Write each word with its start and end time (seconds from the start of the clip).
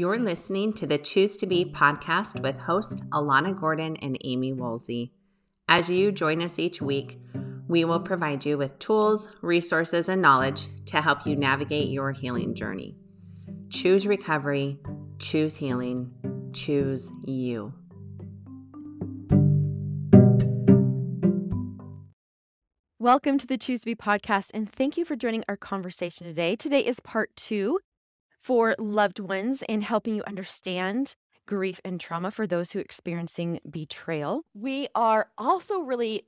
You're 0.00 0.18
listening 0.18 0.72
to 0.72 0.86
the 0.86 0.96
Choose 0.96 1.36
to 1.36 1.46
Be 1.46 1.62
podcast 1.62 2.40
with 2.40 2.56
host 2.56 3.04
Alana 3.10 3.54
Gordon 3.54 3.96
and 3.96 4.16
Amy 4.24 4.54
Woolsey. 4.54 5.12
As 5.68 5.90
you 5.90 6.10
join 6.10 6.40
us 6.40 6.58
each 6.58 6.80
week, 6.80 7.20
we 7.68 7.84
will 7.84 8.00
provide 8.00 8.46
you 8.46 8.56
with 8.56 8.78
tools, 8.78 9.28
resources, 9.42 10.08
and 10.08 10.22
knowledge 10.22 10.68
to 10.86 11.02
help 11.02 11.26
you 11.26 11.36
navigate 11.36 11.90
your 11.90 12.12
healing 12.12 12.54
journey. 12.54 12.96
Choose 13.68 14.06
recovery, 14.06 14.78
choose 15.18 15.56
healing, 15.56 16.10
choose 16.54 17.10
you. 17.26 17.74
Welcome 22.98 23.36
to 23.36 23.46
the 23.46 23.58
Choose 23.58 23.80
to 23.80 23.84
Be 23.86 23.94
podcast, 23.94 24.48
and 24.54 24.66
thank 24.72 24.96
you 24.96 25.04
for 25.04 25.14
joining 25.14 25.44
our 25.46 25.58
conversation 25.58 26.26
today. 26.26 26.56
Today 26.56 26.80
is 26.80 27.00
part 27.00 27.36
two 27.36 27.80
for 28.42 28.74
loved 28.78 29.18
ones 29.18 29.62
and 29.68 29.82
helping 29.82 30.14
you 30.14 30.22
understand 30.26 31.14
grief 31.46 31.80
and 31.84 32.00
trauma 32.00 32.30
for 32.30 32.46
those 32.46 32.72
who 32.72 32.78
are 32.78 32.82
experiencing 32.82 33.60
betrayal. 33.68 34.42
We 34.54 34.88
are 34.94 35.28
also 35.36 35.80
really 35.80 36.26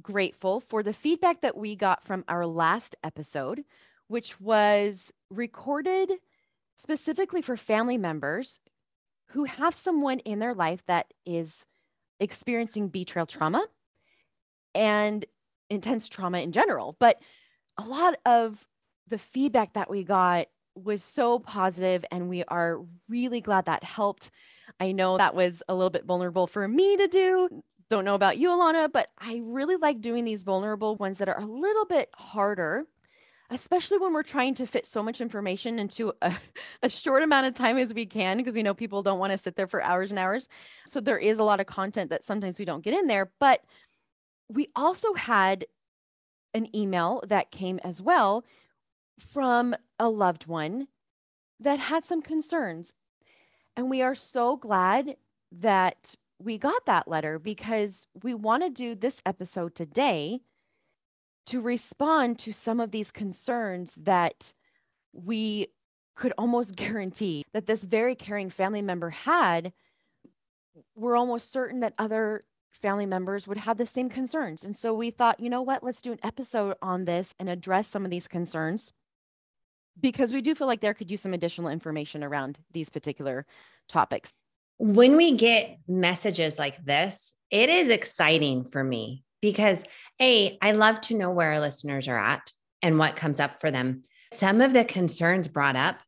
grateful 0.00 0.60
for 0.60 0.82
the 0.82 0.92
feedback 0.92 1.40
that 1.42 1.56
we 1.56 1.76
got 1.76 2.04
from 2.04 2.24
our 2.28 2.46
last 2.46 2.96
episode, 3.04 3.64
which 4.08 4.40
was 4.40 5.12
recorded 5.30 6.12
specifically 6.76 7.42
for 7.42 7.56
family 7.56 7.98
members 7.98 8.60
who 9.28 9.44
have 9.44 9.74
someone 9.74 10.20
in 10.20 10.38
their 10.38 10.54
life 10.54 10.82
that 10.86 11.12
is 11.26 11.64
experiencing 12.20 12.88
betrayal 12.88 13.26
trauma. 13.26 13.66
And 14.74 15.24
intense 15.70 16.08
trauma 16.08 16.38
in 16.38 16.52
general. 16.52 16.96
But 16.98 17.20
a 17.78 17.84
lot 17.84 18.14
of 18.24 18.66
the 19.08 19.18
feedback 19.18 19.74
that 19.74 19.90
we 19.90 20.04
got 20.04 20.46
was 20.74 21.02
so 21.02 21.38
positive, 21.38 22.04
and 22.10 22.28
we 22.28 22.44
are 22.44 22.80
really 23.08 23.40
glad 23.40 23.66
that 23.66 23.84
helped. 23.84 24.30
I 24.80 24.92
know 24.92 25.18
that 25.18 25.34
was 25.34 25.62
a 25.68 25.74
little 25.74 25.90
bit 25.90 26.04
vulnerable 26.04 26.46
for 26.46 26.66
me 26.66 26.96
to 26.96 27.08
do. 27.08 27.62
Don't 27.90 28.04
know 28.04 28.14
about 28.14 28.38
you, 28.38 28.48
Alana, 28.48 28.90
but 28.90 29.08
I 29.18 29.40
really 29.44 29.76
like 29.76 30.00
doing 30.00 30.24
these 30.24 30.42
vulnerable 30.42 30.96
ones 30.96 31.18
that 31.18 31.28
are 31.28 31.38
a 31.38 31.46
little 31.46 31.84
bit 31.84 32.08
harder, 32.14 32.86
especially 33.50 33.98
when 33.98 34.12
we're 34.12 34.22
trying 34.22 34.54
to 34.54 34.66
fit 34.66 34.86
so 34.86 35.02
much 35.02 35.20
information 35.20 35.78
into 35.78 36.12
a, 36.22 36.34
a 36.82 36.88
short 36.88 37.22
amount 37.22 37.46
of 37.46 37.54
time 37.54 37.76
as 37.78 37.92
we 37.92 38.06
can, 38.06 38.38
because 38.38 38.54
we 38.54 38.62
know 38.62 38.74
people 38.74 39.02
don't 39.02 39.18
want 39.18 39.32
to 39.32 39.38
sit 39.38 39.56
there 39.56 39.68
for 39.68 39.82
hours 39.82 40.10
and 40.10 40.18
hours. 40.18 40.48
So 40.86 41.00
there 41.00 41.18
is 41.18 41.38
a 41.38 41.44
lot 41.44 41.60
of 41.60 41.66
content 41.66 42.10
that 42.10 42.24
sometimes 42.24 42.58
we 42.58 42.64
don't 42.64 42.84
get 42.84 42.94
in 42.94 43.06
there. 43.06 43.30
But 43.38 43.60
we 44.48 44.68
also 44.74 45.14
had 45.14 45.66
an 46.54 46.74
email 46.74 47.22
that 47.28 47.50
came 47.50 47.80
as 47.84 48.00
well 48.00 48.44
from 49.18 49.74
a 49.98 50.08
loved 50.08 50.46
one 50.46 50.88
that 51.60 51.78
had 51.78 52.04
some 52.04 52.22
concerns. 52.22 52.94
And 53.76 53.90
we 53.90 54.02
are 54.02 54.14
so 54.14 54.56
glad 54.56 55.16
that 55.52 56.14
we 56.38 56.58
got 56.58 56.86
that 56.86 57.08
letter 57.08 57.38
because 57.38 58.06
we 58.22 58.34
want 58.34 58.62
to 58.62 58.70
do 58.70 58.94
this 58.94 59.20
episode 59.24 59.74
today 59.74 60.40
to 61.46 61.60
respond 61.60 62.38
to 62.40 62.52
some 62.52 62.80
of 62.80 62.90
these 62.90 63.10
concerns 63.10 63.96
that 63.96 64.52
we 65.12 65.68
could 66.16 66.32
almost 66.38 66.76
guarantee 66.76 67.44
that 67.52 67.66
this 67.66 67.84
very 67.84 68.14
caring 68.14 68.50
family 68.50 68.82
member 68.82 69.10
had. 69.10 69.72
We're 70.96 71.16
almost 71.16 71.52
certain 71.52 71.80
that 71.80 71.94
other 71.98 72.44
family 72.70 73.06
members 73.06 73.46
would 73.46 73.58
have 73.58 73.78
the 73.78 73.86
same 73.86 74.08
concerns. 74.08 74.64
And 74.64 74.76
so 74.76 74.92
we 74.92 75.10
thought, 75.10 75.40
you 75.40 75.48
know 75.48 75.62
what, 75.62 75.84
let's 75.84 76.02
do 76.02 76.12
an 76.12 76.18
episode 76.22 76.76
on 76.82 77.04
this 77.04 77.34
and 77.38 77.48
address 77.48 77.88
some 77.88 78.04
of 78.04 78.10
these 78.10 78.26
concerns 78.26 78.92
because 80.00 80.32
we 80.32 80.40
do 80.40 80.54
feel 80.54 80.66
like 80.66 80.80
there 80.80 80.94
could 80.94 81.10
use 81.10 81.20
some 81.20 81.34
additional 81.34 81.70
information 81.70 82.22
around 82.22 82.58
these 82.72 82.88
particular 82.88 83.46
topics. 83.88 84.30
When 84.78 85.16
we 85.16 85.32
get 85.32 85.78
messages 85.86 86.58
like 86.58 86.84
this, 86.84 87.32
it 87.50 87.70
is 87.70 87.88
exciting 87.88 88.64
for 88.64 88.82
me 88.82 89.24
because 89.40 89.84
A, 90.20 90.58
I 90.60 90.72
love 90.72 91.00
to 91.02 91.14
know 91.14 91.30
where 91.30 91.52
our 91.52 91.60
listeners 91.60 92.08
are 92.08 92.18
at 92.18 92.52
and 92.82 92.98
what 92.98 93.16
comes 93.16 93.40
up 93.40 93.60
for 93.60 93.70
them. 93.70 94.02
Some 94.32 94.60
of 94.60 94.72
the 94.72 94.84
concerns 94.84 95.48
brought 95.48 95.76
up 95.76 96.00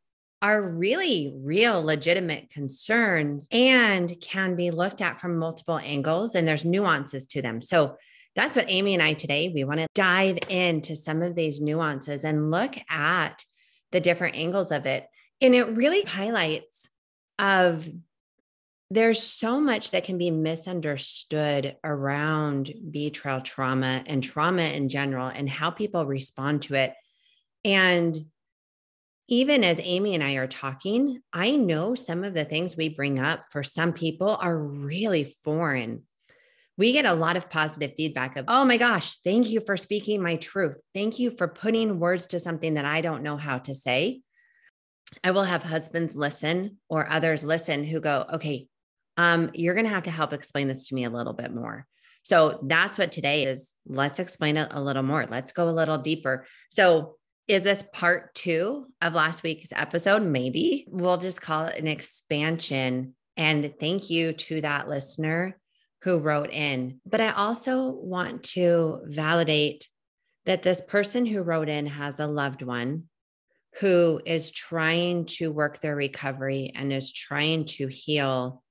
are 0.43 0.61
really 0.61 1.33
real, 1.37 1.83
legitimate 1.83 2.51
concerns 2.51 3.47
and 3.51 4.13
can 4.21 4.57
be 4.57 4.71
looked 4.71 5.01
at 5.01 5.21
from 5.21 5.39
multiple 5.39 5.79
angles, 5.79 6.35
and 6.35 6.47
there's 6.47 6.65
nuances 6.65 7.27
to 7.29 7.41
them. 7.41 7.61
So 7.61 7.97
that's 8.35 8.57
what 8.57 8.67
Amy 8.69 8.95
and 8.95 9.03
I 9.03 9.15
today, 9.15 9.51
we 9.55 9.65
want 9.65 9.81
to 9.81 9.87
dive 9.95 10.39
into 10.51 10.95
some 10.95 11.23
of 11.23 11.35
these 11.35 11.61
nuances 11.61 12.25
and 12.25 12.51
look 12.51 12.75
at 12.91 13.45
the 13.93 14.01
different 14.01 14.37
angles 14.37 14.73
of 14.73 14.87
it. 14.87 15.07
And 15.41 15.55
it 15.55 15.69
really 15.69 16.03
highlights 16.03 16.89
of 17.39 17.89
there's 18.91 19.23
so 19.23 19.61
much 19.61 19.91
that 19.91 20.05
can 20.05 20.17
be 20.17 20.31
misunderstood 20.31 21.77
around 21.83 22.73
betrayal 22.91 23.41
trauma 23.41 24.03
and 24.07 24.23
trauma 24.23 24.63
in 24.63 24.89
general 24.89 25.27
and 25.27 25.49
how 25.49 25.71
people 25.71 26.07
respond 26.07 26.63
to 26.63 26.75
it. 26.75 26.95
And 27.65 28.17
even 29.29 29.65
as 29.65 29.81
Amy 29.83 30.15
and 30.15 30.23
I 30.23 30.35
are 30.35 30.47
talking, 30.47 31.21
I 31.33 31.57
know 31.57 31.97
some 31.97 32.23
of 32.23 32.33
the 32.33 32.45
things 32.45 32.77
we 32.77 32.89
bring 32.89 33.19
up 33.19 33.47
for 33.51 33.65
some 33.65 33.93
people 33.93 34.39
are 34.41 34.57
really 34.57 35.25
foreign. 35.25 36.05
We 36.79 36.93
get 36.93 37.07
a 37.07 37.15
lot 37.15 37.37
of 37.37 37.49
positive 37.49 37.95
feedback 37.97 38.37
of, 38.37 38.45
oh 38.49 38.65
my 38.65 38.77
gosh, 38.77 39.17
thank 39.25 39.49
you 39.49 39.61
for 39.65 39.77
speaking 39.77 40.23
my 40.23 40.37
truth. 40.37 40.77
Thank 40.95 41.19
you 41.19 41.31
for 41.31 41.49
putting 41.49 41.99
words 41.99 42.27
to 42.29 42.41
something 42.41 42.75
that 42.75 42.85
I 42.85 43.01
don't 43.01 43.23
know 43.23 43.37
how 43.37 43.59
to 43.59 43.75
say. 43.75 44.21
I 45.25 45.31
will 45.31 45.45
have 45.45 45.63
husbands 45.63 46.17
listen 46.17 46.79
or 46.89 47.11
others 47.11 47.45
listen 47.45 47.85
who 47.85 48.01
go, 48.01 48.27
okay, 48.35 48.67
um, 49.17 49.51
you're 49.55 49.75
going 49.75 49.87
to 49.87 49.91
have 49.91 50.03
to 50.05 50.11
help 50.11 50.33
explain 50.33 50.69
this 50.69 50.89
to 50.89 50.95
me 50.95 51.05
a 51.05 51.11
little 51.11 51.33
bit 51.33 51.55
more. 51.55 51.87
So 52.23 52.59
that's 52.65 52.99
what 52.99 53.13
today 53.13 53.45
is. 53.45 53.73
Let's 53.87 54.19
explain 54.19 54.57
it 54.57 54.69
a 54.73 54.81
little 54.81 55.05
more. 55.05 55.27
Let's 55.27 55.53
go 55.53 55.69
a 55.69 55.71
little 55.71 55.97
deeper. 55.97 56.47
So 56.71 57.17
is 57.47 57.63
this 57.63 57.85
part 57.93 58.35
two 58.35 58.87
of 59.01 59.15
last 59.15 59.45
week's 59.45 59.73
episode? 59.73 60.25
Maybe 60.25 60.87
we'll 60.91 61.19
just 61.19 61.41
call 61.41 61.67
it 61.67 61.79
an 61.79 61.87
expansion. 61.87 63.15
And 63.37 63.73
thank 63.79 64.11
you 64.11 64.33
to 64.33 64.61
that 64.63 64.89
listener 64.89 65.57
who 66.07 66.21
wrote 66.21 66.53
in. 66.53 67.01
But 67.05 67.21
I 67.21 67.33
also 67.33 67.91
want 67.91 68.45
to 68.55 69.01
validate 69.07 69.89
that 70.45 70.63
this 70.63 70.81
person 70.81 71.27
who 71.27 71.43
wrote 71.43 71.69
in 71.69 71.85
has 71.85 72.21
a 72.21 72.29
loved 72.29 72.63
one 72.63 73.09
who 73.81 74.21
is 74.25 74.53
trying 74.53 75.25
to 75.25 75.51
work 75.51 75.81
their 75.81 75.97
recovery 75.97 76.71
and 76.77 76.93
is 76.93 77.13
trying 77.13 77.65
to 77.65 77.89
heal. 77.89 78.63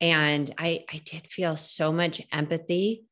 And 0.00 0.48
I, 0.56 0.84
I 0.88 0.98
did 0.98 1.26
feel 1.26 1.56
so 1.56 1.92
much 1.92 2.22
empathy 2.30 3.02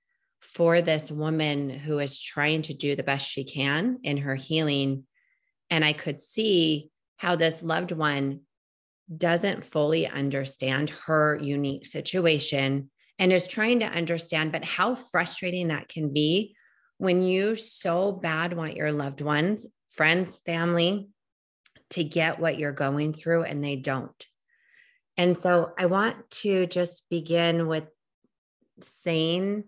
for 0.41 0.81
this 0.81 1.10
woman 1.10 1.69
who 1.69 1.98
is 1.98 2.22
trying 2.22 2.62
to 2.62 2.72
do 2.72 2.94
the 2.94 3.03
best 3.03 3.28
she 3.28 3.43
can 3.43 3.98
in 4.04 4.19
her 4.19 4.37
healing. 4.37 5.06
And 5.71 5.84
I 5.84 5.93
could 5.93 6.21
see 6.21 6.93
how 7.16 7.34
this 7.34 7.65
loved 7.65 7.91
one 7.91 8.43
doesn't 9.15 9.66
fully 9.66 10.06
understand 10.06 10.91
her 10.91 11.37
unique 11.43 11.87
situation 11.87 12.91
and 13.19 13.32
is 13.32 13.47
trying 13.47 13.81
to 13.81 13.87
understand, 13.87 14.53
but 14.53 14.65
how 14.65 14.94
frustrating 14.94 15.69
that 15.69 15.88
can 15.88 16.12
be 16.12 16.54
when 16.99 17.22
you 17.22 17.56
so 17.56 18.12
bad 18.12 18.54
want 18.54 18.77
your 18.77 18.93
loved 18.93 19.21
ones, 19.21 19.66
friends, 19.88 20.37
family 20.47 21.09
to 21.91 22.04
get 22.04 22.38
what 22.38 22.59
you're 22.59 22.72
going 22.72 23.12
through 23.12 23.44
and 23.44 23.62
they 23.62 23.77
don't. 23.77 24.27
And 25.16 25.38
so 25.38 25.72
I 25.78 25.87
want 25.87 26.28
to 26.43 26.66
just 26.66 27.09
begin 27.09 27.66
with 27.69 27.87
saying 28.82 29.65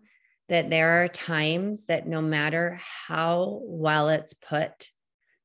that 0.49 0.71
there 0.71 1.03
are 1.03 1.09
times 1.09 1.87
that 1.87 2.07
no 2.07 2.21
matter 2.21 2.79
how 2.81 3.61
well 3.63 4.09
it's 4.09 4.35
put, 4.35 4.89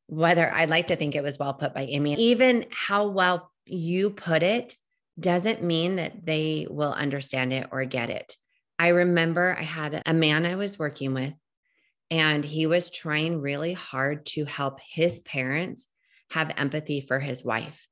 whether 0.07 0.51
I'd 0.51 0.69
like 0.69 0.87
to 0.87 0.95
think 0.95 1.15
it 1.15 1.23
was 1.23 1.39
well 1.39 1.53
put 1.53 1.73
by 1.73 1.83
Amy, 1.83 2.15
even 2.15 2.65
how 2.71 3.07
well 3.07 3.51
you 3.65 4.09
put 4.09 4.43
it 4.43 4.77
doesn't 5.19 5.63
mean 5.63 5.97
that 5.97 6.25
they 6.25 6.67
will 6.69 6.93
understand 6.93 7.53
it 7.53 7.67
or 7.71 7.85
get 7.85 8.09
it. 8.09 8.37
I 8.79 8.89
remember 8.89 9.55
I 9.57 9.63
had 9.63 10.01
a 10.05 10.13
man 10.13 10.45
I 10.45 10.55
was 10.55 10.79
working 10.79 11.13
with, 11.13 11.33
and 12.09 12.43
he 12.43 12.65
was 12.65 12.89
trying 12.89 13.39
really 13.39 13.73
hard 13.73 14.25
to 14.27 14.45
help 14.45 14.79
his 14.79 15.19
parents 15.21 15.85
have 16.31 16.53
empathy 16.57 17.01
for 17.01 17.19
his 17.19 17.43
wife. 17.43 17.87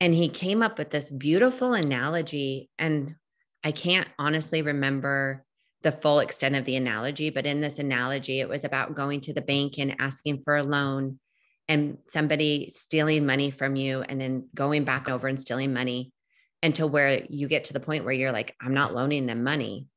And 0.00 0.12
he 0.12 0.28
came 0.28 0.62
up 0.62 0.78
with 0.78 0.90
this 0.90 1.10
beautiful 1.10 1.74
analogy. 1.74 2.70
And 2.78 3.14
I 3.62 3.70
can't 3.70 4.08
honestly 4.18 4.62
remember 4.62 5.44
the 5.82 5.92
full 5.92 6.20
extent 6.20 6.56
of 6.56 6.64
the 6.64 6.76
analogy, 6.76 7.30
but 7.30 7.46
in 7.46 7.60
this 7.60 7.78
analogy, 7.78 8.40
it 8.40 8.48
was 8.48 8.64
about 8.64 8.94
going 8.94 9.20
to 9.22 9.32
the 9.32 9.42
bank 9.42 9.78
and 9.78 9.96
asking 9.98 10.42
for 10.44 10.56
a 10.56 10.62
loan 10.62 11.18
and 11.68 11.98
somebody 12.08 12.70
stealing 12.70 13.26
money 13.26 13.50
from 13.50 13.76
you 13.76 14.02
and 14.02 14.20
then 14.20 14.48
going 14.54 14.84
back 14.84 15.08
over 15.08 15.28
and 15.28 15.40
stealing 15.40 15.72
money 15.72 16.11
until 16.62 16.88
where 16.88 17.24
you 17.28 17.48
get 17.48 17.64
to 17.64 17.72
the 17.72 17.80
point 17.80 18.04
where 18.04 18.14
you're 18.14 18.32
like, 18.32 18.54
I'm 18.60 18.74
not 18.74 18.94
loaning 18.94 19.26
them 19.26 19.42
money. 19.42 19.88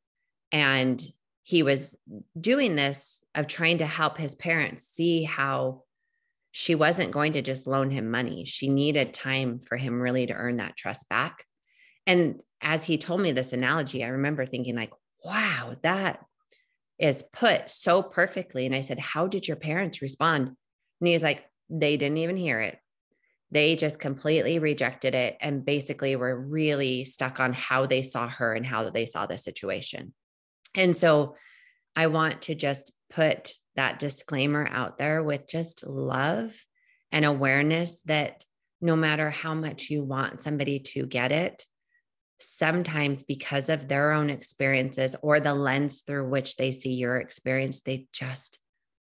And 0.52 1.02
he 1.44 1.64
was 1.64 1.96
doing 2.40 2.76
this 2.76 3.24
of 3.36 3.48
trying 3.48 3.80
to 3.80 3.86
help 3.86 4.18
his 4.18 4.36
parents 4.36 4.88
see 4.88 5.24
how 5.24 5.84
she 6.52 6.74
wasn't 6.74 7.12
going 7.12 7.34
to 7.34 7.42
just 7.42 7.68
loan 7.68 7.92
him 7.92 8.10
money. 8.10 8.46
She 8.46 8.68
needed 8.68 9.14
time 9.14 9.60
for 9.60 9.78
him 9.78 10.02
really 10.02 10.26
to 10.26 10.34
earn 10.34 10.58
that 10.58 10.78
trust 10.78 11.08
back. 11.10 11.44
And 12.08 12.40
as 12.62 12.84
he 12.84 12.98
told 12.98 13.22
me 13.22 13.32
this 13.32 13.54
analogy, 13.54 14.04
I 14.04 14.08
remember 14.08 14.46
thinking, 14.46 14.76
like, 14.76 14.94
wow, 15.24 15.76
that 15.84 16.26
is 16.98 17.24
put 17.34 17.70
so 17.70 18.02
perfectly. 18.02 18.66
And 18.66 18.74
I 18.74 18.82
said, 18.82 19.00
How 19.00 19.28
did 19.28 19.48
your 19.48 19.58
parents 19.58 20.02
respond? 20.02 20.48
And 20.48 21.08
he's 21.08 21.24
like, 21.24 21.44
They 21.70 21.98
didn't 21.98 22.18
even 22.20 22.38
hear 22.38 22.60
it. 22.60 22.78
They 23.52 23.76
just 23.76 24.00
completely 24.00 24.60
rejected 24.60 25.16
it 25.16 25.38
and 25.40 25.66
basically 25.66 26.16
were 26.16 26.40
really 26.40 27.06
stuck 27.06 27.40
on 27.40 27.54
how 27.54 27.86
they 27.86 28.04
saw 28.04 28.28
her 28.28 28.54
and 28.54 28.66
how 28.66 28.90
they 28.90 29.06
saw 29.06 29.26
the 29.26 29.38
situation. 29.38 30.14
And 30.74 30.96
so 30.96 31.36
I 31.96 32.08
want 32.08 32.44
to 32.44 32.56
just 32.56 32.92
put 33.10 33.54
that 33.76 34.00
disclaimer 34.00 34.68
out 34.70 34.98
there 34.98 35.24
with 35.24 35.48
just 35.48 35.86
love 35.86 36.54
and 37.12 37.24
awareness 37.24 38.02
that 38.02 38.44
no 38.82 38.96
matter 38.96 39.30
how 39.30 39.54
much 39.54 39.90
you 39.90 40.04
want 40.04 40.42
somebody 40.42 40.80
to 40.80 41.06
get 41.06 41.32
it, 41.32 41.66
sometimes 42.40 43.24
because 43.24 43.70
of 43.70 43.88
their 43.88 44.12
own 44.12 44.30
experiences 44.30 45.16
or 45.22 45.40
the 45.40 45.54
lens 45.54 46.02
through 46.02 46.28
which 46.30 46.58
they 46.58 46.72
see 46.72 46.94
your 46.94 47.18
experience, 47.18 47.82
they 47.82 48.08
just 48.12 48.60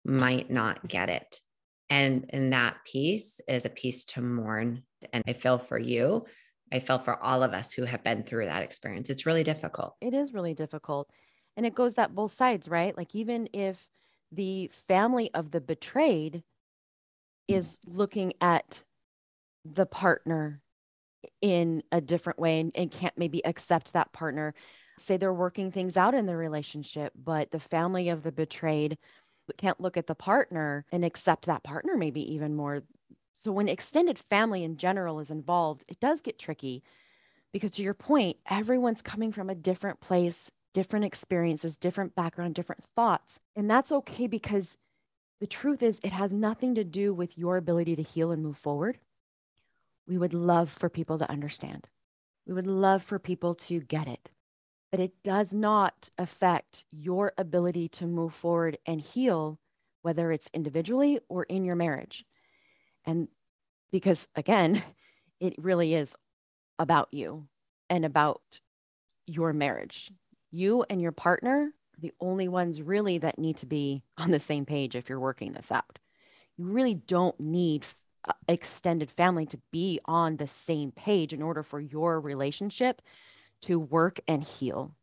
might 0.05 0.51
not 0.51 0.87
get 0.87 1.09
it. 1.09 1.41
And, 1.91 2.27
and 2.31 2.53
that 2.53 2.77
piece 2.85 3.41
is 3.49 3.65
a 3.65 3.71
piece 3.71 4.05
to 4.07 4.21
mourn. 4.21 4.83
And 5.13 5.25
I 5.27 5.33
feel 5.33 5.59
for 5.59 5.79
you. 5.79 6.27
I 6.73 6.81
feel 6.81 6.99
for 6.99 7.23
all 7.23 7.43
of 7.43 7.55
us 7.55 7.73
who 7.73 7.85
have 7.85 8.05
been 8.05 8.23
through 8.23 8.45
that 8.47 8.63
experience. 8.63 9.09
It's 9.09 9.27
really 9.27 9.45
difficult. 9.45 9.97
It 10.01 10.13
is 10.13 10.35
really 10.35 10.55
difficult. 10.55 11.09
And 11.57 11.65
it 11.65 11.75
goes 11.75 11.95
that 11.95 12.15
both 12.15 12.33
sides, 12.33 12.69
right? 12.69 12.97
Like, 12.97 13.15
even 13.15 13.49
if 13.53 13.89
the 14.33 14.71
family 14.87 15.31
of 15.33 15.51
the 15.51 15.61
betrayed 15.61 16.43
is 17.49 17.79
looking 17.87 18.35
at 18.41 18.83
the 19.65 19.87
partner 19.87 20.61
in 21.41 21.83
a 21.91 22.01
different 22.01 22.39
way 22.39 22.61
and, 22.61 22.73
and, 22.75 22.91
can't 22.91 23.17
maybe 23.17 23.45
accept 23.45 23.93
that 23.93 24.13
partner. 24.13 24.55
Say 24.99 25.17
they're 25.17 25.33
working 25.33 25.71
things 25.71 25.97
out 25.97 26.15
in 26.15 26.27
the 26.27 26.37
relationship, 26.37 27.13
but 27.17 27.51
the 27.51 27.61
family 27.61 28.09
of 28.09 28.23
the 28.23 28.33
betrayed 28.33 28.99
can't 29.57 29.81
look 29.81 29.97
at 29.97 30.07
the 30.07 30.15
partner 30.15 30.85
and 30.93 31.05
accept 31.05 31.47
that 31.47 31.63
partner 31.63 31.97
maybe 31.97 32.21
even 32.35 32.55
more. 32.55 32.83
So 33.37 33.53
when 33.53 33.69
extended 33.69 34.19
family 34.19 34.65
in 34.65 34.77
general 34.77 35.21
is 35.21 35.31
involved, 35.31 35.85
it 35.89 36.01
does 36.01 36.21
get 36.21 36.39
tricky 36.39 36.83
because 37.53 37.71
to 37.73 37.83
your 37.83 37.95
point, 37.95 38.37
everyone's 38.51 39.01
coming 39.01 39.33
from 39.33 39.49
a 39.49 39.55
different 39.55 40.01
place 40.01 40.51
different 40.75 41.05
experiences, 41.05 41.77
different 41.77 42.15
background, 42.15 42.55
different 42.55 42.85
thoughts. 42.95 43.41
And 43.57 43.71
that's 43.71 43.91
okay 43.91 44.27
because 44.27 44.77
the 45.41 45.47
truth 45.47 45.83
is, 45.83 46.01
it 46.03 46.13
has 46.13 46.33
nothing 46.33 46.75
to 46.75 46.85
do 46.85 47.15
with 47.15 47.39
your 47.39 47.57
ability 47.57 47.97
to 47.97 48.03
heal 48.03 48.31
and 48.31 48.43
move 48.43 48.59
forward. 48.59 48.99
We 50.07 50.19
would 50.19 50.35
love 50.35 50.71
for 50.71 50.89
people 50.89 51.19
to 51.19 51.31
understand. 51.31 51.89
We 52.47 52.55
would 52.55 52.67
love 52.67 53.03
for 53.03 53.19
people 53.19 53.55
to 53.57 53.81
get 53.81 54.09
it. 54.09 54.31
But 54.91 55.01
it 55.01 55.23
does 55.23 55.53
not 55.53 56.11
affect 56.17 56.85
your 56.91 57.33
ability 57.37 57.89
to 57.91 58.07
move 58.07 58.35
forward 58.35 58.79
and 58.87 59.01
heal, 59.01 59.59
whether 60.03 60.33
it's 60.33 60.51
individually 60.55 61.21
or 61.29 61.45
in 61.45 61.65
your 61.65 61.77
marriage. 61.77 62.25
And 63.05 63.29
because, 63.93 64.29
again, 64.35 64.83
it 65.41 65.55
really 65.59 65.95
is 65.95 66.17
about 66.79 67.09
you 67.13 67.49
and 67.91 68.05
about 68.05 68.43
your 69.27 69.53
marriage 69.53 70.11
you 70.51 70.85
and 70.89 71.01
your 71.01 71.13
partner 71.13 71.71
are 71.71 72.01
the 72.01 72.13
only 72.21 72.49
ones 72.49 72.81
really 72.81 73.19
that 73.19 73.39
need 73.39 73.57
to 73.59 73.67
be 73.67 74.03
on 74.19 74.31
the 74.31 74.41
same 74.41 74.65
page 74.65 74.95
if 74.95 75.09
you're 75.09 75.21
working 75.21 75.53
this 75.53 75.73
out. 75.73 75.99
You 76.57 76.67
really 76.67 76.95
don't 76.95 77.39
need 77.39 77.85
uh, 78.29 78.33
extended 78.49 79.11
family 79.11 79.47
to 79.47 79.59
be 79.71 80.01
on 80.05 80.37
the 80.37 80.49
same 80.49 80.93
page 80.93 81.33
in 81.33 81.43
order 81.43 81.63
for 81.63 81.81
your 81.81 82.21
relationship 82.21 83.01
to 83.63 83.79
work 83.79 84.21
and 84.29 84.43
heal. 84.43 84.95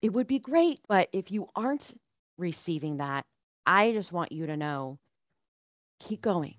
It 0.00 0.12
would 0.12 0.26
be 0.26 0.38
great, 0.38 0.80
but 0.88 1.08
if 1.12 1.30
you 1.30 1.48
aren't 1.54 1.92
receiving 2.36 2.96
that, 2.98 3.24
I 3.64 3.92
just 3.92 4.12
want 4.12 4.32
you 4.32 4.46
to 4.46 4.56
know 4.56 4.98
keep 6.00 6.20
going. 6.20 6.56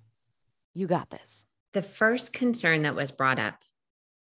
You 0.73 0.87
got 0.87 1.09
this. 1.09 1.43
The 1.73 1.81
first 1.81 2.33
concern 2.33 2.83
that 2.83 2.95
was 2.95 3.11
brought 3.11 3.39
up 3.39 3.55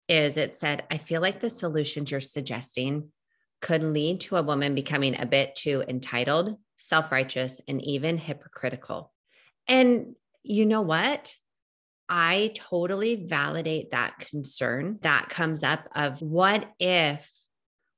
is 0.08 0.38
it 0.38 0.56
said, 0.56 0.84
I 0.92 0.98
feel 0.98 1.22
like 1.22 1.40
the 1.40 1.50
solutions 1.50 2.12
you're 2.12 2.20
suggesting 2.20 3.12
could 3.62 3.84
lead 3.84 4.22
to 4.22 4.36
a 4.36 4.44
woman 4.44 4.76
becoming 4.76 5.20
a 5.20 5.26
bit 5.26 5.56
too 5.56 5.84
entitled, 5.88 6.58
self 6.76 7.12
righteous, 7.12 7.62
and 7.68 7.82
even 7.84 8.18
hypocritical. 8.18 9.12
And 9.68 10.16
you 10.44 10.66
know 10.66 10.82
what? 10.82 11.36
I 12.08 12.52
totally 12.56 13.16
validate 13.16 13.92
that 13.92 14.20
concern 14.20 15.00
that 15.02 15.30
comes 15.30 15.64
up 15.64 15.88
of 15.96 16.22
what 16.22 16.70
if 16.80 17.32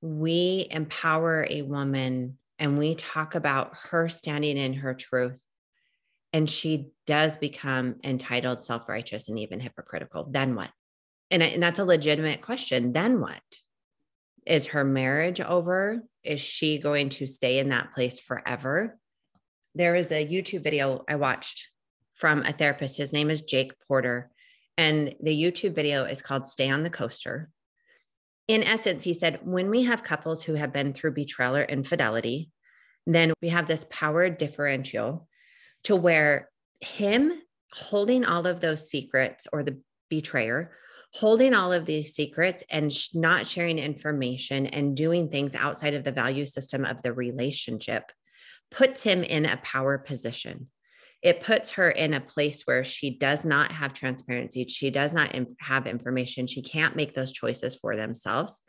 we 0.01 0.67
empower 0.71 1.45
a 1.49 1.63
woman 1.63 2.37
and 2.59 2.77
we 2.77 2.95
talk 2.95 3.35
about 3.35 3.75
her 3.89 4.07
standing 4.09 4.57
in 4.57 4.73
her 4.75 4.93
truth 4.93 5.41
and 6.33 6.49
she 6.49 6.89
does 7.05 7.37
become 7.37 7.95
entitled, 8.03 8.61
self 8.61 8.87
righteous, 8.87 9.29
and 9.29 9.39
even 9.39 9.59
hypocritical, 9.59 10.27
then 10.29 10.55
what? 10.55 10.71
And, 11.31 11.43
and 11.43 11.61
that's 11.61 11.79
a 11.79 11.85
legitimate 11.85 12.41
question. 12.41 12.93
Then 12.93 13.19
what? 13.19 13.41
Is 14.45 14.67
her 14.67 14.83
marriage 14.83 15.41
over? 15.41 16.01
Is 16.23 16.39
she 16.39 16.77
going 16.77 17.09
to 17.09 17.27
stay 17.27 17.59
in 17.59 17.69
that 17.69 17.93
place 17.93 18.19
forever? 18.19 18.97
There 19.75 19.95
is 19.95 20.11
a 20.11 20.25
YouTube 20.25 20.63
video 20.63 21.03
I 21.07 21.15
watched 21.15 21.67
from 22.17 22.43
a 22.43 22.51
therapist. 22.51 22.97
His 22.97 23.13
name 23.13 23.29
is 23.29 23.41
Jake 23.41 23.73
Porter. 23.87 24.29
And 24.77 25.15
the 25.21 25.35
YouTube 25.35 25.73
video 25.73 26.03
is 26.03 26.21
called 26.21 26.47
Stay 26.47 26.69
on 26.69 26.83
the 26.83 26.89
Coaster. 26.89 27.49
In 28.47 28.63
essence, 28.63 29.03
he 29.03 29.13
said, 29.13 29.39
when 29.43 29.69
we 29.69 29.83
have 29.83 30.03
couples 30.03 30.43
who 30.43 30.53
have 30.53 30.71
been 30.71 30.93
through 30.93 31.13
betrayal 31.13 31.55
or 31.55 31.63
infidelity, 31.63 32.49
then 33.05 33.33
we 33.41 33.49
have 33.49 33.67
this 33.67 33.85
power 33.89 34.29
differential 34.29 35.27
to 35.85 35.95
where 35.95 36.49
him 36.79 37.33
holding 37.71 38.25
all 38.25 38.45
of 38.45 38.61
those 38.61 38.89
secrets 38.89 39.47
or 39.51 39.63
the 39.63 39.79
betrayer 40.09 40.71
holding 41.13 41.53
all 41.53 41.73
of 41.73 41.85
these 41.85 42.13
secrets 42.13 42.63
and 42.69 42.93
sh- 42.93 43.09
not 43.13 43.47
sharing 43.47 43.79
information 43.79 44.67
and 44.67 44.95
doing 44.95 45.29
things 45.29 45.55
outside 45.55 45.93
of 45.93 46.03
the 46.03 46.11
value 46.11 46.45
system 46.45 46.85
of 46.85 47.01
the 47.01 47.13
relationship 47.13 48.11
puts 48.69 49.01
him 49.01 49.23
in 49.23 49.45
a 49.45 49.57
power 49.57 49.97
position. 49.97 50.67
It 51.27 51.41
puts 51.41 51.71
her 51.71 51.91
in 51.91 52.13
a 52.13 52.21
place 52.21 52.61
where 52.61 52.85
she 52.85 53.09
does 53.09 53.43
not 53.43 53.69
have 53.73 53.93
transparency. 53.93 54.63
She 54.63 54.89
does 54.89 55.11
not 55.11 55.35
have 55.59 55.85
information. 55.85 56.47
She 56.47 56.61
can't 56.61 56.95
make 56.95 57.13
those 57.13 57.33
choices 57.33 57.75
for 57.75 57.97
themselves. 57.97 58.61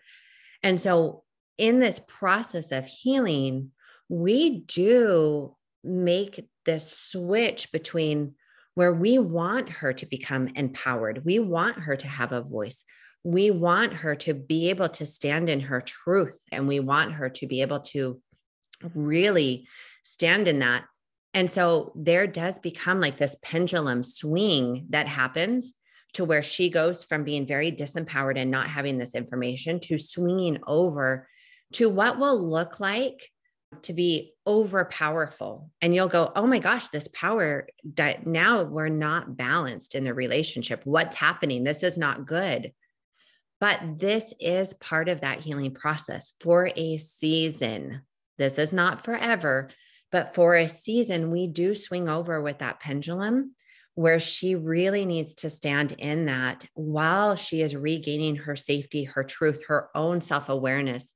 And 0.65 0.81
so, 0.81 1.23
in 1.57 1.79
this 1.79 2.01
process 2.09 2.73
of 2.73 2.85
healing, 2.85 3.71
we 4.09 4.59
do 4.63 5.55
make 5.85 6.49
this 6.65 6.91
switch 6.91 7.71
between 7.71 8.35
where 8.75 8.93
we 8.93 9.21
want 9.21 9.69
her 9.69 9.93
to 9.93 10.07
become 10.07 10.49
empowered. 10.49 11.25
We 11.25 11.39
want 11.39 11.79
her 11.79 11.95
to 11.95 12.09
have 12.09 12.33
a 12.33 12.43
voice. 12.43 12.83
We 13.23 13.53
want 13.53 13.93
her 13.93 14.17
to 14.17 14.35
be 14.35 14.71
able 14.71 14.89
to 14.89 15.07
stand 15.07 15.49
in 15.49 15.61
her 15.61 15.81
truth 15.81 16.41
and 16.51 16.67
we 16.67 16.81
want 16.81 17.13
her 17.13 17.29
to 17.29 17.47
be 17.47 17.63
able 17.63 17.81
to 17.93 18.21
really 18.97 19.69
stand 20.03 20.49
in 20.49 20.59
that. 20.59 20.87
And 21.39 21.49
so 21.49 21.93
there 21.95 22.27
does 22.27 22.59
become 22.59 23.01
like 23.01 23.17
this 23.17 23.37
pendulum 23.43 24.03
swing 24.03 24.87
that 24.89 25.07
happens 25.07 25.73
to 26.15 26.25
where 26.25 26.43
she 26.43 26.69
goes 26.69 27.05
from 27.05 27.23
being 27.23 27.47
very 27.47 27.71
disempowered 27.71 28.37
and 28.37 28.51
not 28.51 28.67
having 28.67 28.99
this 28.99 29.15
information 29.15 29.79
to 29.83 30.01
swinging 30.01 30.59
over 30.67 31.29
to 31.75 31.89
what 31.89 32.19
will 32.19 32.45
look 32.45 32.81
like 32.81 33.31
to 33.83 33.93
be 33.93 34.33
over 34.47 34.85
powerful 34.87 35.71
and 35.81 35.95
you'll 35.95 36.09
go 36.09 36.33
oh 36.35 36.47
my 36.47 36.59
gosh 36.59 36.89
this 36.89 37.07
power 37.15 37.69
that 37.95 38.27
now 38.27 38.65
we're 38.65 38.89
not 38.89 39.37
balanced 39.37 39.95
in 39.95 40.03
the 40.03 40.15
relationship. 40.15 40.81
What's 40.83 41.17
happening? 41.17 41.63
This 41.63 41.85
is 41.85 41.97
not 41.97 42.27
good. 42.27 42.73
But 43.61 44.01
this 44.01 44.35
is 44.41 44.75
part 44.75 45.09
of 45.09 45.21
that 45.21 45.39
healing 45.39 45.73
process 45.73 46.35
for 46.41 46.69
a 46.75 46.97
season. 46.97 48.03
This 48.39 48.59
is 48.59 48.73
not 48.73 49.05
forever 49.05 49.71
but 50.11 50.35
for 50.35 50.55
a 50.55 50.69
season 50.69 51.31
we 51.31 51.47
do 51.47 51.75
swing 51.75 52.09
over 52.09 52.41
with 52.41 52.59
that 52.59 52.81
pendulum 52.81 53.55
where 53.95 54.21
she 54.21 54.55
really 54.55 55.05
needs 55.05 55.35
to 55.35 55.51
stand 55.51 55.93
in 55.99 56.27
that 56.27 56.65
while 56.75 57.35
she 57.35 57.61
is 57.61 57.75
regaining 57.75 58.37
her 58.37 58.57
safety 58.57 59.05
her 59.05 59.25
truth 59.25 59.65
her 59.67 59.89
own 59.95 60.21
self-awareness 60.21 61.13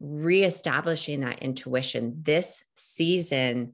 reestablishing 0.00 1.20
that 1.20 1.42
intuition 1.42 2.18
this 2.22 2.62
season 2.76 3.72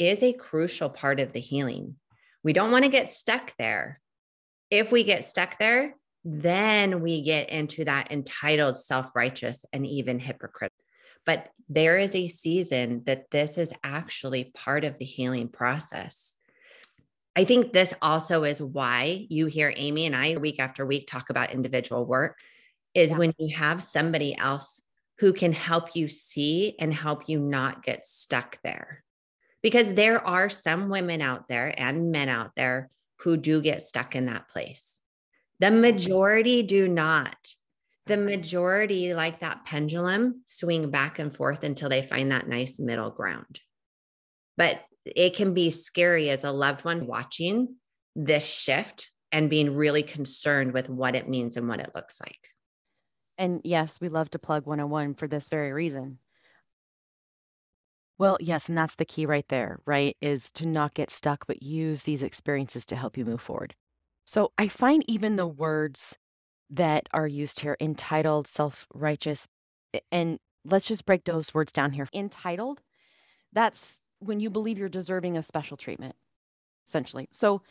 is 0.00 0.22
a 0.22 0.32
crucial 0.32 0.88
part 0.88 1.20
of 1.20 1.32
the 1.32 1.40
healing. 1.40 1.94
We 2.42 2.54
don't 2.54 2.72
want 2.72 2.84
to 2.84 2.90
get 2.90 3.12
stuck 3.12 3.52
there. 3.58 4.00
If 4.70 4.90
we 4.90 5.04
get 5.04 5.28
stuck 5.28 5.58
there, 5.58 5.94
then 6.24 7.02
we 7.02 7.20
get 7.20 7.50
into 7.50 7.84
that 7.84 8.10
entitled, 8.10 8.76
self 8.76 9.10
righteous, 9.14 9.64
and 9.72 9.86
even 9.86 10.18
hypocrite. 10.18 10.72
But 11.26 11.48
there 11.68 11.98
is 11.98 12.14
a 12.14 12.26
season 12.26 13.02
that 13.06 13.30
this 13.30 13.58
is 13.58 13.72
actually 13.84 14.44
part 14.44 14.84
of 14.84 14.98
the 14.98 15.04
healing 15.04 15.48
process. 15.48 16.34
I 17.36 17.44
think 17.44 17.72
this 17.72 17.94
also 18.02 18.44
is 18.44 18.60
why 18.60 19.26
you 19.30 19.46
hear 19.46 19.72
Amy 19.76 20.06
and 20.06 20.16
I 20.16 20.36
week 20.36 20.58
after 20.58 20.84
week 20.84 21.06
talk 21.06 21.30
about 21.30 21.52
individual 21.52 22.04
work 22.04 22.38
is 22.94 23.10
yeah. 23.10 23.18
when 23.18 23.34
you 23.38 23.54
have 23.56 23.82
somebody 23.82 24.36
else 24.36 24.80
who 25.18 25.32
can 25.32 25.52
help 25.52 25.94
you 25.94 26.08
see 26.08 26.74
and 26.78 26.92
help 26.92 27.28
you 27.28 27.38
not 27.38 27.84
get 27.84 28.06
stuck 28.06 28.60
there. 28.62 29.04
Because 29.62 29.92
there 29.92 30.26
are 30.26 30.48
some 30.48 30.88
women 30.88 31.20
out 31.20 31.46
there 31.46 31.72
and 31.76 32.10
men 32.10 32.28
out 32.28 32.52
there 32.56 32.90
who 33.18 33.36
do 33.36 33.60
get 33.60 33.82
stuck 33.82 34.16
in 34.16 34.26
that 34.26 34.48
place. 34.48 34.98
The 35.60 35.70
majority 35.70 36.62
do 36.62 36.88
not. 36.88 37.36
The 38.06 38.16
majority, 38.16 39.14
like 39.14 39.40
that 39.40 39.64
pendulum, 39.66 40.42
swing 40.46 40.90
back 40.90 41.18
and 41.18 41.34
forth 41.34 41.64
until 41.64 41.88
they 41.88 42.02
find 42.02 42.32
that 42.32 42.48
nice 42.48 42.80
middle 42.80 43.10
ground. 43.10 43.60
But 44.56 44.82
it 45.04 45.36
can 45.36 45.54
be 45.54 45.70
scary 45.70 46.30
as 46.30 46.44
a 46.44 46.52
loved 46.52 46.84
one 46.84 47.06
watching 47.06 47.76
this 48.16 48.44
shift 48.44 49.10
and 49.32 49.48
being 49.48 49.76
really 49.76 50.02
concerned 50.02 50.72
with 50.72 50.88
what 50.88 51.14
it 51.14 51.28
means 51.28 51.56
and 51.56 51.68
what 51.68 51.80
it 51.80 51.92
looks 51.94 52.20
like. 52.20 52.40
And 53.38 53.60
yes, 53.64 54.00
we 54.00 54.08
love 54.08 54.30
to 54.30 54.38
plug 54.38 54.66
101 54.66 55.14
for 55.14 55.28
this 55.28 55.48
very 55.48 55.72
reason. 55.72 56.18
Well, 58.18 58.36
yes, 58.38 58.68
and 58.68 58.76
that's 58.76 58.96
the 58.96 59.06
key 59.06 59.24
right 59.24 59.48
there, 59.48 59.80
right? 59.86 60.14
Is 60.20 60.50
to 60.52 60.66
not 60.66 60.92
get 60.92 61.10
stuck, 61.10 61.46
but 61.46 61.62
use 61.62 62.02
these 62.02 62.22
experiences 62.22 62.84
to 62.86 62.96
help 62.96 63.16
you 63.16 63.24
move 63.24 63.40
forward. 63.40 63.74
So 64.26 64.52
I 64.58 64.68
find 64.68 65.02
even 65.08 65.36
the 65.36 65.46
words 65.46 66.18
that 66.70 67.08
are 67.12 67.26
used 67.26 67.60
here 67.60 67.76
entitled, 67.80 68.46
self 68.46 68.86
righteous, 68.94 69.48
and 70.12 70.38
let's 70.64 70.86
just 70.86 71.04
break 71.04 71.24
those 71.24 71.52
words 71.52 71.72
down 71.72 71.92
here. 71.92 72.08
Entitled, 72.14 72.80
that's 73.52 73.98
when 74.20 74.40
you 74.40 74.50
believe 74.50 74.78
you're 74.78 74.88
deserving 74.88 75.36
of 75.36 75.44
special 75.44 75.76
treatment, 75.76 76.14
essentially. 76.86 77.28
So 77.32 77.62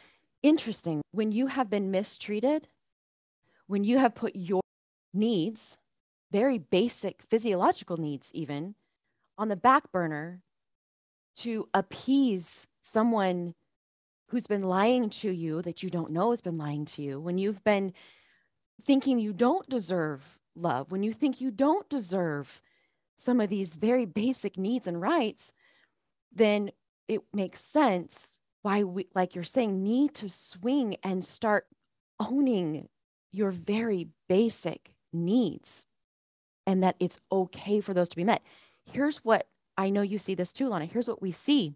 interesting, 0.44 1.02
when 1.12 1.32
you 1.32 1.48
have 1.48 1.70
been 1.70 1.92
mistreated, 1.92 2.68
when 3.68 3.84
you 3.84 4.00
have 4.00 4.16
put 4.16 4.36
your 4.36 4.62
needs, 5.14 5.78
very 6.32 6.58
basic 6.58 7.22
physiological 7.30 7.98
needs, 7.98 8.30
even 8.34 8.76
on 9.38 9.48
the 9.48 9.56
back 9.56 9.92
burner 9.92 10.42
to 11.38 11.70
appease 11.74 12.66
someone 12.82 13.54
who's 14.28 14.48
been 14.48 14.62
lying 14.62 15.10
to 15.10 15.32
you 15.32 15.62
that 15.62 15.82
you 15.82 15.90
don't 15.90 16.12
know 16.12 16.32
has 16.32 16.42
been 16.42 16.58
lying 16.58 16.86
to 16.86 17.02
you, 17.02 17.20
when 17.20 17.38
you've 17.38 17.64
been 17.64 17.94
thinking 18.86 19.20
you 19.20 19.34
don't 19.34 19.68
deserve 19.70 20.40
love, 20.56 20.92
when 20.92 21.04
you 21.04 21.14
think 21.14 21.42
you 21.42 21.52
don't 21.52 21.88
deserve 21.90 22.62
some 23.16 23.40
of 23.40 23.50
these 23.50 23.76
very 23.76 24.06
basic 24.06 24.58
needs 24.58 24.88
and 24.88 25.02
rights, 25.02 25.52
then 26.34 26.72
it 27.08 27.22
makes 27.34 27.62
sense 27.62 28.40
why 28.62 28.84
we, 28.84 29.08
like 29.16 29.36
you're 29.36 29.44
saying, 29.44 29.84
need 29.84 30.14
to 30.16 30.30
swing 30.30 30.98
and 31.04 31.24
start 31.24 31.68
owning 32.20 32.88
your 33.32 33.52
very 33.52 34.08
basic 34.28 34.92
needs 35.12 35.86
and 36.66 36.84
that 36.84 36.96
it's 37.00 37.20
okay 37.32 37.80
for 37.80 37.94
those 37.94 38.10
to 38.10 38.16
be 38.16 38.24
met. 38.24 38.42
Here's 38.86 39.18
what 39.18 39.48
I 39.78 39.90
know 39.90 40.02
you 40.02 40.20
see 40.20 40.36
this 40.36 40.54
too, 40.54 40.68
Lana. 40.68 40.86
Here's 40.86 41.08
what 41.08 41.22
we 41.22 41.32
see 41.32 41.74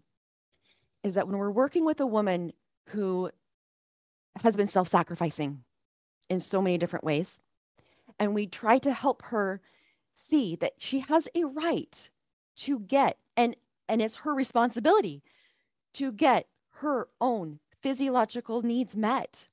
is 1.02 1.14
that 1.14 1.26
when 1.26 1.38
we're 1.38 1.50
working 1.50 1.84
with 1.84 2.00
a 2.00 2.06
woman 2.06 2.52
who 2.90 3.30
has 4.42 4.56
been 4.56 4.68
self 4.68 4.88
sacrificing 4.88 5.64
in 6.28 6.40
so 6.40 6.60
many 6.60 6.78
different 6.78 7.04
ways, 7.04 7.40
and 8.18 8.34
we 8.34 8.46
try 8.46 8.78
to 8.78 8.92
help 8.92 9.22
her 9.26 9.60
see 10.30 10.56
that 10.56 10.74
she 10.78 11.00
has 11.00 11.28
a 11.34 11.44
right 11.44 12.08
to 12.56 12.78
get, 12.80 13.18
and, 13.36 13.56
and 13.88 14.00
it's 14.00 14.16
her 14.16 14.34
responsibility 14.34 15.22
to 15.94 16.12
get 16.12 16.46
her 16.78 17.08
own 17.20 17.58
physiological 17.82 18.62
needs 18.62 18.96
met 18.96 19.46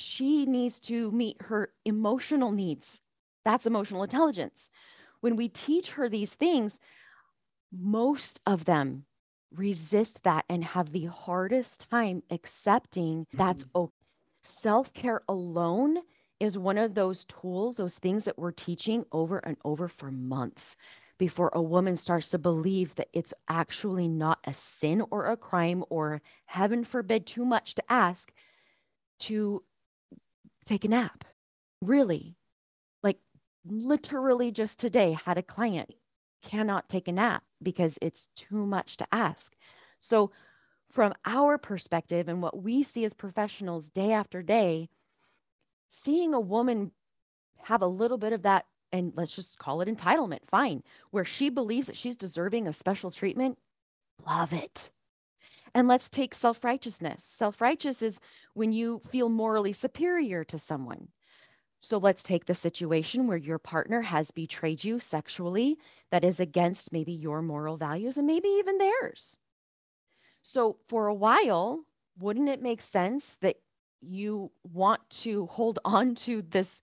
she 0.00 0.46
needs 0.46 0.80
to 0.80 1.10
meet 1.12 1.36
her 1.42 1.70
emotional 1.84 2.50
needs. 2.50 3.00
That's 3.44 3.66
emotional 3.66 4.02
intelligence. 4.02 4.68
When 5.20 5.36
we 5.36 5.48
teach 5.48 5.92
her 5.92 6.08
these 6.08 6.34
things, 6.34 6.80
most 7.70 8.40
of 8.46 8.64
them 8.64 9.04
resist 9.54 10.22
that 10.22 10.44
and 10.48 10.64
have 10.64 10.92
the 10.92 11.06
hardest 11.06 11.88
time 11.90 12.22
accepting 12.30 13.26
that's 13.32 13.64
mm-hmm. 13.64 13.78
okay. 13.78 13.92
Self 14.42 14.92
care 14.92 15.22
alone 15.28 15.98
is 16.38 16.56
one 16.56 16.78
of 16.78 16.94
those 16.94 17.26
tools, 17.26 17.76
those 17.76 17.98
things 17.98 18.24
that 18.24 18.38
we're 18.38 18.50
teaching 18.52 19.04
over 19.12 19.38
and 19.38 19.56
over 19.64 19.88
for 19.88 20.10
months 20.10 20.76
before 21.18 21.50
a 21.52 21.60
woman 21.60 21.96
starts 21.96 22.30
to 22.30 22.38
believe 22.38 22.94
that 22.94 23.08
it's 23.12 23.34
actually 23.46 24.08
not 24.08 24.38
a 24.44 24.54
sin 24.54 25.04
or 25.10 25.26
a 25.26 25.36
crime 25.36 25.84
or 25.90 26.22
heaven 26.46 26.82
forbid 26.82 27.26
too 27.26 27.44
much 27.44 27.74
to 27.74 27.82
ask 27.90 28.32
to 29.18 29.62
take 30.64 30.84
a 30.84 30.88
nap. 30.88 31.24
Really, 31.82 32.36
like 33.02 33.18
literally 33.66 34.50
just 34.50 34.78
today, 34.78 35.12
had 35.12 35.36
a 35.36 35.42
client 35.42 35.92
cannot 36.42 36.88
take 36.88 37.06
a 37.06 37.12
nap 37.12 37.42
because 37.62 37.98
it's 38.00 38.28
too 38.34 38.64
much 38.64 38.96
to 38.96 39.06
ask. 39.12 39.52
So, 39.98 40.30
from 40.90 41.14
our 41.24 41.56
perspective 41.58 42.28
and 42.28 42.42
what 42.42 42.62
we 42.62 42.82
see 42.82 43.04
as 43.04 43.14
professionals 43.14 43.90
day 43.90 44.12
after 44.12 44.42
day, 44.42 44.88
seeing 45.90 46.34
a 46.34 46.40
woman 46.40 46.90
have 47.62 47.82
a 47.82 47.86
little 47.86 48.18
bit 48.18 48.32
of 48.32 48.42
that, 48.42 48.66
and 48.92 49.12
let's 49.16 49.34
just 49.34 49.58
call 49.58 49.80
it 49.80 49.88
entitlement, 49.88 50.40
fine, 50.50 50.82
where 51.10 51.24
she 51.24 51.48
believes 51.48 51.86
that 51.86 51.96
she's 51.96 52.16
deserving 52.16 52.66
of 52.66 52.74
special 52.74 53.10
treatment, 53.10 53.58
love 54.26 54.52
it. 54.52 54.90
And 55.74 55.86
let's 55.86 56.10
take 56.10 56.34
self 56.34 56.64
righteousness. 56.64 57.24
Self 57.24 57.60
righteous 57.60 58.02
is 58.02 58.18
when 58.54 58.72
you 58.72 59.02
feel 59.10 59.28
morally 59.28 59.72
superior 59.72 60.42
to 60.44 60.58
someone. 60.58 61.08
So 61.80 61.96
let's 61.96 62.22
take 62.22 62.44
the 62.44 62.54
situation 62.54 63.26
where 63.26 63.38
your 63.38 63.58
partner 63.58 64.02
has 64.02 64.30
betrayed 64.30 64.84
you 64.84 64.98
sexually, 64.98 65.78
that 66.10 66.24
is 66.24 66.40
against 66.40 66.92
maybe 66.92 67.12
your 67.12 67.40
moral 67.40 67.76
values 67.76 68.18
and 68.18 68.26
maybe 68.26 68.48
even 68.48 68.78
theirs. 68.78 69.39
So 70.42 70.78
for 70.88 71.06
a 71.06 71.14
while, 71.14 71.84
wouldn't 72.18 72.48
it 72.48 72.62
make 72.62 72.82
sense 72.82 73.36
that 73.40 73.56
you 74.00 74.50
want 74.62 75.00
to 75.10 75.46
hold 75.46 75.78
on 75.84 76.14
to 76.16 76.42
this 76.42 76.82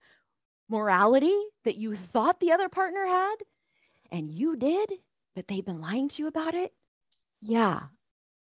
morality 0.68 1.36
that 1.64 1.76
you 1.76 1.94
thought 1.94 2.40
the 2.40 2.52
other 2.52 2.68
partner 2.68 3.06
had 3.06 3.36
and 4.10 4.30
you 4.30 4.56
did, 4.56 4.92
but 5.34 5.48
they've 5.48 5.64
been 5.64 5.80
lying 5.80 6.08
to 6.10 6.22
you 6.22 6.28
about 6.28 6.54
it? 6.54 6.72
Yeah, 7.40 7.84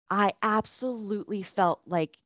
I 0.10 0.34
absolutely 0.41 1.43
felt 1.43 1.81
like 1.86 2.17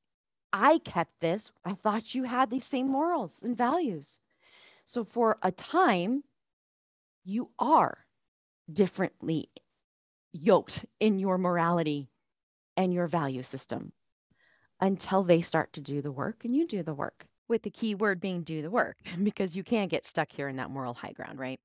I 0.52 0.80
kept 0.80 1.20
this. 1.20 1.52
I 1.66 1.74
thought 1.74 2.16
you 2.16 2.24
had 2.24 2.50
these 2.50 2.66
same 2.66 2.88
morals 2.88 3.42
and 3.44 3.58
values. 3.58 4.20
So 4.86 5.04
for 5.04 5.38
a 5.44 5.52
time, 5.52 6.24
you 7.24 7.50
are 7.60 8.06
differently 8.72 9.50
yoked 10.32 10.86
in 11.00 11.20
your 11.20 11.38
morality 11.38 12.10
and 12.80 12.94
your 12.94 13.08
value 13.08 13.44
system 13.44 13.92
until 14.80 15.22
they 15.22 15.42
start 15.42 15.74
to 15.74 15.82
do 15.82 16.02
the 16.02 16.14
work 16.14 16.46
and 16.46 16.56
you 16.56 16.66
do 16.66 16.82
the 16.82 16.94
work. 16.94 17.26
With 17.50 17.64
the 17.64 17.70
key 17.70 17.94
word 17.94 18.22
being 18.22 18.42
do 18.44 18.62
the 18.62 18.72
work, 18.72 18.96
because 19.24 19.56
you 19.56 19.64
can't 19.64 19.92
get 19.92 20.06
stuck 20.06 20.32
here 20.32 20.48
in 20.48 20.56
that 20.56 20.72
moral 20.72 20.94
high 20.94 21.12
ground, 21.12 21.38
right? 21.40 21.60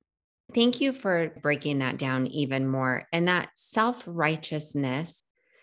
Thank 0.53 0.81
you 0.81 0.93
for 0.93 1.31
breaking 1.41 1.79
that 1.79 1.99
down 1.99 2.27
even 2.27 2.67
more. 2.67 3.07
And 3.13 3.29
that 3.29 3.51
self 3.55 4.03
righteousness 4.07 5.23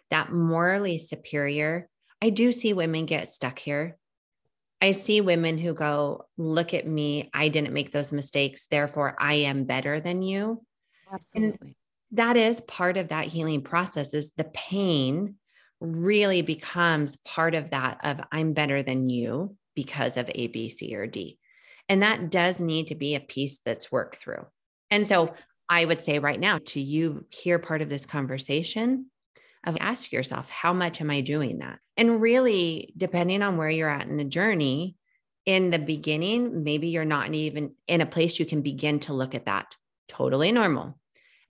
that 0.09 0.31
morally 0.31 0.97
superior, 0.97 1.89
I 2.21 2.29
do 2.29 2.51
see 2.51 2.73
women 2.73 3.05
get 3.05 3.27
stuck 3.27 3.59
here. 3.59 3.97
I 4.81 4.91
see 4.91 5.21
women 5.21 5.57
who 5.57 5.73
go, 5.73 6.25
Look 6.37 6.73
at 6.73 6.87
me. 6.87 7.29
I 7.33 7.49
didn't 7.49 7.73
make 7.73 7.91
those 7.91 8.13
mistakes. 8.13 8.67
Therefore, 8.67 9.15
I 9.19 9.33
am 9.33 9.65
better 9.65 9.99
than 9.99 10.21
you. 10.21 10.63
Absolutely. 11.11 11.57
And 11.61 11.75
that 12.11 12.37
is 12.37 12.61
part 12.61 12.97
of 12.97 13.09
that 13.09 13.25
healing 13.25 13.61
process 13.61 14.13
is 14.13 14.31
the 14.35 14.49
pain 14.53 15.35
really 15.81 16.41
becomes 16.41 17.17
part 17.17 17.55
of 17.55 17.71
that 17.71 17.97
of 18.03 18.21
I'm 18.31 18.53
better 18.53 18.83
than 18.83 19.09
you 19.09 19.57
because 19.75 20.15
of 20.15 20.29
A, 20.33 20.47
B, 20.47 20.69
C, 20.69 20.95
or 20.95 21.07
D. 21.07 21.39
And 21.89 22.03
that 22.03 22.29
does 22.29 22.59
need 22.61 22.87
to 22.87 22.95
be 22.95 23.15
a 23.15 23.19
piece 23.19 23.59
that's 23.65 23.91
worked 23.91 24.17
through. 24.17 24.45
And 24.91 25.07
so 25.07 25.33
I 25.67 25.83
would 25.83 26.03
say 26.03 26.19
right 26.19 26.39
now 26.39 26.59
to 26.67 26.79
you 26.79 27.25
hear 27.29 27.57
part 27.59 27.81
of 27.81 27.89
this 27.89 28.05
conversation, 28.05 29.07
of 29.65 29.77
ask 29.79 30.11
yourself, 30.11 30.49
how 30.49 30.73
much 30.73 31.01
am 31.01 31.11
I 31.11 31.21
doing 31.21 31.59
that? 31.59 31.79
And 31.97 32.21
really, 32.21 32.93
depending 32.97 33.41
on 33.41 33.57
where 33.57 33.69
you're 33.69 33.89
at 33.89 34.07
in 34.07 34.17
the 34.17 34.23
journey, 34.23 34.95
in 35.45 35.71
the 35.71 35.79
beginning, 35.79 36.63
maybe 36.63 36.89
you're 36.89 37.05
not 37.05 37.33
even 37.33 37.73
in 37.87 38.01
a 38.01 38.05
place 38.05 38.39
you 38.39 38.45
can 38.45 38.61
begin 38.61 38.99
to 39.01 39.13
look 39.13 39.35
at 39.35 39.45
that. 39.45 39.75
Totally 40.07 40.51
normal. 40.51 40.97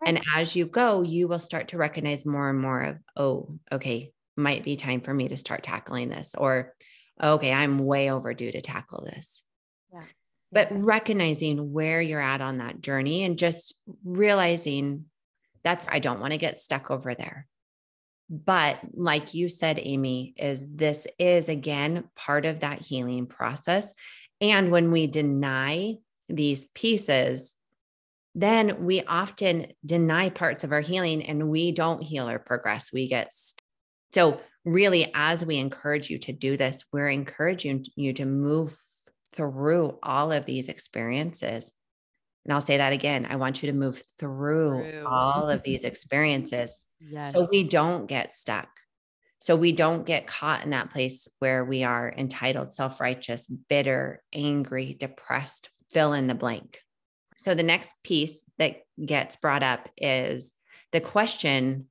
And 0.06 0.22
as 0.36 0.56
you 0.56 0.66
go, 0.66 1.04
you 1.04 1.28
will 1.28 1.40
start 1.40 1.70
to 1.70 1.78
recognize 1.78 2.26
more 2.26 2.50
and 2.50 2.60
more 2.60 2.82
of, 2.82 2.98
oh, 3.16 3.60
okay, 3.72 4.12
might 4.38 4.64
be 4.64 4.76
time 4.76 5.02
for 5.02 5.14
me 5.14 5.28
to 5.28 5.38
start 5.38 5.64
tackling 5.64 6.10
this, 6.10 6.36
or 6.38 6.74
okay, 7.22 7.54
I'm 7.54 7.80
way 7.80 8.10
overdue 8.10 8.52
to 8.52 8.62
tackle 8.62 9.04
this. 9.04 9.44
Yeah. 9.94 10.04
But 10.52 10.70
recognizing 10.72 11.72
where 11.72 12.02
you're 12.02 12.20
at 12.20 12.42
on 12.42 12.58
that 12.58 12.82
journey 12.82 13.24
and 13.24 13.38
just 13.38 13.76
realizing 14.04 15.06
that's, 15.64 15.88
I 15.92 16.00
don't 16.00 16.20
want 16.20 16.34
to 16.34 16.40
get 16.40 16.58
stuck 16.58 16.90
over 16.90 17.14
there 17.14 17.48
But 18.32 18.80
like 18.94 19.34
you 19.34 19.50
said, 19.50 19.78
Amy, 19.84 20.34
is 20.38 20.66
this 20.74 21.06
is 21.20 21.50
again 21.50 22.06
part 22.16 22.46
of 22.46 22.62
that 22.62 22.80
healing 22.82 23.28
process. 23.28 23.94
And 24.40 24.72
when 24.72 24.90
we 24.90 25.08
deny 25.08 25.96
these 26.30 26.66
pieces, 26.68 27.54
then 28.34 28.86
we 28.86 29.04
often 29.04 29.68
deny 29.86 30.30
parts 30.30 30.64
of 30.64 30.72
our 30.72 30.80
healing 30.80 31.24
and 31.24 31.50
we 31.50 31.74
don't 31.74 32.02
heal 32.02 32.30
or 32.30 32.40
progress. 32.40 32.94
We 32.94 33.10
get 33.10 33.34
so 34.14 34.40
really 34.66 35.12
as 35.14 35.46
we 35.46 35.58
encourage 35.58 36.10
you 36.10 36.20
to 36.20 36.32
do 36.32 36.58
this, 36.58 36.86
we're 36.92 37.10
encouraging 37.10 37.86
you 37.96 38.14
to 38.14 38.26
move 38.26 38.78
through 39.34 39.98
all 40.04 40.32
of 40.32 40.46
these 40.46 40.70
experiences. 40.70 41.72
And 42.46 42.54
I'll 42.54 42.62
say 42.62 42.78
that 42.78 42.94
again. 42.94 43.28
I 43.30 43.36
want 43.36 43.62
you 43.62 43.72
to 43.72 43.78
move 43.78 44.04
through, 44.20 44.84
through. 44.84 45.06
all 45.06 45.50
of 45.50 45.64
these 45.64 45.84
experiences 45.86 46.86
yes. 47.00 47.34
so 47.34 47.48
we 47.50 47.64
don't 47.64 48.08
get 48.08 48.32
stuck. 48.32 48.70
So 49.40 49.56
we 49.56 49.72
don't 49.72 50.06
get 50.06 50.28
caught 50.28 50.64
in 50.64 50.70
that 50.70 50.92
place 50.92 51.28
where 51.40 51.66
we 51.66 51.84
are 51.84 52.14
entitled, 52.16 52.72
self 52.72 53.02
righteous, 53.02 53.48
bitter, 53.48 54.22
angry, 54.34 54.96
depressed, 55.00 55.70
fill 55.92 56.14
in 56.14 56.28
the 56.28 56.36
blank. 56.36 56.80
So 57.38 57.56
the 57.56 57.64
next 57.64 57.96
piece 58.04 58.46
that 58.60 58.82
gets 59.04 59.36
brought 59.36 59.64
up 59.64 59.90
is 59.98 60.52
the 60.92 61.02
question 61.02 61.88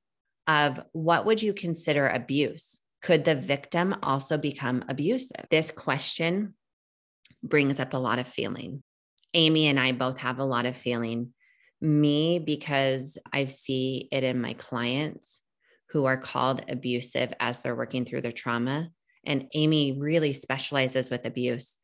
of 0.51 0.81
what 0.91 1.25
would 1.25 1.41
you 1.41 1.53
consider 1.53 2.07
abuse? 2.07 2.81
Could 3.01 3.23
the 3.23 3.35
victim 3.35 3.95
also 4.03 4.37
become 4.37 4.83
abusive? 4.89 5.45
This 5.49 5.71
question 5.71 6.55
brings 7.41 7.79
up 7.79 7.93
a 7.93 7.97
lot 7.97 8.19
of 8.19 8.27
feeling. 8.27 8.83
Amy 9.33 9.67
and 9.67 9.79
I 9.79 9.93
both 9.93 10.17
have 10.17 10.39
a 10.39 10.45
lot 10.45 10.65
of 10.65 10.75
feeling. 10.75 11.33
Me, 11.79 12.37
because 12.37 13.17
I 13.31 13.45
see 13.45 14.09
it 14.11 14.23
in 14.23 14.41
my 14.41 14.53
clients 14.53 15.41
who 15.89 16.05
are 16.05 16.17
called 16.17 16.63
abusive 16.67 17.33
as 17.39 17.61
they're 17.61 17.75
working 17.75 18.03
through 18.05 18.21
their 18.21 18.31
trauma. 18.31 18.89
And 19.25 19.47
Amy 19.53 19.93
really 19.93 20.33
specializes 20.33 21.09
with 21.09 21.25
abuse 21.25 21.79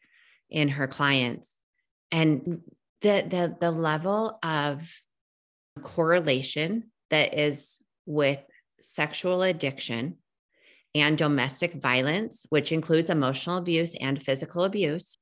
in 0.49 0.67
her 0.69 0.87
clients. 0.87 1.53
And 2.11 2.61
the, 3.01 3.25
the, 3.27 3.55
the 3.59 3.71
level 3.71 4.39
of 4.43 4.87
correlation 5.81 6.91
that 7.09 7.37
is 7.37 7.79
with 8.05 8.39
sexual 8.79 9.43
addiction 9.43 10.17
and 10.95 11.17
domestic 11.17 11.73
violence, 11.73 12.45
which 12.49 12.71
includes 12.71 13.09
emotional 13.09 13.57
abuse 13.57 13.95
and 13.95 14.21
physical 14.21 14.63
abuse, 14.63 15.17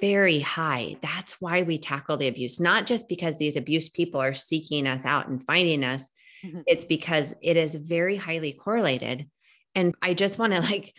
very 0.00 0.38
high. 0.40 0.96
That's 1.02 1.32
why 1.40 1.62
we 1.62 1.78
tackle 1.78 2.16
the 2.16 2.28
abuse, 2.28 2.60
not 2.60 2.86
just 2.86 3.08
because 3.08 3.38
these 3.38 3.56
abuse 3.56 3.88
people 3.88 4.20
are 4.20 4.34
seeking 4.34 4.86
us 4.86 5.04
out 5.04 5.28
and 5.28 5.44
finding 5.44 5.84
us. 5.84 6.08
Mm-hmm. 6.44 6.60
It's 6.66 6.84
because 6.84 7.34
it 7.42 7.56
is 7.56 7.74
very 7.74 8.16
highly 8.16 8.52
correlated. 8.52 9.28
And 9.74 9.94
I 10.00 10.14
just 10.14 10.38
want 10.38 10.54
to 10.54 10.60
like 10.60 10.94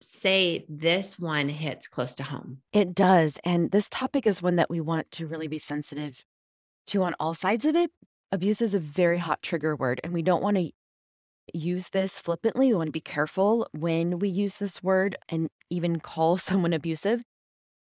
say 0.00 0.64
this 0.68 1.18
one 1.18 1.48
hits 1.48 1.86
close 1.86 2.14
to 2.16 2.22
home. 2.22 2.58
It 2.72 2.94
does. 2.94 3.38
And 3.44 3.70
this 3.70 3.88
topic 3.88 4.26
is 4.26 4.42
one 4.42 4.56
that 4.56 4.70
we 4.70 4.80
want 4.80 5.10
to 5.12 5.26
really 5.26 5.48
be 5.48 5.58
sensitive 5.58 6.24
to 6.88 7.02
on 7.02 7.14
all 7.18 7.34
sides 7.34 7.64
of 7.64 7.76
it. 7.76 7.90
Abuse 8.32 8.60
is 8.60 8.74
a 8.74 8.80
very 8.80 9.18
hot 9.18 9.42
trigger 9.42 9.76
word, 9.76 10.00
and 10.02 10.12
we 10.12 10.22
don't 10.22 10.42
want 10.42 10.56
to 10.56 10.70
use 11.52 11.90
this 11.90 12.18
flippantly. 12.18 12.68
We 12.68 12.74
want 12.74 12.88
to 12.88 12.92
be 12.92 13.00
careful 13.00 13.68
when 13.72 14.18
we 14.18 14.28
use 14.28 14.56
this 14.56 14.82
word 14.82 15.16
and 15.28 15.48
even 15.70 16.00
call 16.00 16.36
someone 16.38 16.72
abusive. 16.72 17.22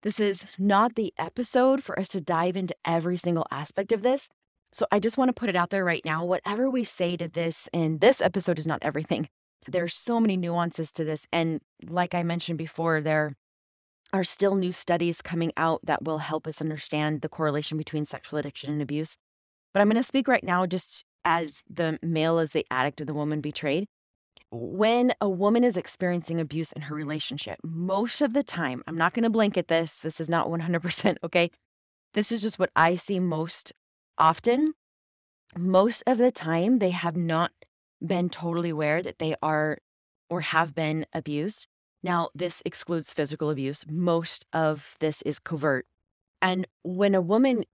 This 0.02 0.20
is 0.20 0.46
not 0.58 0.96
the 0.96 1.14
episode 1.18 1.84
for 1.84 2.00
us 2.00 2.08
to 2.10 2.22
dive 2.22 2.56
into 2.56 2.76
every 2.86 3.18
single 3.18 3.46
aspect 3.52 3.92
of 3.92 4.02
this. 4.02 4.30
So 4.72 4.86
I 4.92 5.00
just 5.00 5.18
want 5.18 5.30
to 5.30 5.34
put 5.34 5.50
it 5.50 5.56
out 5.56 5.72
there 5.72 5.84
right 5.84 6.06
now. 6.06 6.24
Whatever 6.24 6.70
we 6.70 6.84
say 6.84 7.18
to 7.18 7.28
this, 7.28 7.68
and 7.74 8.00
this 8.00 8.22
episode 8.22 8.60
is 8.60 8.68
not 8.68 8.80
everything. 8.82 9.28
There's 9.68 9.94
so 9.94 10.20
many 10.20 10.38
nuances 10.38 10.92
to 10.94 11.04
this. 11.04 11.26
And 11.34 11.60
like 11.86 12.14
I 12.14 12.24
mentioned 12.24 12.58
before, 12.58 13.02
there 13.02 13.34
are 14.14 14.24
still 14.24 14.56
new 14.56 14.72
studies 14.72 15.22
coming 15.22 15.52
out 15.58 15.82
that 15.84 16.04
will 16.04 16.20
help 16.20 16.48
us 16.48 16.62
understand 16.62 17.22
the 17.22 17.30
correlation 17.30 17.78
between 17.78 18.06
sexual 18.06 18.40
addiction 18.40 18.72
and 18.72 18.82
abuse. 18.82 19.18
But 19.74 19.82
I'm 19.82 19.88
going 19.88 19.98
to 19.98 20.04
speak 20.04 20.28
right 20.28 20.44
now 20.44 20.66
just 20.66 21.06
as 21.26 21.64
the 21.70 22.00
male 22.02 22.40
is 22.40 22.52
the 22.52 22.66
addict 22.72 23.02
and 23.02 23.10
the 23.10 23.14
woman 23.14 23.42
betrayed. 23.42 23.88
When 24.52 25.14
a 25.22 25.30
woman 25.30 25.64
is 25.64 25.78
experiencing 25.78 26.40
abuse 26.40 26.72
in 26.72 26.84
her 26.84 26.96
relationship, 26.96 27.60
most 27.64 28.22
of 28.22 28.34
the 28.34 28.42
time, 28.42 28.84
I'm 28.88 28.98
not 28.98 29.14
going 29.14 29.24
to 29.24 29.30
blanket 29.30 29.68
this. 29.68 29.98
This 29.98 30.20
is 30.20 30.28
not 30.28 30.48
100%, 30.48 31.18
okay? 31.24 31.52
This 32.14 32.32
is 32.32 32.42
just 32.42 32.58
what 32.58 32.72
I 32.76 32.96
see 32.96 33.20
most 33.20 33.72
often. 34.18 34.74
Most 35.56 36.04
of 36.08 36.18
the 36.18 36.32
time, 36.32 36.80
they 36.80 36.90
have 36.92 37.16
not 37.16 37.52
been 38.06 38.30
totally 38.30 38.70
aware 38.70 39.02
that 39.02 39.20
they 39.20 39.36
are 39.42 39.78
or 40.30 40.42
have 40.42 40.74
been 40.74 41.06
abused. 41.14 41.68
Now, 42.02 42.30
this 42.34 42.62
excludes 42.66 43.14
physical 43.14 43.50
abuse. 43.50 43.86
Most 43.90 44.46
of 44.54 44.96
this 45.00 45.22
is 45.24 45.40
covert. 45.40 45.86
And 46.42 46.68
when 46.84 47.14
a 47.14 47.22
woman 47.22 47.66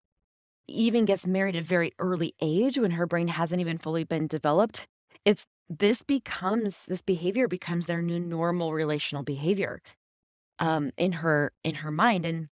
even 0.68 1.04
gets 1.04 1.26
married 1.26 1.56
at 1.56 1.62
a 1.62 1.66
very 1.66 1.92
early 1.98 2.34
age, 2.40 2.78
when 2.78 2.92
her 2.92 3.06
brain 3.06 3.28
hasn't 3.28 3.60
even 3.60 3.78
fully 3.78 4.04
been 4.04 4.26
developed, 4.26 4.86
it's 5.24 5.46
this 5.68 6.02
becomes 6.02 6.84
this 6.86 7.02
behavior 7.02 7.48
becomes 7.48 7.86
their 7.86 8.02
new 8.02 8.20
normal 8.20 8.72
relational 8.72 9.24
behavior 9.24 9.82
um, 10.58 10.92
in 10.96 11.12
her 11.12 11.52
in 11.64 11.76
her 11.76 11.90
mind 11.90 12.24
and 12.24 12.48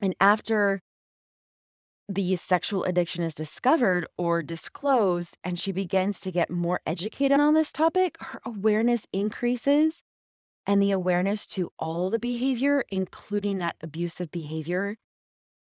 and 0.00 0.14
after 0.20 0.82
the 2.08 2.36
sexual 2.36 2.84
addiction 2.84 3.24
is 3.24 3.34
discovered 3.34 4.06
or 4.16 4.42
disclosed 4.42 5.38
and 5.42 5.58
she 5.58 5.72
begins 5.72 6.20
to 6.20 6.30
get 6.30 6.50
more 6.50 6.80
educated 6.86 7.40
on 7.40 7.54
this 7.54 7.72
topic, 7.72 8.16
her 8.20 8.40
awareness 8.44 9.06
increases 9.12 10.02
and 10.66 10.80
the 10.80 10.92
awareness 10.92 11.46
to 11.46 11.70
all 11.78 12.10
the 12.10 12.18
behavior, 12.18 12.84
including 12.90 13.58
that 13.58 13.76
abusive 13.80 14.30
behavior, 14.30 14.96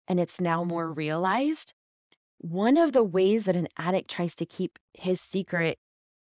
and 0.07 0.19
it's 0.19 0.41
now 0.41 0.63
more 0.63 0.91
realized. 0.91 1.73
One 2.39 2.77
of 2.77 2.91
the 2.91 3.03
ways 3.03 3.45
that 3.45 3.55
an 3.55 3.67
addict 3.77 4.09
tries 4.09 4.35
to 4.35 4.45
keep 4.45 4.77
his 4.93 5.21
secret 5.21 5.77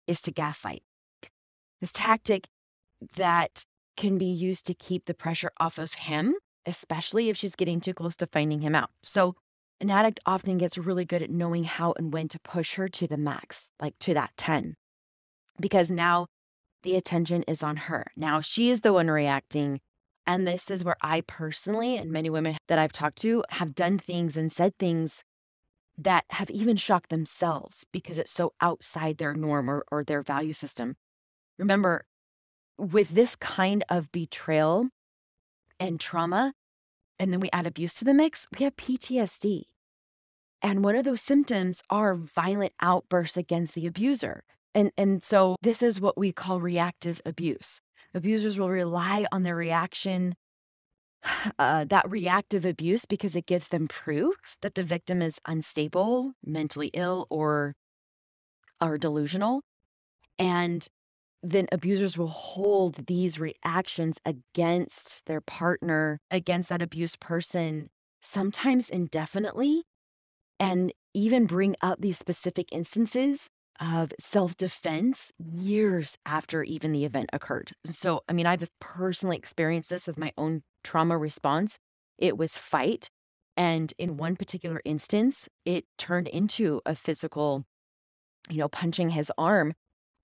is 0.07 0.21
to 0.23 0.31
gaslight. 0.31 0.83
This 1.81 1.93
tactic 1.93 2.49
that 3.17 3.65
can 3.97 4.19
be 4.19 4.27
used 4.27 4.67
to 4.67 4.75
keep 4.75 5.07
the 5.07 5.15
pressure 5.15 5.51
off 5.59 5.79
of 5.79 5.95
him, 5.95 6.35
especially 6.67 7.29
if 7.29 7.37
she's 7.37 7.57
getting 7.57 7.81
too 7.81 7.95
close 7.95 8.17
to 8.19 8.27
finding 8.27 8.61
him 8.61 8.75
out. 8.75 8.91
So, 9.03 9.35
an 9.81 9.91
addict 9.91 10.21
often 10.25 10.59
gets 10.59 10.79
really 10.79 11.05
good 11.05 11.23
at 11.23 11.31
knowing 11.31 11.65
how 11.65 11.93
and 11.99 12.13
when 12.13 12.29
to 12.29 12.39
push 12.39 12.75
her 12.75 12.89
to 12.89 13.09
the 13.09 13.17
max, 13.17 13.69
like 13.81 13.99
to 14.01 14.15
that 14.15 14.31
10, 14.37 14.77
because 15.59 15.91
now 15.91 16.27
the 16.85 16.95
attention 16.95 17.43
is 17.49 17.63
on 17.63 17.77
her. 17.77 18.13
Now 18.17 18.41
she 18.41 18.71
is 18.71 18.83
the 18.83 18.93
one 18.93 19.09
reacting. 19.09 19.81
And 20.27 20.47
this 20.47 20.71
is 20.71 20.85
where 20.85 20.97
I 21.03 21.23
personally, 21.23 21.97
and 21.97 22.11
many 22.11 22.31
women 22.31 22.57
that 22.69 22.79
I've 22.79 22.93
talked 22.93 23.19
to, 23.19 23.45
have 23.51 23.75
done 23.75 23.99
things 23.99 24.37
and 24.37 24.53
said 24.53 24.79
things 24.79 25.25
that 25.99 26.25
have 26.31 26.51
even 26.51 26.77
shocked 26.77 27.11
themselves 27.11 27.85
because 27.93 28.19
it's 28.19 28.33
so 28.33 28.53
outside 28.61 29.19
their 29.19 29.35
norm 29.35 29.69
or, 29.69 29.85
or 29.91 30.05
their 30.05 30.23
value 30.23 30.53
system. 30.53 30.97
Remember, 31.59 32.07
with 32.79 33.11
this 33.11 33.37
kind 33.37 33.85
of 33.89 34.11
betrayal 34.13 34.89
and 35.79 36.01
trauma, 36.01 36.55
and 37.19 37.33
then 37.33 37.41
we 37.41 37.51
add 37.53 37.67
abuse 37.67 37.95
to 37.95 38.05
the 38.05 38.15
mix, 38.15 38.47
we 38.57 38.65
have 38.65 38.77
PTSD. 38.77 39.65
And 40.63 40.85
one 40.85 40.95
of 40.95 41.05
those 41.05 41.21
symptoms 41.21 41.83
are 41.91 42.15
violent 42.15 42.73
outbursts 42.81 43.37
against 43.37 43.75
the 43.75 43.87
abuser. 43.87 44.45
And, 44.75 44.93
and 44.97 45.23
so 45.23 45.57
this 45.61 45.83
is 45.83 46.01
what 46.01 46.17
we 46.17 46.33
call 46.33 46.61
reactive 46.61 47.21
abuse. 47.27 47.81
Abusers 48.15 48.59
will 48.59 48.71
rely 48.71 49.27
on 49.33 49.43
their 49.43 49.57
reaction, 49.57 50.35
uh, 51.59 51.85
that 51.85 52.11
reactive 52.11 52.65
abuse, 52.65 53.05
because 53.05 53.35
it 53.35 53.47
gives 53.47 53.69
them 53.69 53.89
proof 53.89 54.37
that 54.61 54.75
the 54.75 54.83
victim 54.83 55.23
is 55.23 55.39
unstable, 55.47 56.33
mentally 56.45 56.91
ill, 56.95 57.27
or, 57.31 57.75
are 58.81 58.99
delusional. 58.99 59.63
And 60.39 60.87
then 61.43 61.67
abusers 61.73 62.17
will 62.17 62.29
hold 62.29 63.07
these 63.07 63.39
reactions 63.39 64.19
against 64.25 65.23
their 65.27 65.41
partner, 65.41 66.21
against 66.31 66.69
that 66.69 66.83
abused 66.83 67.21
person, 67.21 67.91
sometimes 68.21 68.89
indefinitely 68.89 69.83
and 70.63 70.93
even 71.13 71.45
bring 71.45 71.75
up 71.83 72.01
these 72.01 72.19
specific 72.19 72.69
instances 72.71 73.49
of 73.83 74.13
self 74.19 74.57
defense 74.57 75.33
years 75.39 76.17
after 76.25 76.63
even 76.63 76.93
the 76.93 77.05
event 77.05 77.29
occurred. 77.33 77.73
So, 77.85 78.23
I 78.29 78.33
mean, 78.33 78.47
I've 78.47 78.71
personally 78.81 79.37
experienced 79.37 79.91
this 79.91 80.07
with 80.07 80.17
my 80.17 80.33
own 80.39 80.63
trauma 80.85 81.19
response. 81.19 81.79
It 82.17 82.39
was 82.39 82.57
fight. 82.57 83.11
And 83.57 83.93
in 83.99 84.17
one 84.17 84.37
particular 84.37 84.81
instance, 84.85 85.49
it 85.67 85.85
turned 85.99 86.29
into 86.29 86.81
a 86.87 86.95
physical, 86.95 87.67
you 88.49 88.59
know, 88.59 88.69
punching 88.69 89.11
his 89.11 89.33
arm. 89.37 89.75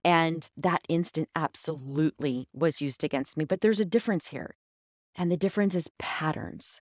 And 0.05 0.49
that 0.57 0.83
instant 0.88 1.29
absolutely 1.35 2.49
was 2.55 2.81
used 2.81 3.03
against 3.03 3.37
me. 3.37 3.44
But 3.44 3.61
there's 3.61 3.81
a 3.81 3.85
difference 3.85 4.29
here. 4.29 4.57
And 5.16 5.33
the 5.33 5.37
difference 5.37 5.75
is 5.75 5.90
patterns. 5.99 6.81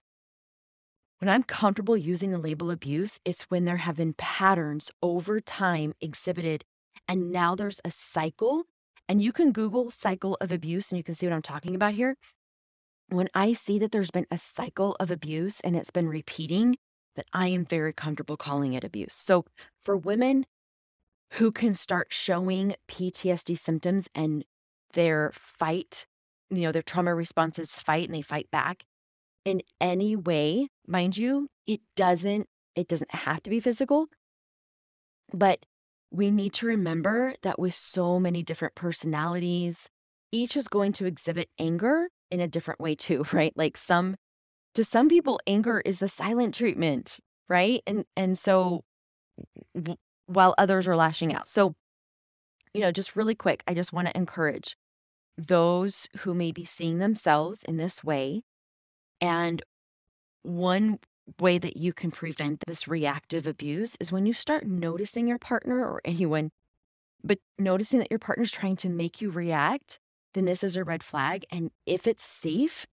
When 1.20 1.28
I'm 1.28 1.42
comfortable 1.42 1.96
using 1.96 2.30
the 2.30 2.38
label 2.38 2.70
abuse, 2.70 3.18
it's 3.24 3.42
when 3.50 3.64
there 3.64 3.78
have 3.78 3.96
been 3.96 4.14
patterns 4.14 4.90
over 5.02 5.40
time 5.40 5.94
exhibited, 6.00 6.64
and 7.08 7.32
now 7.32 7.54
there's 7.56 7.80
a 7.84 7.90
cycle 7.90 8.64
And 9.08 9.22
you 9.22 9.32
can 9.32 9.52
Google 9.52 9.90
cycle 9.90 10.36
of 10.40 10.52
abuse 10.52 10.90
and 10.90 10.98
you 10.98 11.04
can 11.04 11.14
see 11.14 11.26
what 11.26 11.32
I'm 11.34 11.42
talking 11.42 11.74
about 11.74 11.94
here. 11.94 12.16
When 13.08 13.28
I 13.34 13.54
see 13.54 13.78
that 13.78 13.90
there's 13.90 14.10
been 14.10 14.26
a 14.30 14.36
cycle 14.36 14.96
of 15.00 15.10
abuse 15.10 15.60
and 15.60 15.74
it's 15.74 15.90
been 15.90 16.08
repeating, 16.08 16.76
that 17.16 17.26
I 17.32 17.48
am 17.48 17.64
very 17.64 17.92
comfortable 17.92 18.36
calling 18.36 18.74
it 18.74 18.84
abuse. 18.84 19.14
So 19.14 19.46
for 19.82 19.96
women 19.96 20.44
who 21.32 21.50
can 21.50 21.74
start 21.74 22.08
showing 22.10 22.76
PTSD 22.88 23.58
symptoms 23.58 24.08
and 24.14 24.44
their 24.92 25.32
fight, 25.34 26.06
you 26.50 26.62
know, 26.62 26.72
their 26.72 26.82
trauma 26.82 27.14
responses 27.14 27.72
fight 27.72 28.08
and 28.08 28.14
they 28.14 28.22
fight 28.22 28.50
back 28.50 28.84
in 29.48 29.62
any 29.80 30.14
way, 30.14 30.68
mind 30.86 31.16
you, 31.16 31.48
it 31.66 31.80
doesn't 31.96 32.46
it 32.74 32.86
doesn't 32.86 33.14
have 33.14 33.42
to 33.42 33.50
be 33.50 33.60
physical. 33.60 34.08
But 35.32 35.64
we 36.10 36.30
need 36.30 36.52
to 36.54 36.66
remember 36.66 37.34
that 37.42 37.58
with 37.58 37.74
so 37.74 38.20
many 38.20 38.42
different 38.42 38.74
personalities, 38.74 39.88
each 40.30 40.56
is 40.56 40.68
going 40.68 40.92
to 40.92 41.06
exhibit 41.06 41.48
anger 41.58 42.08
in 42.30 42.40
a 42.40 42.46
different 42.46 42.78
way 42.78 42.94
too, 42.94 43.24
right? 43.32 43.52
Like 43.56 43.78
some 43.78 44.16
to 44.74 44.84
some 44.84 45.08
people 45.08 45.40
anger 45.46 45.80
is 45.84 45.98
the 45.98 46.08
silent 46.08 46.54
treatment, 46.54 47.18
right? 47.48 47.80
And 47.86 48.04
and 48.16 48.38
so 48.38 48.84
while 50.26 50.54
others 50.58 50.86
are 50.86 50.96
lashing 50.96 51.34
out. 51.34 51.48
So 51.48 51.74
you 52.74 52.82
know, 52.82 52.92
just 52.92 53.16
really 53.16 53.34
quick, 53.34 53.62
I 53.66 53.72
just 53.72 53.94
want 53.94 54.08
to 54.08 54.16
encourage 54.16 54.76
those 55.38 56.06
who 56.18 56.34
may 56.34 56.52
be 56.52 56.66
seeing 56.66 56.98
themselves 56.98 57.62
in 57.62 57.78
this 57.78 58.04
way 58.04 58.42
and 59.20 59.62
one 60.42 60.98
way 61.40 61.58
that 61.58 61.76
you 61.76 61.92
can 61.92 62.10
prevent 62.10 62.62
this 62.66 62.88
reactive 62.88 63.46
abuse 63.46 63.96
is 64.00 64.10
when 64.12 64.26
you 64.26 64.32
start 64.32 64.66
noticing 64.66 65.26
your 65.26 65.38
partner 65.38 65.84
or 65.84 66.00
anyone, 66.04 66.50
but 67.22 67.38
noticing 67.58 67.98
that 67.98 68.10
your 68.10 68.18
partner's 68.18 68.50
trying 68.50 68.76
to 68.76 68.88
make 68.88 69.20
you 69.20 69.30
react, 69.30 69.98
then 70.34 70.44
this 70.44 70.64
is 70.64 70.76
a 70.76 70.84
red 70.84 71.02
flag. 71.02 71.44
And 71.50 71.70
if 71.86 72.06
it's 72.06 72.24
safe, 72.24 72.86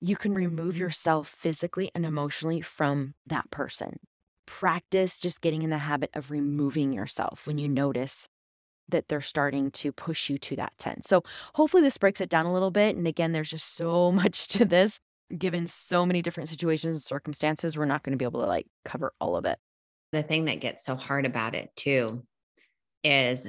you 0.00 0.16
can 0.16 0.34
remove 0.34 0.76
yourself 0.76 1.28
physically 1.28 1.90
and 1.94 2.04
emotionally 2.04 2.60
from 2.60 3.14
that 3.26 3.50
person. 3.50 3.98
Practice 4.46 5.18
just 5.18 5.40
getting 5.40 5.62
in 5.62 5.70
the 5.70 5.78
habit 5.78 6.10
of 6.14 6.30
removing 6.30 6.92
yourself 6.92 7.46
when 7.46 7.58
you 7.58 7.68
notice 7.68 8.28
that 8.88 9.08
they're 9.08 9.20
starting 9.20 9.70
to 9.72 9.90
push 9.90 10.30
you 10.30 10.38
to 10.38 10.54
that 10.54 10.72
10. 10.78 11.02
So, 11.02 11.24
hopefully, 11.54 11.82
this 11.82 11.98
breaks 11.98 12.20
it 12.20 12.28
down 12.28 12.46
a 12.46 12.52
little 12.52 12.70
bit. 12.70 12.96
And 12.96 13.06
again, 13.08 13.32
there's 13.32 13.50
just 13.50 13.74
so 13.74 14.12
much 14.12 14.46
to 14.48 14.64
this 14.64 15.00
given 15.36 15.66
so 15.66 16.06
many 16.06 16.22
different 16.22 16.48
situations 16.48 16.96
and 16.96 17.02
circumstances, 17.02 17.76
we're 17.76 17.84
not 17.84 18.02
going 18.02 18.12
to 18.12 18.18
be 18.18 18.24
able 18.24 18.40
to 18.40 18.46
like 18.46 18.66
cover 18.84 19.12
all 19.20 19.36
of 19.36 19.44
it. 19.44 19.58
The 20.12 20.22
thing 20.22 20.46
that 20.46 20.60
gets 20.60 20.84
so 20.84 20.94
hard 20.94 21.26
about 21.26 21.54
it 21.54 21.70
too 21.76 22.24
is 23.02 23.46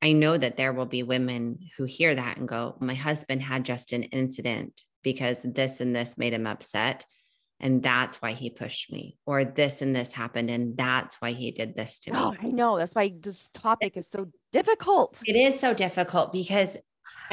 I 0.00 0.12
know 0.12 0.36
that 0.36 0.56
there 0.56 0.72
will 0.72 0.86
be 0.86 1.02
women 1.02 1.58
who 1.76 1.84
hear 1.84 2.14
that 2.14 2.36
and 2.38 2.46
go, 2.46 2.76
My 2.80 2.94
husband 2.94 3.42
had 3.42 3.64
just 3.64 3.92
an 3.92 4.04
incident 4.04 4.84
because 5.02 5.42
this 5.42 5.80
and 5.80 5.94
this 5.94 6.16
made 6.16 6.32
him 6.32 6.46
upset. 6.46 7.04
And 7.60 7.82
that's 7.82 8.22
why 8.22 8.32
he 8.32 8.50
pushed 8.50 8.92
me, 8.92 9.18
or 9.26 9.44
this 9.44 9.82
and 9.82 9.94
this 9.94 10.12
happened. 10.12 10.48
And 10.48 10.76
that's 10.76 11.16
why 11.16 11.32
he 11.32 11.50
did 11.50 11.74
this 11.74 11.98
to 12.00 12.12
oh, 12.12 12.30
me. 12.30 12.38
I 12.40 12.46
know. 12.46 12.78
That's 12.78 12.94
why 12.94 13.12
this 13.20 13.48
topic 13.52 13.96
is 13.96 14.08
so 14.08 14.28
difficult. 14.52 15.20
It 15.26 15.34
is 15.34 15.58
so 15.58 15.74
difficult 15.74 16.32
because 16.32 16.76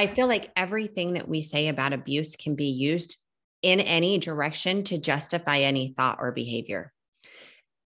I 0.00 0.08
feel 0.08 0.26
like 0.26 0.50
everything 0.56 1.12
that 1.12 1.28
we 1.28 1.42
say 1.42 1.68
about 1.68 1.92
abuse 1.92 2.34
can 2.34 2.56
be 2.56 2.64
used 2.64 3.18
in 3.66 3.80
any 3.80 4.16
direction 4.16 4.84
to 4.84 4.96
justify 4.96 5.58
any 5.58 5.92
thought 5.96 6.18
or 6.20 6.30
behavior. 6.30 6.92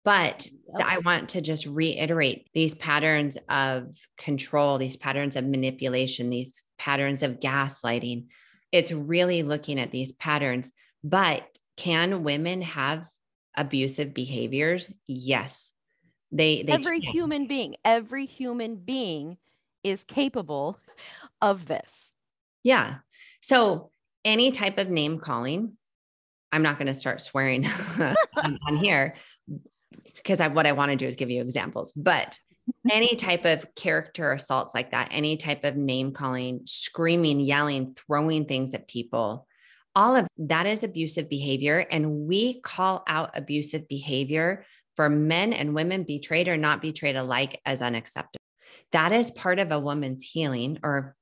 But 0.03 0.49
yep. 0.75 0.87
I 0.87 0.97
want 0.97 1.29
to 1.29 1.41
just 1.41 1.67
reiterate 1.67 2.49
these 2.55 2.73
patterns 2.73 3.37
of 3.47 3.95
control, 4.17 4.79
these 4.79 4.97
patterns 4.97 5.35
of 5.35 5.45
manipulation, 5.45 6.31
these 6.31 6.63
patterns 6.79 7.21
of 7.21 7.39
gaslighting. 7.39 8.25
It's 8.71 8.91
really 8.91 9.43
looking 9.43 9.79
at 9.79 9.91
these 9.91 10.13
patterns. 10.13 10.71
But 11.03 11.45
can 11.75 12.23
women 12.23 12.63
have 12.63 13.07
abusive 13.55 14.15
behaviors? 14.15 14.91
Yes. 15.05 15.71
They, 16.31 16.63
they 16.63 16.73
every 16.73 17.01
can. 17.01 17.11
human 17.11 17.45
being, 17.45 17.75
every 17.85 18.25
human 18.25 18.77
being 18.77 19.37
is 19.83 20.03
capable 20.03 20.79
of 21.39 21.67
this. 21.67 22.11
Yeah. 22.63 22.95
So 23.41 23.91
any 24.27 24.51
type 24.51 24.77
of 24.77 24.89
name 24.89 25.19
calling. 25.19 25.77
I'm 26.51 26.61
not 26.61 26.77
going 26.77 26.87
to 26.87 26.93
start 26.93 27.21
swearing 27.21 27.65
on, 28.43 28.59
on, 28.67 28.75
here 28.75 29.15
because 30.15 30.41
I, 30.41 30.49
what 30.49 30.67
I 30.67 30.73
want 30.73 30.91
to 30.91 30.97
do 30.97 31.07
is 31.07 31.15
give 31.15 31.31
you 31.31 31.41
examples, 31.41 31.93
but 31.93 32.37
any 32.91 33.15
type 33.15 33.45
of 33.45 33.65
character 33.75 34.33
assaults 34.33 34.75
like 34.75 34.91
that, 34.91 35.09
any 35.11 35.37
type 35.37 35.63
of 35.63 35.77
name 35.77 36.11
calling, 36.11 36.61
screaming, 36.65 37.39
yelling, 37.39 37.95
throwing 37.95 38.45
things 38.45 38.73
at 38.73 38.87
people, 38.87 39.47
all 39.95 40.15
of 40.15 40.27
that 40.37 40.67
is 40.67 40.83
abusive 40.83 41.29
behavior. 41.29 41.85
And 41.89 42.27
we 42.27 42.59
call 42.61 43.03
out 43.07 43.31
abusive 43.33 43.87
behavior 43.87 44.65
for 44.97 45.09
men 45.09 45.53
and 45.53 45.73
women 45.73 46.03
betrayed 46.03 46.49
or 46.49 46.57
not 46.57 46.81
betrayed 46.81 47.15
alike 47.15 47.61
as 47.65 47.81
unacceptable. 47.81 48.43
That 48.91 49.11
is 49.13 49.31
part 49.31 49.59
of 49.59 49.71
a 49.71 49.79
woman's 49.79 50.23
healing 50.23 50.79
or 50.83 51.16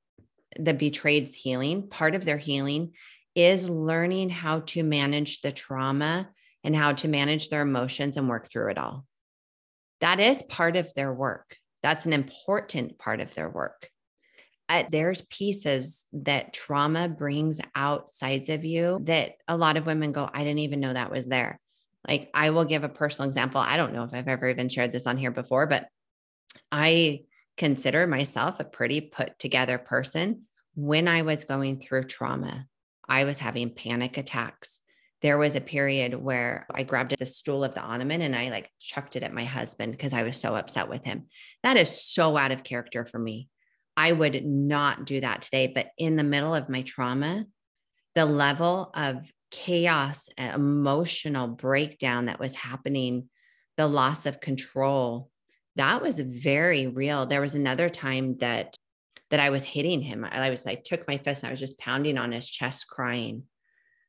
the 0.58 0.74
betrayed's 0.74 1.34
healing, 1.34 1.88
part 1.88 2.14
of 2.14 2.24
their 2.24 2.38
healing 2.38 2.92
is 3.34 3.68
learning 3.68 4.30
how 4.30 4.60
to 4.60 4.82
manage 4.82 5.40
the 5.42 5.52
trauma 5.52 6.28
and 6.64 6.74
how 6.74 6.92
to 6.92 7.08
manage 7.08 7.48
their 7.48 7.62
emotions 7.62 8.16
and 8.16 8.28
work 8.28 8.48
through 8.48 8.70
it 8.70 8.78
all. 8.78 9.04
That 10.00 10.20
is 10.20 10.42
part 10.42 10.76
of 10.76 10.92
their 10.94 11.12
work. 11.12 11.56
That's 11.82 12.06
an 12.06 12.12
important 12.12 12.98
part 12.98 13.20
of 13.20 13.34
their 13.34 13.48
work. 13.48 13.88
Uh, 14.68 14.84
there's 14.90 15.22
pieces 15.22 16.06
that 16.12 16.52
trauma 16.52 17.08
brings 17.08 17.60
out 17.76 18.10
sides 18.10 18.48
of 18.48 18.64
you 18.64 18.98
that 19.04 19.34
a 19.46 19.56
lot 19.56 19.76
of 19.76 19.86
women 19.86 20.10
go, 20.10 20.28
I 20.32 20.42
didn't 20.42 20.58
even 20.60 20.80
know 20.80 20.92
that 20.92 21.12
was 21.12 21.26
there. 21.26 21.60
Like, 22.08 22.30
I 22.34 22.50
will 22.50 22.64
give 22.64 22.82
a 22.82 22.88
personal 22.88 23.28
example. 23.28 23.60
I 23.60 23.76
don't 23.76 23.92
know 23.92 24.04
if 24.04 24.12
I've 24.12 24.28
ever 24.28 24.48
even 24.48 24.68
shared 24.68 24.92
this 24.92 25.06
on 25.06 25.16
here 25.16 25.30
before, 25.30 25.66
but 25.66 25.86
I 26.72 27.20
consider 27.56 28.06
myself 28.06 28.60
a 28.60 28.64
pretty 28.64 29.00
put 29.00 29.38
together 29.38 29.78
person. 29.78 30.42
When 30.74 31.08
I 31.08 31.22
was 31.22 31.44
going 31.44 31.80
through 31.80 32.04
trauma, 32.04 32.66
I 33.08 33.24
was 33.24 33.38
having 33.38 33.74
panic 33.74 34.18
attacks. 34.18 34.80
There 35.22 35.38
was 35.38 35.54
a 35.54 35.60
period 35.60 36.14
where 36.14 36.66
I 36.72 36.82
grabbed 36.82 37.18
the 37.18 37.24
stool 37.24 37.64
of 37.64 37.74
the 37.74 37.80
ottoman 37.80 38.20
and 38.20 38.36
I 38.36 38.50
like 38.50 38.70
chucked 38.78 39.16
it 39.16 39.22
at 39.22 39.32
my 39.32 39.44
husband 39.44 39.92
because 39.92 40.12
I 40.12 40.22
was 40.22 40.36
so 40.36 40.54
upset 40.54 40.88
with 40.88 41.04
him. 41.04 41.26
That 41.62 41.78
is 41.78 42.02
so 42.02 42.36
out 42.36 42.52
of 42.52 42.62
character 42.62 43.06
for 43.06 43.18
me. 43.18 43.48
I 43.96 44.12
would 44.12 44.44
not 44.44 45.06
do 45.06 45.20
that 45.20 45.42
today. 45.42 45.68
But 45.68 45.88
in 45.96 46.16
the 46.16 46.24
middle 46.24 46.54
of 46.54 46.68
my 46.68 46.82
trauma, 46.82 47.46
the 48.14 48.26
level 48.26 48.90
of 48.94 49.30
chaos, 49.50 50.28
emotional 50.36 51.48
breakdown 51.48 52.26
that 52.26 52.38
was 52.38 52.54
happening, 52.54 53.30
the 53.78 53.88
loss 53.88 54.26
of 54.26 54.40
control, 54.40 55.30
that 55.76 56.02
was 56.02 56.18
very 56.18 56.86
real. 56.86 57.26
There 57.26 57.40
was 57.40 57.54
another 57.54 57.88
time 57.88 58.36
that 58.38 58.74
that 59.30 59.40
I 59.40 59.50
was 59.50 59.64
hitting 59.64 60.00
him. 60.00 60.24
I 60.24 60.50
was 60.50 60.66
I 60.66 60.74
took 60.76 61.06
my 61.08 61.18
fist 61.18 61.42
and 61.42 61.48
I 61.48 61.52
was 61.52 61.60
just 61.60 61.78
pounding 61.78 62.18
on 62.18 62.32
his 62.32 62.48
chest 62.48 62.86
crying. 62.88 63.44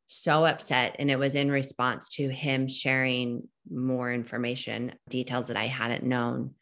So 0.08 0.46
upset 0.46 0.96
and 1.00 1.12
it 1.12 1.20
was 1.20 1.36
in 1.36 1.52
response 1.52 2.10
to 2.10 2.30
him 2.30 2.68
sharing 2.68 3.48
more 3.70 4.12
information, 4.14 4.94
details 5.10 5.48
that 5.48 5.58
I 5.58 5.68
hadn't 5.68 6.04
known. 6.04 6.54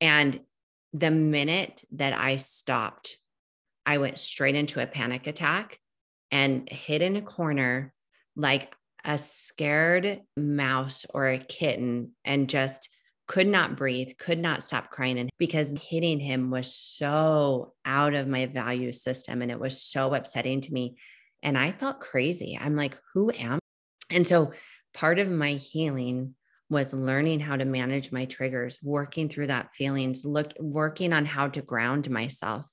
And 0.00 0.40
the 0.94 1.10
minute 1.10 1.84
that 1.92 2.14
I 2.14 2.36
stopped, 2.36 3.18
I 3.84 3.98
went 3.98 4.18
straight 4.18 4.54
into 4.54 4.80
a 4.80 4.86
panic 4.86 5.26
attack 5.26 5.78
and 6.30 6.68
hid 6.68 7.02
in 7.02 7.16
a 7.16 7.22
corner 7.22 7.92
like 8.36 8.74
a 9.04 9.18
scared 9.18 10.20
mouse 10.36 11.04
or 11.12 11.28
a 11.28 11.38
kitten 11.38 12.12
and 12.24 12.48
just 12.48 12.88
could 13.28 13.46
not 13.46 13.76
breathe, 13.76 14.16
could 14.18 14.38
not 14.38 14.64
stop 14.64 14.90
crying. 14.90 15.18
And 15.18 15.30
because 15.38 15.72
hitting 15.80 16.18
him 16.18 16.50
was 16.50 16.74
so 16.74 17.74
out 17.84 18.14
of 18.14 18.26
my 18.26 18.46
value 18.46 18.90
system 18.90 19.42
and 19.42 19.50
it 19.50 19.60
was 19.60 19.80
so 19.80 20.14
upsetting 20.14 20.62
to 20.62 20.72
me. 20.72 20.96
And 21.42 21.56
I 21.56 21.70
felt 21.70 22.00
crazy. 22.00 22.58
I'm 22.60 22.74
like, 22.74 22.98
who 23.12 23.30
am 23.30 23.54
I? 24.10 24.14
And 24.16 24.26
so 24.26 24.52
part 24.94 25.18
of 25.18 25.30
my 25.30 25.52
healing 25.52 26.34
was 26.70 26.92
learning 26.92 27.40
how 27.40 27.56
to 27.56 27.64
manage 27.64 28.10
my 28.10 28.24
triggers, 28.24 28.78
working 28.82 29.28
through 29.28 29.46
that 29.48 29.74
feelings, 29.74 30.24
look 30.24 30.52
working 30.58 31.12
on 31.12 31.24
how 31.24 31.48
to 31.48 31.62
ground 31.62 32.10
myself. 32.10 32.66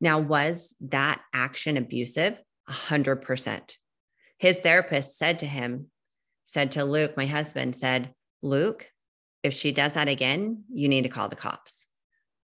Now, 0.00 0.18
was 0.18 0.74
that 0.80 1.22
action 1.32 1.76
abusive? 1.76 2.40
A 2.68 2.72
hundred 2.72 3.22
percent. 3.22 3.78
His 4.38 4.58
therapist 4.58 5.16
said 5.16 5.38
to 5.38 5.46
him, 5.46 5.90
said 6.44 6.72
to 6.72 6.84
Luke, 6.84 7.16
my 7.16 7.26
husband, 7.26 7.76
said, 7.76 8.12
Luke, 8.42 8.90
if 9.46 9.54
she 9.54 9.72
does 9.72 9.94
that 9.94 10.08
again, 10.08 10.64
you 10.72 10.88
need 10.88 11.02
to 11.02 11.08
call 11.08 11.28
the 11.28 11.36
cops. 11.36 11.86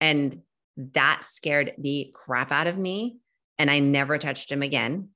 And 0.01 0.43
that 0.77 1.25
scared 1.25 1.75
the 1.79 2.13
crap 2.15 2.53
out 2.53 2.67
of 2.67 2.79
me. 2.79 3.19
And 3.59 3.71
I 3.71 3.79
never 3.81 4.19
touched 4.19 4.53
him 4.53 4.63
again. 4.63 5.09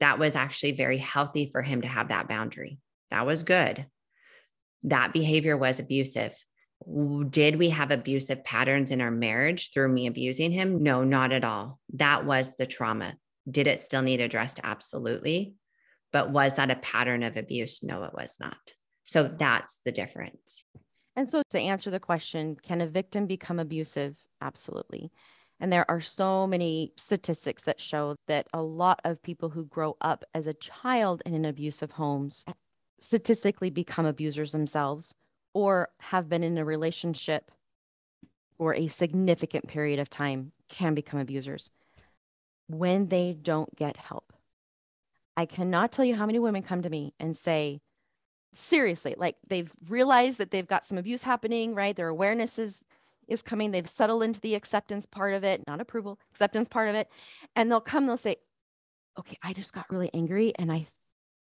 That 0.00 0.18
was 0.18 0.34
actually 0.34 0.72
very 0.72 0.96
healthy 0.96 1.50
for 1.50 1.60
him 1.60 1.82
to 1.82 1.88
have 1.88 2.08
that 2.08 2.28
boundary. 2.28 2.78
That 3.10 3.26
was 3.26 3.42
good. 3.42 3.86
That 4.84 5.12
behavior 5.12 5.56
was 5.56 5.78
abusive. 5.78 6.34
Did 7.28 7.56
we 7.56 7.68
have 7.68 7.90
abusive 7.90 8.42
patterns 8.42 8.90
in 8.90 9.02
our 9.02 9.10
marriage 9.10 9.70
through 9.72 9.88
me 9.88 10.06
abusing 10.06 10.52
him? 10.52 10.82
No, 10.82 11.04
not 11.04 11.32
at 11.32 11.44
all. 11.44 11.78
That 11.94 12.24
was 12.24 12.56
the 12.56 12.64
trauma. 12.64 13.14
Did 13.50 13.66
it 13.66 13.80
still 13.80 14.00
need 14.00 14.22
addressed? 14.22 14.60
Absolutely. 14.64 15.54
But 16.12 16.30
was 16.30 16.54
that 16.54 16.70
a 16.70 16.76
pattern 16.76 17.22
of 17.22 17.36
abuse? 17.36 17.82
No, 17.82 18.04
it 18.04 18.14
was 18.14 18.36
not. 18.40 18.56
So 19.04 19.24
that's 19.24 19.80
the 19.84 19.92
difference. 19.92 20.64
And 21.20 21.28
so, 21.28 21.42
to 21.50 21.60
answer 21.60 21.90
the 21.90 22.00
question, 22.00 22.56
can 22.62 22.80
a 22.80 22.86
victim 22.86 23.26
become 23.26 23.58
abusive? 23.58 24.16
Absolutely. 24.40 25.12
And 25.60 25.70
there 25.70 25.84
are 25.90 26.00
so 26.00 26.46
many 26.46 26.94
statistics 26.96 27.62
that 27.64 27.78
show 27.78 28.16
that 28.26 28.46
a 28.54 28.62
lot 28.62 29.02
of 29.04 29.22
people 29.22 29.50
who 29.50 29.66
grow 29.66 29.98
up 30.00 30.24
as 30.32 30.46
a 30.46 30.54
child 30.54 31.20
in 31.26 31.34
an 31.34 31.44
abusive 31.44 31.90
homes 31.90 32.46
statistically 33.00 33.68
become 33.68 34.06
abusers 34.06 34.52
themselves 34.52 35.14
or 35.52 35.90
have 35.98 36.30
been 36.30 36.42
in 36.42 36.56
a 36.56 36.64
relationship 36.64 37.50
for 38.56 38.74
a 38.74 38.88
significant 38.88 39.68
period 39.68 40.00
of 40.00 40.08
time 40.08 40.52
can 40.70 40.94
become 40.94 41.20
abusers 41.20 41.70
when 42.66 43.08
they 43.08 43.34
don't 43.34 43.76
get 43.76 43.98
help. 43.98 44.32
I 45.36 45.44
cannot 45.44 45.92
tell 45.92 46.06
you 46.06 46.14
how 46.14 46.24
many 46.24 46.38
women 46.38 46.62
come 46.62 46.80
to 46.80 46.88
me 46.88 47.12
and 47.20 47.36
say, 47.36 47.82
seriously, 48.52 49.14
like 49.16 49.36
they've 49.48 49.72
realized 49.88 50.38
that 50.38 50.50
they've 50.50 50.66
got 50.66 50.84
some 50.84 50.98
abuse 50.98 51.22
happening, 51.22 51.74
right? 51.74 51.96
Their 51.96 52.08
awareness 52.08 52.58
is 52.58 52.82
is 53.28 53.42
coming. 53.42 53.70
They've 53.70 53.88
settled 53.88 54.24
into 54.24 54.40
the 54.40 54.56
acceptance 54.56 55.06
part 55.06 55.34
of 55.34 55.44
it, 55.44 55.62
not 55.66 55.80
approval, 55.80 56.18
acceptance 56.32 56.68
part 56.68 56.88
of 56.88 56.96
it. 56.96 57.08
And 57.54 57.70
they'll 57.70 57.80
come, 57.80 58.06
they'll 58.06 58.16
say, 58.16 58.36
Okay, 59.18 59.36
I 59.42 59.52
just 59.52 59.72
got 59.72 59.90
really 59.90 60.10
angry 60.14 60.52
and 60.56 60.70
I 60.70 60.86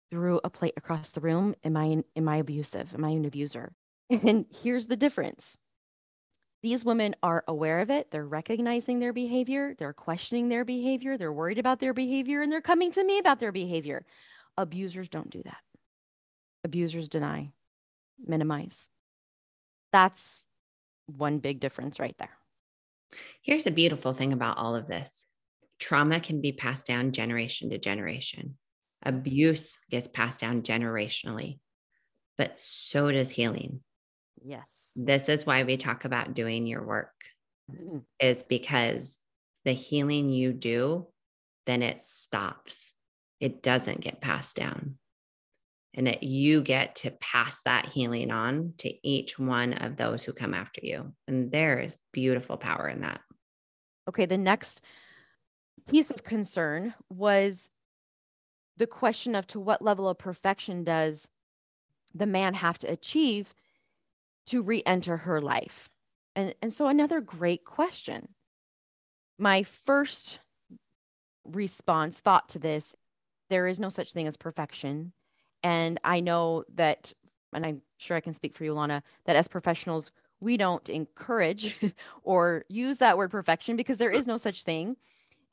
threw 0.10 0.40
a 0.44 0.50
plate 0.50 0.74
across 0.78 1.12
the 1.12 1.22
room. 1.22 1.56
Am 1.64 1.78
I 1.78 2.04
am 2.16 2.30
I 2.30 2.38
abusive? 2.38 2.94
Am 2.94 3.04
I 3.04 3.10
an 3.10 3.26
abuser? 3.26 3.74
And 4.10 4.46
here's 4.64 4.88
the 4.88 4.96
difference. 4.96 5.58
These 6.64 6.86
women 6.86 7.16
are 7.22 7.44
aware 7.48 7.80
of 7.82 7.90
it. 7.90 8.10
They're 8.10 8.26
recognizing 8.26 9.00
their 9.00 9.14
behavior. 9.14 9.76
They're 9.78 9.94
questioning 9.94 10.50
their 10.50 10.66
behavior. 10.66 11.18
They're 11.18 11.34
worried 11.34 11.60
about 11.60 11.80
their 11.80 11.94
behavior 11.94 12.42
and 12.42 12.52
they're 12.52 12.62
coming 12.62 12.92
to 12.94 13.04
me 13.04 13.20
about 13.20 13.40
their 13.40 13.52
behavior. 13.52 14.06
Abusers 14.58 15.10
don't 15.10 15.30
do 15.30 15.44
that. 15.44 15.58
Abusers 16.64 17.08
deny, 17.08 17.52
minimize. 18.26 18.88
That's 19.92 20.46
one 21.06 21.40
big 21.40 21.60
difference 21.60 22.00
right 22.00 22.16
there. 22.20 22.38
Here's 23.42 23.64
the 23.64 23.72
beautiful 23.72 24.14
thing 24.14 24.34
about 24.34 24.58
all 24.58 24.76
of 24.76 24.88
this 24.88 25.24
trauma 25.80 26.20
can 26.20 26.42
be 26.42 26.52
passed 26.52 26.88
down 26.88 27.12
generation 27.12 27.70
to 27.70 27.78
generation, 27.78 28.58
abuse 29.04 29.80
gets 29.90 30.08
passed 30.08 30.40
down 30.40 30.62
generationally, 30.62 31.60
but 32.38 32.60
so 32.60 33.12
does 33.12 33.30
healing. 33.30 33.82
Yes. 34.44 34.68
This 34.96 35.30
is 35.30 35.46
why 35.46 35.64
we 35.64 35.78
talk 35.78 36.06
about 36.06 36.34
doing 36.34 36.66
your 36.66 36.86
work, 36.86 37.14
mm-hmm. 37.72 38.00
is 38.20 38.44
because 38.44 39.18
the 39.66 39.74
healing 39.74 40.30
you 40.30 40.54
do, 40.54 41.08
then 41.66 41.84
it 41.84 42.02
stops. 42.02 42.92
It 43.40 43.62
doesn't 43.62 44.02
get 44.02 44.22
passed 44.22 44.56
down. 44.56 44.98
And 45.98 46.08
that 46.08 46.22
you 46.22 46.62
get 46.62 46.96
to 46.98 47.12
pass 47.12 47.62
that 47.64 47.88
healing 47.88 48.32
on 48.32 48.76
to 48.78 48.94
each 49.06 49.38
one 49.40 49.74
of 49.74 49.98
those 49.98 50.24
who 50.24 50.32
come 50.32 50.54
after 50.54 50.80
you. 50.84 51.12
And 51.28 51.52
there 51.52 51.80
is 51.80 51.98
beautiful 52.14 52.56
power 52.56 52.88
in 52.88 53.02
that. 53.02 53.20
Okay. 54.08 54.28
The 54.28 54.38
next 54.38 54.82
piece 55.90 56.12
of 56.12 56.24
concern 56.24 56.94
was 57.10 57.72
the 58.78 58.86
question 58.86 59.34
of 59.34 59.48
to 59.48 59.60
what 59.60 59.82
level 59.82 60.08
of 60.08 60.20
perfection 60.20 60.84
does 60.84 61.28
the 62.14 62.28
man 62.28 62.54
have 62.54 62.78
to 62.80 62.92
achieve 62.92 63.56
to 64.46 64.62
re-enter 64.62 65.18
her 65.18 65.42
life? 65.42 65.90
And 66.36 66.54
and 66.62 66.72
so 66.72 66.88
another 66.88 67.22
great 67.22 67.66
question. 67.66 68.30
My 69.40 69.64
first 69.64 70.40
response 71.44 72.20
thought 72.20 72.50
to 72.50 72.60
this, 72.60 72.96
there 73.50 73.68
is 73.68 73.80
no 73.80 73.90
such 73.90 74.14
thing 74.14 74.28
as 74.28 74.38
perfection. 74.38 75.14
And 75.68 76.00
I 76.06 76.22
know 76.22 76.64
that, 76.76 77.12
and 77.52 77.66
I'm 77.66 77.82
sure 77.98 78.16
I 78.16 78.22
can 78.22 78.34
speak 78.34 78.56
for 78.56 78.64
you, 78.64 78.74
Lana, 78.74 79.04
that 79.26 79.36
as 79.36 79.50
professionals, 79.50 80.12
we 80.40 80.56
don't 80.56 80.88
encourage 80.88 81.76
or 82.24 82.64
use 82.70 83.00
that 83.00 83.18
word 83.18 83.32
perfection 83.32 83.76
because 83.76 83.98
there 83.98 84.10
is 84.10 84.26
no 84.28 84.38
such 84.38 84.64
thing. 84.64 84.96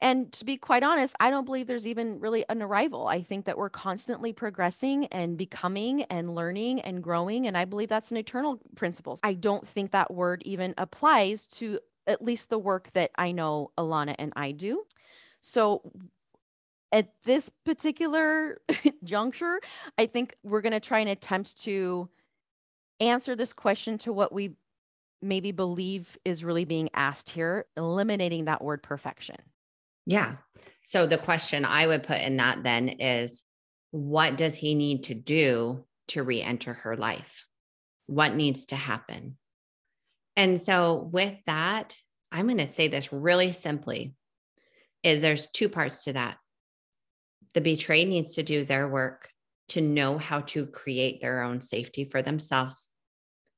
And 0.00 0.32
to 0.34 0.44
be 0.44 0.56
quite 0.56 0.84
honest, 0.84 1.16
I 1.18 1.30
don't 1.30 1.44
believe 1.44 1.66
there's 1.66 1.86
even 1.86 2.20
really 2.20 2.44
an 2.48 2.62
arrival. 2.62 3.08
I 3.08 3.22
think 3.22 3.46
that 3.46 3.58
we're 3.58 3.70
constantly 3.70 4.32
progressing 4.32 5.06
and 5.06 5.36
becoming 5.36 6.04
and 6.04 6.32
learning 6.36 6.82
and 6.82 7.02
growing. 7.02 7.48
And 7.48 7.58
I 7.58 7.64
believe 7.64 7.88
that's 7.88 8.12
an 8.12 8.16
eternal 8.16 8.60
principle. 8.76 9.18
I 9.24 9.34
don't 9.34 9.66
think 9.66 9.90
that 9.90 10.14
word 10.14 10.44
even 10.44 10.74
applies 10.78 11.48
to 11.58 11.80
at 12.06 12.22
least 12.22 12.50
the 12.50 12.58
work 12.58 12.88
that 12.92 13.10
I 13.16 13.32
know 13.32 13.72
Alana 13.76 14.14
and 14.16 14.32
I 14.36 14.52
do. 14.52 14.84
So 15.40 15.82
at 16.94 17.08
this 17.24 17.50
particular 17.66 18.60
juncture, 19.04 19.60
I 19.98 20.06
think 20.06 20.36
we're 20.44 20.60
going 20.60 20.72
to 20.72 20.80
try 20.80 21.00
and 21.00 21.08
attempt 21.10 21.60
to 21.64 22.08
answer 23.00 23.34
this 23.34 23.52
question 23.52 23.98
to 23.98 24.12
what 24.12 24.32
we 24.32 24.54
maybe 25.20 25.50
believe 25.50 26.16
is 26.24 26.44
really 26.44 26.64
being 26.64 26.88
asked 26.94 27.30
here, 27.30 27.66
eliminating 27.76 28.44
that 28.44 28.62
word 28.62 28.82
perfection. 28.82 29.36
Yeah. 30.06 30.36
So 30.86 31.06
the 31.06 31.18
question 31.18 31.64
I 31.64 31.86
would 31.86 32.04
put 32.04 32.20
in 32.20 32.36
that 32.36 32.62
then 32.62 32.88
is 32.88 33.42
what 33.90 34.36
does 34.36 34.54
he 34.54 34.76
need 34.76 35.04
to 35.04 35.14
do 35.14 35.84
to 36.08 36.22
re 36.22 36.42
enter 36.42 36.74
her 36.74 36.96
life? 36.96 37.46
What 38.06 38.36
needs 38.36 38.66
to 38.66 38.76
happen? 38.76 39.36
And 40.36 40.60
so 40.60 40.94
with 40.94 41.34
that, 41.46 41.96
I'm 42.30 42.46
going 42.46 42.58
to 42.58 42.68
say 42.68 42.86
this 42.86 43.12
really 43.12 43.52
simply 43.52 44.14
is 45.02 45.20
there's 45.20 45.46
two 45.46 45.68
parts 45.68 46.04
to 46.04 46.12
that. 46.12 46.36
The 47.54 47.60
betrayed 47.60 48.08
needs 48.08 48.34
to 48.34 48.42
do 48.42 48.64
their 48.64 48.88
work 48.88 49.30
to 49.68 49.80
know 49.80 50.18
how 50.18 50.40
to 50.40 50.66
create 50.66 51.20
their 51.20 51.42
own 51.42 51.60
safety 51.60 52.04
for 52.04 52.20
themselves 52.20 52.90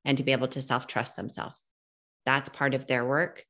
and 0.05 0.17
to 0.19 0.25
be 0.25 0.33
able 0.33 0.49
to 0.49 0.63
self 0.63 0.87
trust 0.87 1.17
themselves. 1.17 1.71
That's 2.25 2.49
part 2.49 2.75
of 2.75 2.87
their 2.87 3.05
work. 3.05 3.45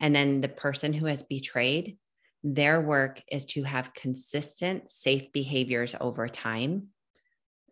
And 0.00 0.14
then 0.14 0.40
the 0.40 0.48
person 0.48 0.92
who 0.92 1.06
has 1.06 1.22
betrayed 1.22 1.98
their 2.42 2.80
work 2.80 3.22
is 3.30 3.44
to 3.46 3.64
have 3.64 3.92
consistent, 3.92 4.88
safe 4.88 5.30
behaviors 5.32 5.94
over 6.00 6.26
time. 6.28 6.88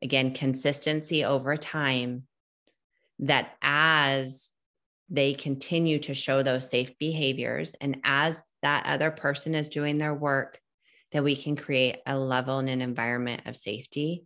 Again, 0.03 0.35
consistency 0.35 1.25
over 1.25 1.57
time 1.57 2.25
that 3.21 3.57
as 3.63 4.51
they 5.09 5.33
continue 5.33 5.99
to 6.01 6.15
show 6.15 6.43
those 6.43 6.69
safe 6.69 6.99
behaviors 6.99 7.75
and 7.75 7.99
as 8.05 8.43
that 8.63 8.85
other 8.87 9.11
person 9.11 9.55
is 9.55 9.69
doing 9.71 9.97
their 9.97 10.15
work, 10.15 10.61
that 11.13 11.25
we 11.25 11.37
can 11.37 11.57
create 11.57 11.99
a 12.07 12.19
level 12.19 12.59
and 12.59 12.69
an 12.69 12.83
environment 12.83 13.43
of 13.47 13.57
safety. 13.57 14.25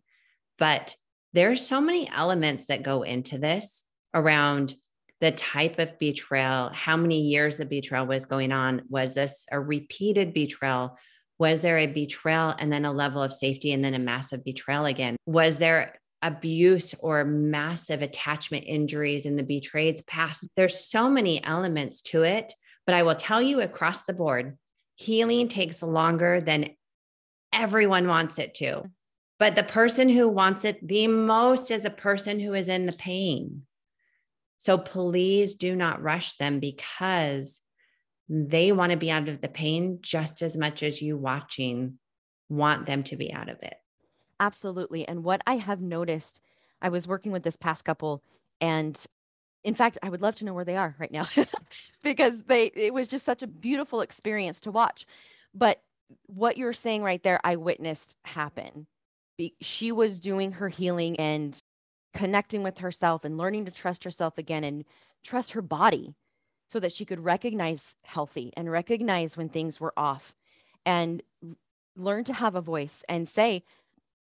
But 0.58 0.94
there's 1.32 1.66
so 1.66 1.80
many 1.80 2.08
elements 2.08 2.66
that 2.66 2.82
go 2.82 3.02
into 3.02 3.38
this 3.38 3.84
around 4.14 4.74
the 5.20 5.30
type 5.30 5.78
of 5.78 5.98
betrayal, 5.98 6.70
how 6.70 6.96
many 6.96 7.20
years 7.20 7.60
of 7.60 7.68
betrayal 7.68 8.06
was 8.06 8.24
going 8.24 8.50
on. 8.50 8.82
Was 8.88 9.14
this 9.14 9.46
a 9.52 9.60
repeated 9.60 10.34
betrayal? 10.34 10.98
Was 11.38 11.60
there 11.60 11.78
a 11.78 11.86
betrayal 11.86 12.54
and 12.58 12.72
then 12.72 12.84
a 12.84 12.92
level 12.92 13.22
of 13.22 13.32
safety 13.32 13.72
and 13.72 13.84
then 13.84 13.94
a 13.94 14.00
massive 14.00 14.44
betrayal 14.44 14.84
again? 14.84 15.16
Was 15.26 15.58
there 15.58 15.98
abuse 16.22 16.94
or 16.98 17.24
massive 17.24 18.02
attachment 18.02 18.64
injuries 18.66 19.24
in 19.24 19.36
the 19.36 19.42
betrayed's 19.44 20.02
past? 20.02 20.48
There's 20.56 20.84
so 20.84 21.08
many 21.08 21.42
elements 21.44 22.02
to 22.02 22.24
it, 22.24 22.52
but 22.84 22.94
I 22.94 23.04
will 23.04 23.14
tell 23.14 23.40
you 23.40 23.60
across 23.60 24.04
the 24.04 24.12
board, 24.12 24.58
healing 25.02 25.48
takes 25.48 25.82
longer 25.82 26.40
than 26.40 26.70
everyone 27.52 28.06
wants 28.08 28.38
it 28.38 28.54
to. 28.54 28.84
But 29.38 29.56
the 29.56 29.64
person 29.64 30.08
who 30.08 30.28
wants 30.28 30.64
it 30.64 30.86
the 30.86 31.08
most 31.08 31.70
is 31.70 31.84
a 31.84 31.90
person 31.90 32.38
who 32.38 32.54
is 32.54 32.68
in 32.68 32.86
the 32.86 32.92
pain. 32.92 33.62
So 34.58 34.78
please 34.78 35.56
do 35.56 35.74
not 35.74 36.02
rush 36.02 36.36
them 36.36 36.60
because 36.60 37.60
they 38.28 38.70
want 38.70 38.92
to 38.92 38.96
be 38.96 39.10
out 39.10 39.28
of 39.28 39.40
the 39.40 39.48
pain 39.48 39.98
just 40.00 40.40
as 40.42 40.56
much 40.56 40.82
as 40.82 41.02
you 41.02 41.16
watching 41.16 41.98
want 42.48 42.86
them 42.86 43.02
to 43.04 43.16
be 43.16 43.32
out 43.32 43.48
of 43.48 43.58
it. 43.62 43.74
Absolutely. 44.38 45.06
And 45.08 45.24
what 45.24 45.42
I 45.46 45.56
have 45.56 45.80
noticed, 45.80 46.40
I 46.80 46.88
was 46.88 47.08
working 47.08 47.32
with 47.32 47.42
this 47.42 47.56
past 47.56 47.84
couple 47.84 48.22
and 48.60 49.04
in 49.64 49.74
fact, 49.74 49.98
I 50.02 50.08
would 50.08 50.22
love 50.22 50.34
to 50.36 50.44
know 50.44 50.54
where 50.54 50.64
they 50.64 50.76
are 50.76 50.96
right 50.98 51.12
now 51.12 51.26
because 52.02 52.42
they 52.46 52.66
it 52.74 52.92
was 52.92 53.08
just 53.08 53.24
such 53.24 53.42
a 53.42 53.46
beautiful 53.46 54.00
experience 54.00 54.60
to 54.62 54.70
watch. 54.70 55.06
But 55.54 55.80
what 56.26 56.56
you're 56.56 56.72
saying 56.72 57.02
right 57.02 57.22
there, 57.22 57.40
I 57.44 57.56
witnessed 57.56 58.16
happen. 58.24 58.86
Be- 59.38 59.54
she 59.60 59.92
was 59.92 60.20
doing 60.20 60.52
her 60.52 60.68
healing 60.68 61.18
and 61.18 61.58
connecting 62.14 62.62
with 62.62 62.78
herself 62.78 63.24
and 63.24 63.38
learning 63.38 63.64
to 63.64 63.70
trust 63.70 64.04
herself 64.04 64.36
again 64.36 64.64
and 64.64 64.84
trust 65.24 65.52
her 65.52 65.62
body 65.62 66.14
so 66.68 66.80
that 66.80 66.92
she 66.92 67.04
could 67.04 67.20
recognize 67.20 67.94
healthy 68.04 68.52
and 68.56 68.70
recognize 68.70 69.36
when 69.36 69.48
things 69.48 69.80
were 69.80 69.94
off 69.96 70.34
and 70.84 71.22
learn 71.96 72.24
to 72.24 72.32
have 72.32 72.54
a 72.54 72.60
voice 72.60 73.02
and 73.08 73.28
say 73.28 73.62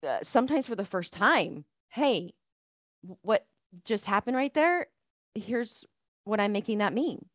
uh, 0.07 0.19
sometimes 0.23 0.67
for 0.67 0.75
the 0.75 0.85
first 0.85 1.13
time 1.13 1.65
hey 1.89 2.33
what 3.21 3.45
just 3.85 4.05
happened 4.05 4.35
right 4.35 4.53
there 4.53 4.87
here's 5.35 5.85
what 6.23 6.39
I'm 6.39 6.51
making 6.51 6.79
that 6.79 6.93
mean. 6.93 7.25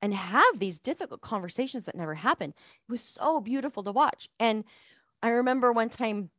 And 0.00 0.12
have 0.12 0.58
these 0.58 0.80
difficult 0.80 1.20
conversations 1.20 1.86
that 1.86 1.94
never 1.94 2.14
happen. 2.14 2.50
It 2.50 2.92
was 2.92 3.00
so 3.00 3.40
beautiful 3.40 3.84
to 3.84 3.92
watch. 3.92 4.28
And 4.40 4.64
I 5.22 5.28
remember 5.28 5.72
one 5.72 5.90
time 5.90 6.30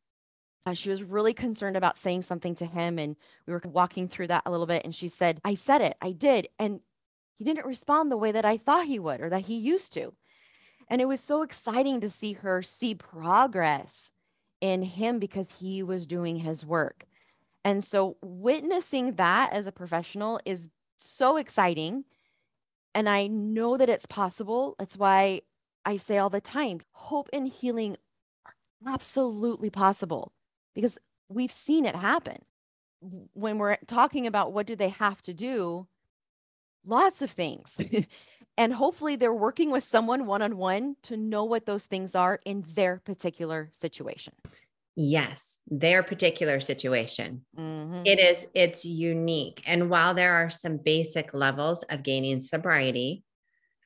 uh, 0.66 0.74
she 0.74 0.90
was 0.90 1.04
really 1.04 1.34
concerned 1.34 1.78
about 1.78 1.98
saying 1.98 2.24
something 2.24 2.56
to 2.56 2.66
him. 2.66 3.00
And 3.00 3.16
we 3.48 3.54
were 3.54 3.62
walking 3.66 4.08
through 4.08 4.28
that 4.28 4.44
a 4.46 4.52
little 4.52 4.66
bit. 4.66 4.84
And 4.84 4.94
she 4.94 5.08
said, 5.08 5.40
I 5.46 5.56
said 5.56 5.82
it, 5.82 5.96
I 6.02 6.12
did. 6.12 6.50
And 6.60 6.82
he 7.38 7.46
didn't 7.46 7.66
respond 7.66 8.12
the 8.12 8.18
way 8.18 8.32
that 8.32 8.46
I 8.46 8.58
thought 8.58 8.86
he 8.86 9.00
would 9.00 9.22
or 9.22 9.30
that 9.30 9.44
he 9.44 9.56
used 9.56 9.94
to. 9.94 10.14
And 10.90 11.02
it 11.02 11.08
was 11.08 11.22
so 11.22 11.42
exciting 11.42 12.02
to 12.02 12.10
see 12.10 12.34
her 12.34 12.62
see 12.62 12.96
progress 12.96 14.12
in 14.62 14.84
him 14.84 15.20
because 15.20 15.54
he 15.60 15.84
was 15.84 16.06
doing 16.06 16.38
his 16.38 16.66
work. 16.66 17.06
And 17.66 17.84
so 17.84 18.18
witnessing 18.22 19.16
that 19.16 19.54
as 19.54 19.68
a 19.68 19.72
professional 19.72 20.40
is 20.46 20.70
so 21.04 21.38
exciting. 21.38 22.06
And 22.96 23.10
I 23.10 23.28
know 23.28 23.78
that 23.78 23.90
it's 23.90 24.06
possible. 24.06 24.76
That's 24.78 24.98
why 24.98 25.42
I 25.86 25.98
say 25.98 26.18
all 26.18 26.30
the 26.30 26.42
time 26.42 26.82
hope 26.92 27.30
and 27.34 27.48
healing 27.48 27.98
are 28.46 28.54
absolutely 28.94 29.70
possible 29.70 30.32
because 30.74 30.98
we've 31.30 31.52
seen 31.52 31.86
it 31.86 31.96
happen. 31.96 32.44
When 33.34 33.58
we're 33.58 33.78
talking 33.88 34.28
about 34.28 34.54
what 34.54 34.66
do 34.66 34.76
they 34.76 34.90
have 34.90 35.22
to 35.24 35.34
do, 35.34 35.88
lots 36.86 37.22
of 37.22 37.32
things. 37.32 37.82
and 38.58 38.74
hopefully 38.74 39.16
they're 39.16 39.34
working 39.34 39.72
with 39.72 39.84
someone 39.84 40.26
one 40.26 40.42
on 40.42 40.58
one 40.58 40.96
to 41.04 41.18
know 41.18 41.44
what 41.44 41.66
those 41.66 41.86
things 41.86 42.16
are 42.16 42.40
in 42.46 42.64
their 42.76 43.02
particular 43.04 43.70
situation. 43.74 44.34
Yes, 44.96 45.60
their 45.68 46.04
particular 46.04 46.60
situation. 46.60 47.46
Mm-hmm. 47.58 48.04
It 48.06 48.20
is, 48.20 48.46
it's 48.54 48.86
unique. 48.86 49.64
And 49.66 49.90
while 49.90 50.14
there 50.14 50.34
are 50.36 50.50
some 50.50 50.78
basic 50.78 51.34
levels 51.34 51.84
of 51.84 52.04
gaining 52.04 52.40
sobriety, 52.40 53.24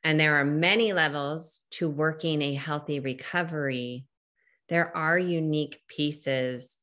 and 0.03 0.19
there 0.19 0.35
are 0.35 0.45
many 0.45 0.93
levels 0.93 1.65
to 1.71 1.89
working 1.89 2.41
a 2.41 2.53
healthy 2.53 2.99
recovery, 2.99 4.05
there 4.69 4.95
are 4.95 5.17
unique 5.17 5.79
pieces 5.87 6.79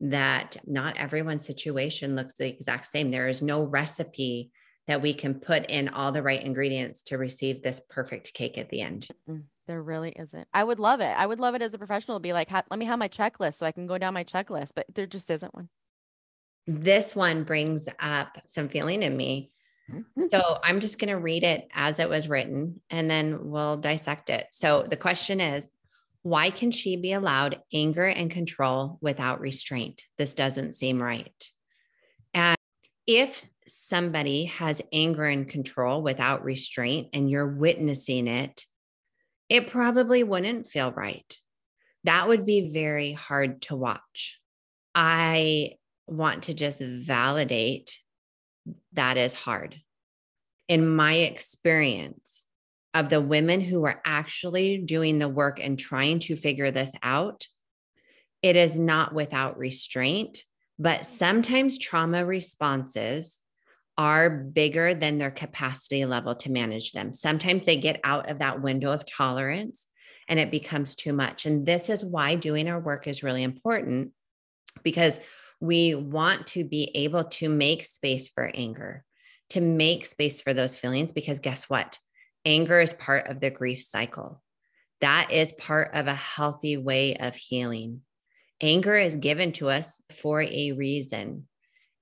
that 0.00 0.56
not 0.66 0.96
everyone's 0.96 1.46
situation 1.46 2.14
looks 2.14 2.34
the 2.34 2.46
exact 2.46 2.86
same. 2.86 3.10
There 3.10 3.28
is 3.28 3.42
no 3.42 3.64
recipe 3.64 4.50
that 4.88 5.02
we 5.02 5.14
can 5.14 5.34
put 5.34 5.66
in 5.66 5.88
all 5.90 6.10
the 6.10 6.22
right 6.22 6.42
ingredients 6.42 7.02
to 7.02 7.18
receive 7.18 7.62
this 7.62 7.80
perfect 7.88 8.32
cake 8.34 8.58
at 8.58 8.70
the 8.70 8.80
end. 8.80 9.06
There 9.66 9.82
really 9.82 10.10
isn't. 10.16 10.48
I 10.52 10.64
would 10.64 10.80
love 10.80 11.00
it. 11.00 11.14
I 11.16 11.26
would 11.26 11.40
love 11.40 11.54
it 11.54 11.62
as 11.62 11.74
a 11.74 11.78
professional 11.78 12.16
to 12.16 12.22
be 12.22 12.32
like, 12.32 12.50
let 12.50 12.78
me 12.78 12.86
have 12.86 12.98
my 12.98 13.08
checklist 13.08 13.54
so 13.54 13.66
I 13.66 13.72
can 13.72 13.86
go 13.86 13.98
down 13.98 14.14
my 14.14 14.24
checklist, 14.24 14.72
but 14.74 14.86
there 14.94 15.06
just 15.06 15.30
isn't 15.30 15.54
one. 15.54 15.68
This 16.66 17.14
one 17.14 17.44
brings 17.44 17.86
up 18.00 18.38
some 18.44 18.70
feeling 18.70 19.02
in 19.02 19.14
me. 19.14 19.52
Mm-hmm. 19.92 20.24
So 20.30 20.58
I'm 20.64 20.80
just 20.80 20.98
going 20.98 21.10
to 21.10 21.18
read 21.18 21.44
it 21.44 21.68
as 21.74 21.98
it 21.98 22.08
was 22.08 22.28
written 22.28 22.80
and 22.88 23.10
then 23.10 23.50
we'll 23.50 23.76
dissect 23.76 24.30
it. 24.30 24.46
So 24.52 24.86
the 24.88 24.96
question 24.96 25.40
is 25.40 25.70
why 26.22 26.48
can 26.50 26.70
she 26.70 26.96
be 26.96 27.12
allowed 27.12 27.60
anger 27.72 28.06
and 28.06 28.30
control 28.30 28.98
without 29.02 29.40
restraint? 29.40 30.04
This 30.16 30.34
doesn't 30.34 30.74
seem 30.74 31.00
right. 31.00 31.50
If 33.08 33.48
somebody 33.66 34.44
has 34.44 34.82
anger 34.92 35.24
and 35.24 35.48
control 35.48 36.02
without 36.02 36.44
restraint 36.44 37.08
and 37.14 37.30
you're 37.30 37.56
witnessing 37.56 38.28
it, 38.28 38.66
it 39.48 39.68
probably 39.68 40.22
wouldn't 40.22 40.66
feel 40.66 40.92
right. 40.92 41.34
That 42.04 42.28
would 42.28 42.44
be 42.44 42.70
very 42.70 43.12
hard 43.12 43.62
to 43.62 43.76
watch. 43.76 44.38
I 44.94 45.76
want 46.06 46.44
to 46.44 46.54
just 46.54 46.80
validate 46.80 47.98
that 48.92 49.16
is 49.16 49.32
hard. 49.32 49.80
In 50.68 50.94
my 50.94 51.14
experience 51.14 52.44
of 52.92 53.08
the 53.08 53.22
women 53.22 53.62
who 53.62 53.86
are 53.86 54.02
actually 54.04 54.76
doing 54.76 55.18
the 55.18 55.30
work 55.30 55.64
and 55.64 55.78
trying 55.78 56.18
to 56.20 56.36
figure 56.36 56.70
this 56.70 56.92
out, 57.02 57.46
it 58.42 58.54
is 58.54 58.78
not 58.78 59.14
without 59.14 59.56
restraint, 59.56 60.44
but 60.78 61.06
sometimes 61.06 61.78
trauma 61.78 62.24
responses 62.24 63.42
are 63.96 64.30
bigger 64.30 64.94
than 64.94 65.18
their 65.18 65.30
capacity 65.30 66.04
level 66.04 66.34
to 66.36 66.52
manage 66.52 66.92
them. 66.92 67.12
Sometimes 67.12 67.66
they 67.66 67.76
get 67.76 68.00
out 68.04 68.30
of 68.30 68.38
that 68.38 68.62
window 68.62 68.92
of 68.92 69.04
tolerance 69.04 69.84
and 70.28 70.38
it 70.38 70.52
becomes 70.52 70.94
too 70.94 71.12
much. 71.12 71.46
And 71.46 71.66
this 71.66 71.90
is 71.90 72.04
why 72.04 72.36
doing 72.36 72.68
our 72.68 72.78
work 72.78 73.08
is 73.08 73.24
really 73.24 73.42
important 73.42 74.12
because 74.84 75.18
we 75.60 75.96
want 75.96 76.46
to 76.48 76.64
be 76.64 76.92
able 76.94 77.24
to 77.24 77.48
make 77.48 77.84
space 77.84 78.28
for 78.28 78.48
anger, 78.54 79.04
to 79.50 79.60
make 79.60 80.06
space 80.06 80.40
for 80.40 80.54
those 80.54 80.76
feelings. 80.76 81.10
Because 81.10 81.40
guess 81.40 81.64
what? 81.64 81.98
Anger 82.44 82.80
is 82.80 82.92
part 82.92 83.26
of 83.26 83.40
the 83.40 83.50
grief 83.50 83.82
cycle. 83.82 84.40
That 85.00 85.32
is 85.32 85.52
part 85.54 85.90
of 85.94 86.06
a 86.06 86.14
healthy 86.14 86.76
way 86.76 87.16
of 87.16 87.34
healing. 87.34 88.02
Anger 88.60 88.96
is 88.96 89.16
given 89.16 89.52
to 89.52 89.70
us 89.70 90.02
for 90.12 90.42
a 90.42 90.72
reason. 90.72 91.46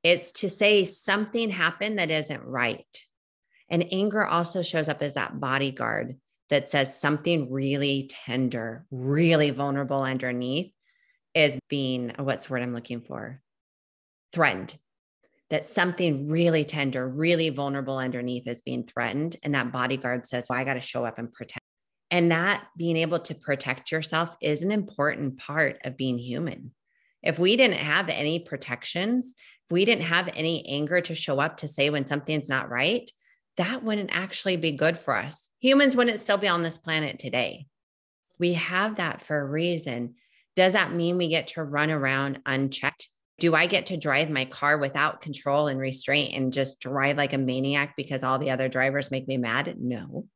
It's 0.03 0.33
to 0.33 0.49
say 0.49 0.85
something 0.85 1.51
happened 1.51 1.99
that 1.99 2.11
isn't 2.11 2.45
right. 2.45 2.87
And 3.69 3.93
anger 3.93 4.25
also 4.25 4.63
shows 4.63 4.89
up 4.89 5.03
as 5.03 5.15
that 5.15 5.41
bodyguard 5.41 6.17
that 6.49 6.71
says 6.71 6.99
something 6.99 7.51
really 7.51 8.09
tender, 8.25 8.87
really 8.91 9.51
vulnerable 9.51 10.03
underneath 10.03 10.73
is 11.35 11.59
being 11.69 12.13
what's 12.19 12.47
the 12.47 12.53
word 12.53 12.63
I'm 12.63 12.73
looking 12.73 13.03
for? 13.03 13.41
Threatened. 14.33 14.77
That 15.51 15.67
something 15.67 16.29
really 16.29 16.65
tender, 16.65 17.07
really 17.07 17.51
vulnerable 17.51 17.99
underneath 17.99 18.49
is 18.49 18.63
being 18.63 18.85
threatened. 18.85 19.37
And 19.43 19.55
that 19.55 19.73
bodyguard 19.73 20.27
says, 20.27 20.47
Well, 20.49 20.59
I 20.59 20.65
got 20.65 20.75
to 20.75 20.81
show 20.81 21.05
up 21.05 21.19
and 21.19 21.33
protect. 21.33 21.66
And 22.11 22.31
that 22.31 22.67
being 22.77 22.97
able 22.97 23.19
to 23.21 23.35
protect 23.35 23.91
yourself 23.91 24.37
is 24.41 24.63
an 24.63 24.71
important 24.71 25.39
part 25.39 25.79
of 25.85 25.97
being 25.97 26.19
human. 26.19 26.73
If 27.23 27.39
we 27.39 27.57
didn't 27.57 27.79
have 27.79 28.09
any 28.09 28.39
protections, 28.39 29.35
if 29.65 29.73
we 29.73 29.85
didn't 29.85 30.05
have 30.05 30.31
any 30.37 30.67
anger 30.69 31.01
to 31.01 31.15
show 31.15 31.41
up 31.41 31.57
to 31.59 31.69
say 31.69 31.91
when 31.91 32.07
something's 32.07 32.49
not 32.49 32.71
right, 32.71 33.11
that 33.57 33.83
wouldn't 33.83 34.15
actually 34.15 34.57
be 34.57 34.73
good 34.73 34.97
for 34.97 35.17
us. 35.17 35.49
Humans 35.61 35.97
wouldn't 35.97 36.21
still 36.21 36.37
be 36.37 36.49
on 36.49 36.63
this 36.63 36.79
planet 36.79 37.19
today. 37.19 37.67
We 38.39 38.53
have 38.53 38.97
that 38.97 39.23
for 39.23 39.39
a 39.39 39.45
reason. 39.45 40.15
Does 40.55 40.75
that 40.75 40.93
mean 40.93 41.17
we 41.17 41.29
get 41.29 41.49
to 41.49 41.65
run 41.65 41.91
around 41.91 42.41
unchecked? 42.47 43.09
Do 43.39 43.55
I 43.55 43.67
get 43.67 43.87
to 43.87 43.97
drive 43.97 44.31
my 44.31 44.45
car 44.45 44.79
without 44.79 45.21
control 45.21 45.67
and 45.67 45.79
restraint 45.79 46.35
and 46.35 46.53
just 46.53 46.81
drive 46.81 47.17
like 47.17 47.33
a 47.33 47.39
maniac 47.39 47.95
because 47.97 48.23
all 48.23 48.39
the 48.39 48.51
other 48.51 48.69
drivers 48.69 49.11
make 49.11 49.27
me 49.27 49.37
mad? 49.37 49.75
No. 49.79 50.27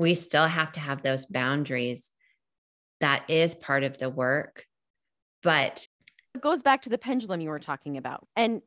We 0.00 0.14
still 0.14 0.46
have 0.46 0.72
to 0.72 0.80
have 0.80 1.02
those 1.02 1.26
boundaries. 1.26 2.10
That 3.00 3.22
is 3.28 3.54
part 3.54 3.84
of 3.84 3.98
the 3.98 4.08
work. 4.08 4.64
But 5.42 5.86
it 6.34 6.40
goes 6.40 6.62
back 6.62 6.80
to 6.82 6.88
the 6.88 6.96
pendulum 6.96 7.42
you 7.42 7.50
were 7.50 7.58
talking 7.58 7.98
about. 7.98 8.26
And 8.34 8.62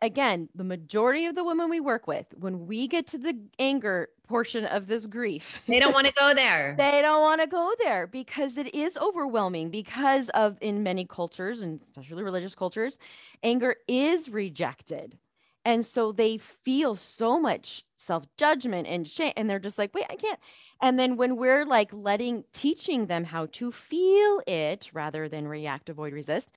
again, 0.00 0.48
the 0.54 0.62
majority 0.62 1.26
of 1.26 1.34
the 1.34 1.42
women 1.42 1.70
we 1.70 1.80
work 1.80 2.06
with, 2.06 2.26
when 2.38 2.68
we 2.68 2.86
get 2.86 3.08
to 3.08 3.18
the 3.18 3.36
anger 3.58 4.10
portion 4.28 4.64
of 4.64 4.86
this 4.86 5.06
grief, 5.06 5.60
they 5.66 5.80
don't 5.80 5.92
want 5.92 6.06
to 6.06 6.12
go 6.12 6.34
there. 6.34 6.76
they 6.78 7.02
don't 7.02 7.20
want 7.20 7.40
to 7.40 7.48
go 7.48 7.72
there 7.82 8.06
because 8.06 8.56
it 8.56 8.72
is 8.72 8.96
overwhelming 8.96 9.70
because 9.70 10.28
of 10.30 10.56
in 10.60 10.84
many 10.84 11.04
cultures 11.04 11.58
and 11.58 11.80
especially 11.96 12.22
religious 12.22 12.54
cultures, 12.54 12.96
anger 13.42 13.74
is 13.88 14.28
rejected. 14.28 15.18
And 15.64 15.84
so 15.84 16.12
they 16.12 16.38
feel 16.38 16.96
so 16.96 17.38
much 17.38 17.84
self-judgment 17.96 18.88
and 18.88 19.06
shame 19.06 19.32
and 19.36 19.48
they're 19.48 19.58
just 19.58 19.78
like, 19.78 19.94
"Wait, 19.94 20.06
I 20.08 20.16
can't." 20.16 20.40
And 20.80 20.98
then 20.98 21.16
when 21.16 21.36
we're 21.36 21.64
like 21.64 21.92
letting 21.92 22.44
teaching 22.52 23.06
them 23.06 23.24
how 23.24 23.46
to 23.52 23.70
feel 23.70 24.40
it 24.46 24.90
rather 24.94 25.28
than 25.28 25.46
react, 25.46 25.90
avoid, 25.90 26.12
resist, 26.14 26.50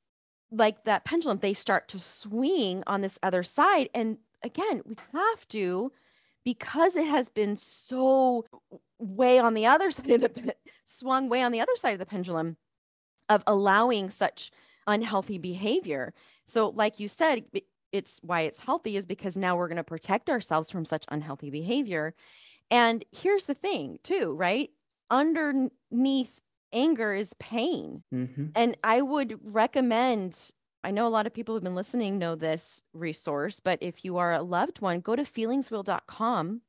like 0.51 0.83
that 0.85 1.05
pendulum, 1.05 1.39
they 1.39 1.53
start 1.53 1.87
to 1.89 1.99
swing 1.99 2.83
on 2.87 3.01
this 3.01 3.19
other 3.23 3.43
side. 3.43 3.89
And 3.93 4.17
again, 4.43 4.81
we 4.85 4.95
have 5.13 5.47
to, 5.49 5.91
because 6.45 6.95
it 6.95 7.07
has 7.07 7.29
been 7.29 7.57
so 7.57 8.45
way 8.99 9.39
on 9.39 9.53
the 9.53 9.65
other 9.65 9.91
side 9.91 10.23
of 10.23 10.33
the 10.33 10.55
swung 10.85 11.29
way 11.29 11.41
on 11.41 11.51
the 11.51 11.61
other 11.61 11.75
side 11.75 11.93
of 11.93 11.99
the 11.99 12.05
pendulum 12.05 12.57
of 13.29 13.43
allowing 13.47 14.09
such 14.09 14.51
unhealthy 14.87 15.37
behavior. 15.37 16.13
So, 16.45 16.69
like 16.69 16.99
you 16.99 17.07
said, 17.07 17.45
it's 17.93 18.19
why 18.23 18.41
it's 18.41 18.59
healthy 18.59 18.97
is 18.97 19.05
because 19.05 19.37
now 19.37 19.55
we're 19.55 19.69
going 19.69 19.77
to 19.77 19.83
protect 19.83 20.29
ourselves 20.29 20.69
from 20.69 20.83
such 20.83 21.05
unhealthy 21.09 21.49
behavior. 21.49 22.13
And 22.69 23.05
here's 23.11 23.45
the 23.45 23.53
thing, 23.53 23.99
too, 24.03 24.33
right? 24.33 24.71
Underneath 25.09 26.41
anger 26.73 27.13
is 27.13 27.33
pain. 27.39 28.03
Mm-hmm. 28.13 28.47
And 28.55 28.75
I 28.83 29.01
would 29.01 29.39
recommend, 29.43 30.51
I 30.83 30.91
know 30.91 31.07
a 31.07 31.09
lot 31.09 31.27
of 31.27 31.33
people 31.33 31.53
who've 31.53 31.63
been 31.63 31.75
listening 31.75 32.17
know 32.17 32.35
this 32.35 32.81
resource, 32.93 33.59
but 33.59 33.77
if 33.81 34.03
you 34.03 34.17
are 34.17 34.33
a 34.33 34.41
loved 34.41 34.81
one, 34.81 34.99
go 34.99 35.15
to 35.15 35.23
feelingswheel.com 35.23 36.61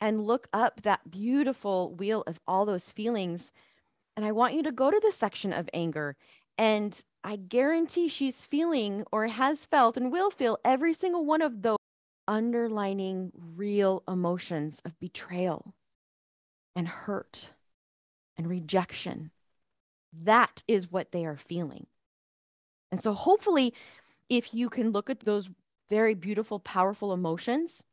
and 0.00 0.26
look 0.26 0.48
up 0.52 0.82
that 0.82 1.10
beautiful 1.10 1.94
wheel 1.94 2.22
of 2.26 2.40
all 2.46 2.64
those 2.64 2.88
feelings. 2.88 3.52
And 4.16 4.24
I 4.24 4.32
want 4.32 4.54
you 4.54 4.62
to 4.62 4.72
go 4.72 4.90
to 4.90 5.00
the 5.02 5.12
section 5.12 5.52
of 5.52 5.68
anger. 5.74 6.16
And 6.58 7.02
I 7.24 7.36
guarantee 7.36 8.08
she's 8.08 8.44
feeling 8.44 9.04
or 9.12 9.26
has 9.26 9.64
felt 9.64 9.96
and 9.96 10.12
will 10.12 10.30
feel 10.30 10.58
every 10.64 10.92
single 10.92 11.24
one 11.24 11.42
of 11.42 11.62
those 11.62 11.78
underlining 12.28 13.32
real 13.56 14.02
emotions 14.06 14.80
of 14.84 14.98
betrayal 15.00 15.74
and 16.74 16.88
hurt 16.88 17.50
and 18.36 18.48
rejection. 18.48 19.30
That 20.12 20.62
is 20.68 20.90
what 20.90 21.12
they 21.12 21.24
are 21.24 21.36
feeling. 21.36 21.86
And 22.90 23.00
so, 23.00 23.14
hopefully, 23.14 23.72
if 24.28 24.52
you 24.52 24.68
can 24.68 24.90
look 24.90 25.08
at 25.08 25.20
those 25.20 25.48
very 25.88 26.14
beautiful, 26.14 26.58
powerful 26.58 27.12
emotions, 27.12 27.84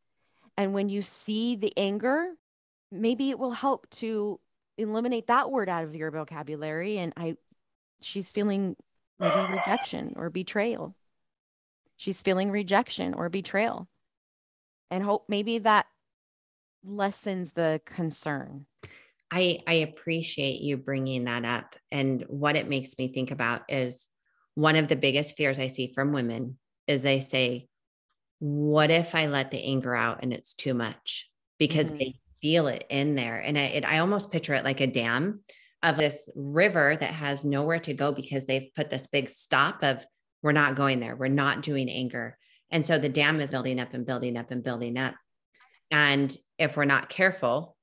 and 0.57 0.73
when 0.73 0.89
you 0.89 1.01
see 1.01 1.55
the 1.55 1.73
anger, 1.77 2.33
maybe 2.91 3.29
it 3.29 3.39
will 3.39 3.51
help 3.51 3.89
to 3.91 4.39
eliminate 4.77 5.27
that 5.27 5.51
word 5.51 5.69
out 5.69 5.83
of 5.83 5.95
your 5.95 6.11
vocabulary. 6.11 6.97
And 6.97 7.13
I, 7.15 7.37
she's 8.01 8.31
feeling 8.31 8.75
maybe 9.19 9.53
rejection 9.53 10.13
or 10.15 10.29
betrayal. 10.29 10.95
She's 11.97 12.21
feeling 12.21 12.51
rejection 12.51 13.13
or 13.13 13.29
betrayal. 13.29 13.87
And 14.89 15.03
hope 15.03 15.25
maybe 15.27 15.59
that 15.59 15.85
lessens 16.83 17.51
the 17.51 17.81
concern. 17.85 18.65
I, 19.31 19.59
I 19.67 19.73
appreciate 19.73 20.61
you 20.61 20.77
bringing 20.77 21.25
that 21.25 21.45
up. 21.45 21.75
And 21.91 22.23
what 22.27 22.55
it 22.55 22.69
makes 22.69 22.97
me 22.97 23.09
think 23.09 23.31
about 23.31 23.63
is 23.69 24.07
one 24.55 24.75
of 24.75 24.87
the 24.87 24.95
biggest 24.95 25.35
fears 25.35 25.59
I 25.59 25.67
see 25.67 25.91
from 25.93 26.13
women 26.13 26.57
is 26.87 27.01
they 27.01 27.19
say, 27.19 27.67
What 28.39 28.89
if 28.89 29.13
I 29.13 29.27
let 29.27 29.51
the 29.51 29.63
anger 29.63 29.95
out 29.95 30.19
and 30.23 30.33
it's 30.33 30.53
too 30.53 30.73
much? 30.73 31.29
Because 31.59 31.89
mm-hmm. 31.89 31.99
they 31.99 32.19
feel 32.41 32.67
it 32.67 32.85
in 32.89 33.15
there. 33.15 33.37
And 33.37 33.57
I, 33.57 33.63
it, 33.63 33.85
I 33.85 33.99
almost 33.99 34.31
picture 34.31 34.53
it 34.53 34.63
like 34.63 34.81
a 34.81 34.87
dam 34.87 35.41
of 35.83 35.97
this 35.97 36.29
river 36.35 36.95
that 36.95 37.13
has 37.13 37.45
nowhere 37.45 37.79
to 37.79 37.93
go 37.93 38.11
because 38.11 38.45
they've 38.45 38.73
put 38.75 38.89
this 38.89 39.07
big 39.07 39.29
stop 39.29 39.83
of, 39.83 40.05
We're 40.41 40.51
not 40.51 40.75
going 40.75 40.99
there. 40.99 41.15
We're 41.15 41.27
not 41.27 41.61
doing 41.61 41.89
anger. 41.89 42.37
And 42.71 42.85
so 42.85 42.97
the 42.97 43.09
dam 43.09 43.39
is 43.39 43.51
building 43.51 43.79
up 43.79 43.93
and 43.93 44.05
building 44.05 44.37
up 44.37 44.51
and 44.51 44.63
building 44.63 44.97
up. 44.97 45.15
And 45.91 46.35
if 46.57 46.77
we're 46.77 46.85
not 46.85 47.09
careful, 47.09 47.75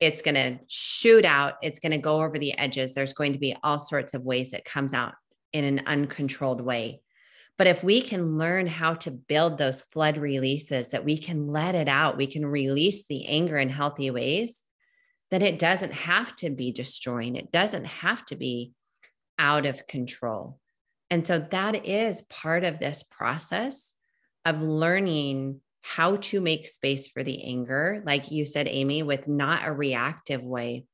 it's 0.00 0.22
going 0.22 0.34
to 0.34 0.58
shoot 0.66 1.24
out. 1.24 1.54
It's 1.62 1.78
going 1.78 1.92
to 1.92 1.98
go 1.98 2.22
over 2.22 2.38
the 2.38 2.58
edges. 2.58 2.92
There's 2.92 3.12
going 3.12 3.34
to 3.34 3.38
be 3.38 3.56
all 3.62 3.78
sorts 3.78 4.14
of 4.14 4.22
ways 4.22 4.52
it 4.52 4.64
comes 4.64 4.94
out 4.94 5.14
in 5.52 5.64
an 5.64 5.82
uncontrolled 5.86 6.60
way. 6.60 7.02
But 7.58 7.66
if 7.66 7.84
we 7.84 8.00
can 8.00 8.38
learn 8.38 8.66
how 8.66 8.94
to 8.94 9.10
build 9.10 9.58
those 9.58 9.82
flood 9.92 10.16
releases, 10.16 10.90
that 10.90 11.04
we 11.04 11.18
can 11.18 11.46
let 11.46 11.74
it 11.74 11.86
out, 11.86 12.16
we 12.16 12.26
can 12.26 12.44
release 12.44 13.06
the 13.06 13.26
anger 13.26 13.58
in 13.58 13.68
healthy 13.68 14.10
ways, 14.10 14.64
then 15.32 15.40
it 15.40 15.58
doesn't 15.58 15.94
have 15.94 16.36
to 16.36 16.50
be 16.50 16.72
destroying. 16.72 17.36
It 17.36 17.50
doesn't 17.50 17.86
have 17.86 18.22
to 18.26 18.36
be 18.36 18.72
out 19.38 19.64
of 19.64 19.86
control. 19.86 20.58
And 21.08 21.26
so 21.26 21.38
that 21.50 21.86
is 21.86 22.20
part 22.28 22.64
of 22.64 22.78
this 22.78 23.02
process 23.02 23.94
of 24.44 24.62
learning 24.62 25.62
how 25.80 26.16
to 26.16 26.38
make 26.42 26.68
space 26.68 27.08
for 27.08 27.22
the 27.22 27.44
anger, 27.44 28.02
like 28.04 28.30
you 28.30 28.44
said, 28.44 28.68
Amy, 28.68 29.02
with 29.02 29.26
not 29.26 29.66
a 29.66 29.72
reactive 29.72 30.42
way, 30.42 30.84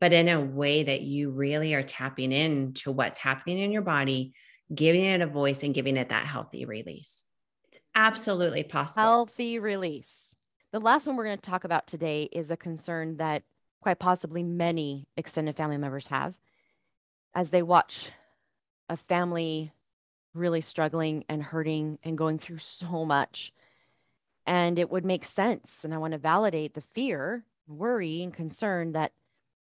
but 0.00 0.12
in 0.12 0.28
a 0.28 0.40
way 0.40 0.82
that 0.82 1.02
you 1.02 1.30
really 1.30 1.72
are 1.74 1.82
tapping 1.84 2.32
into 2.32 2.90
what's 2.90 3.20
happening 3.20 3.60
in 3.60 3.70
your 3.70 3.82
body, 3.82 4.32
giving 4.74 5.04
it 5.04 5.20
a 5.20 5.26
voice 5.28 5.62
and 5.62 5.72
giving 5.72 5.96
it 5.96 6.08
that 6.08 6.26
healthy 6.26 6.64
release. 6.64 7.22
It's 7.68 7.80
absolutely 7.94 8.64
possible. 8.64 9.04
Healthy 9.04 9.60
release. 9.60 10.34
The 10.72 10.80
last 10.80 11.06
one 11.06 11.14
we're 11.14 11.26
going 11.26 11.38
to 11.38 11.50
talk 11.50 11.62
about 11.62 11.86
today 11.86 12.28
is 12.32 12.50
a 12.50 12.56
concern 12.56 13.18
that 13.18 13.44
quite 13.80 13.98
possibly 13.98 14.42
many 14.42 15.06
extended 15.16 15.56
family 15.56 15.76
members 15.76 16.08
have 16.08 16.34
as 17.34 17.50
they 17.50 17.62
watch 17.62 18.10
a 18.88 18.96
family 18.96 19.72
really 20.34 20.60
struggling 20.60 21.24
and 21.28 21.42
hurting 21.42 21.98
and 22.02 22.18
going 22.18 22.38
through 22.38 22.58
so 22.58 23.04
much 23.04 23.52
and 24.48 24.78
it 24.78 24.90
would 24.90 25.04
make 25.04 25.26
sense. 25.26 25.84
And 25.84 25.92
I 25.92 25.98
want 25.98 26.12
to 26.12 26.18
validate 26.18 26.72
the 26.72 26.80
fear, 26.80 27.44
worry, 27.66 28.22
and 28.22 28.32
concern 28.32 28.92
that 28.92 29.12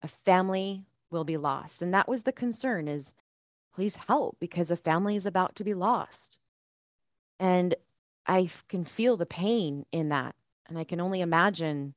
a 0.03 0.09
family 0.09 0.87
will 1.11 1.25
be 1.25 1.37
lost. 1.37 1.83
And 1.83 1.93
that 1.93 2.09
was 2.09 2.23
the 2.23 2.33
concern 2.33 2.89
is 2.89 3.13
please 3.75 3.97
help 3.97 4.39
because 4.41 4.71
a 4.71 4.77
family 4.77 5.17
is 5.17 5.27
about 5.27 5.55
to 5.57 5.65
be 5.65 5.75
lost. 5.75 6.39
And 7.39 7.75
I 8.27 8.49
can 8.69 8.85
feel 8.85 9.19
the 9.19 9.27
pain 9.27 9.85
in 9.93 10.09
that. 10.09 10.35
And 10.67 10.79
I 10.79 10.85
can 10.85 10.99
only 10.99 11.21
imagine 11.21 11.93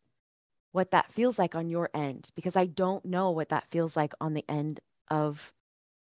what 0.74 0.92
that 0.92 1.14
feels 1.14 1.40
like 1.40 1.56
on 1.56 1.70
your 1.70 1.90
end 1.94 2.30
because 2.36 2.58
I 2.58 2.66
don't 2.66 3.06
know 3.06 3.32
what 3.32 3.50
that 3.50 3.70
feels 3.70 3.96
like 3.96 4.14
on 4.20 4.34
the 4.34 4.44
end 4.50 4.82
of 5.10 5.54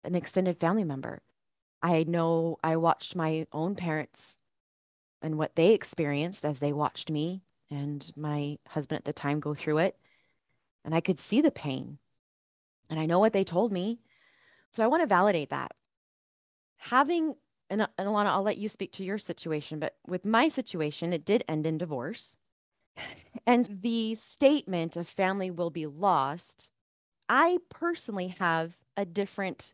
an 0.03 0.13
extended 0.13 0.59
family 0.59 0.84
member. 0.84 1.22
I 1.82 2.03
know 2.03 2.57
I 2.63 2.76
watched 2.76 3.15
my 3.15 3.47
own 3.53 3.76
parents 3.76 4.38
and 5.22 5.38
what 5.38 5.55
they 5.55 5.74
experienced 5.74 6.45
as 6.45 6.59
they 6.59 6.74
watched 6.74 7.09
me 7.09 7.41
and 7.72 8.11
my 8.15 8.57
husband 8.68 8.99
at 8.99 9.05
the 9.05 9.13
time 9.13 9.39
go 9.39 9.53
through 9.53 9.80
it. 9.80 9.97
And 10.84 10.93
I 10.93 11.01
could 11.01 11.20
see 11.20 11.41
the 11.41 11.51
pain. 11.51 11.97
And 12.89 12.99
I 12.99 13.05
know 13.05 13.20
what 13.20 13.34
they 13.34 13.43
told 13.43 13.72
me. 13.72 13.99
So 14.72 14.84
I 14.84 14.88
want 14.88 15.01
to 15.01 15.07
validate 15.07 15.49
that. 15.49 15.72
Having, 16.78 17.36
and, 17.70 17.82
and 17.97 18.07
Alana, 18.07 18.28
I'll 18.28 18.43
let 18.43 18.57
you 18.57 18.70
speak 18.70 18.91
to 18.93 19.03
your 19.03 19.18
situation, 19.18 19.80
but 19.80 19.95
with 20.05 20.26
my 20.26 20.49
situation, 20.49 21.13
it 21.13 21.26
did 21.26 21.43
end 21.47 21.65
in 21.65 21.78
divorce. 21.78 22.38
And 23.45 23.80
the 23.82 24.16
statement 24.16 24.98
of 24.98 25.08
family 25.08 25.52
will 25.52 25.70
be 25.70 25.86
lost, 25.86 26.70
I 27.30 27.60
personally 27.70 28.30
have 28.39 28.74
a 28.95 29.06
different 29.06 29.74